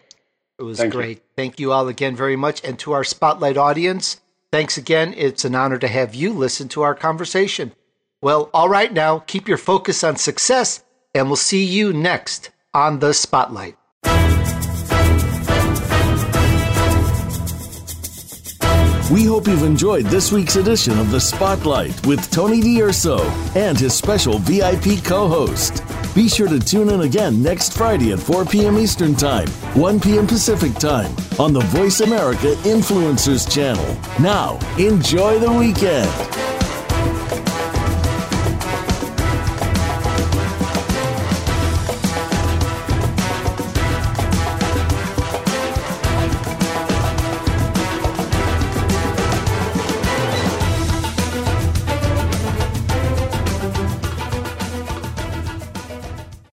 It 0.58 0.62
was 0.62 0.78
Thank 0.78 0.92
great. 0.92 1.16
You. 1.18 1.22
Thank 1.36 1.60
you 1.60 1.72
all 1.72 1.88
again 1.88 2.14
very 2.14 2.36
much. 2.36 2.62
And 2.62 2.78
to 2.80 2.92
our 2.92 3.04
spotlight 3.04 3.56
audience, 3.56 4.20
Thanks 4.52 4.78
again. 4.78 5.12
It's 5.16 5.44
an 5.44 5.54
honor 5.54 5.78
to 5.78 5.88
have 5.88 6.14
you 6.14 6.32
listen 6.32 6.68
to 6.68 6.82
our 6.82 6.94
conversation. 6.94 7.72
Well, 8.22 8.48
all 8.54 8.68
right 8.68 8.92
now, 8.92 9.18
keep 9.20 9.48
your 9.48 9.58
focus 9.58 10.02
on 10.02 10.16
success, 10.16 10.82
and 11.14 11.26
we'll 11.26 11.36
see 11.36 11.64
you 11.64 11.92
next 11.92 12.50
on 12.72 13.00
The 13.00 13.12
Spotlight. 13.12 13.76
We 19.10 19.22
hope 19.24 19.46
you've 19.46 19.62
enjoyed 19.62 20.06
this 20.06 20.32
week's 20.32 20.56
edition 20.56 20.98
of 20.98 21.12
The 21.12 21.20
Spotlight 21.20 22.04
with 22.08 22.28
Tony 22.32 22.60
D'Urso 22.60 23.20
and 23.54 23.78
his 23.78 23.94
special 23.94 24.40
VIP 24.40 25.04
co 25.04 25.28
host. 25.28 25.84
Be 26.12 26.28
sure 26.28 26.48
to 26.48 26.58
tune 26.58 26.88
in 26.88 27.02
again 27.02 27.40
next 27.40 27.74
Friday 27.74 28.10
at 28.10 28.18
4 28.18 28.44
p.m. 28.46 28.76
Eastern 28.76 29.14
Time, 29.14 29.46
1 29.74 30.00
p.m. 30.00 30.26
Pacific 30.26 30.74
Time 30.74 31.14
on 31.38 31.52
the 31.52 31.60
Voice 31.66 32.00
America 32.00 32.56
Influencers 32.64 33.48
channel. 33.48 33.96
Now, 34.20 34.58
enjoy 34.76 35.38
the 35.38 35.52
weekend. 35.52 36.10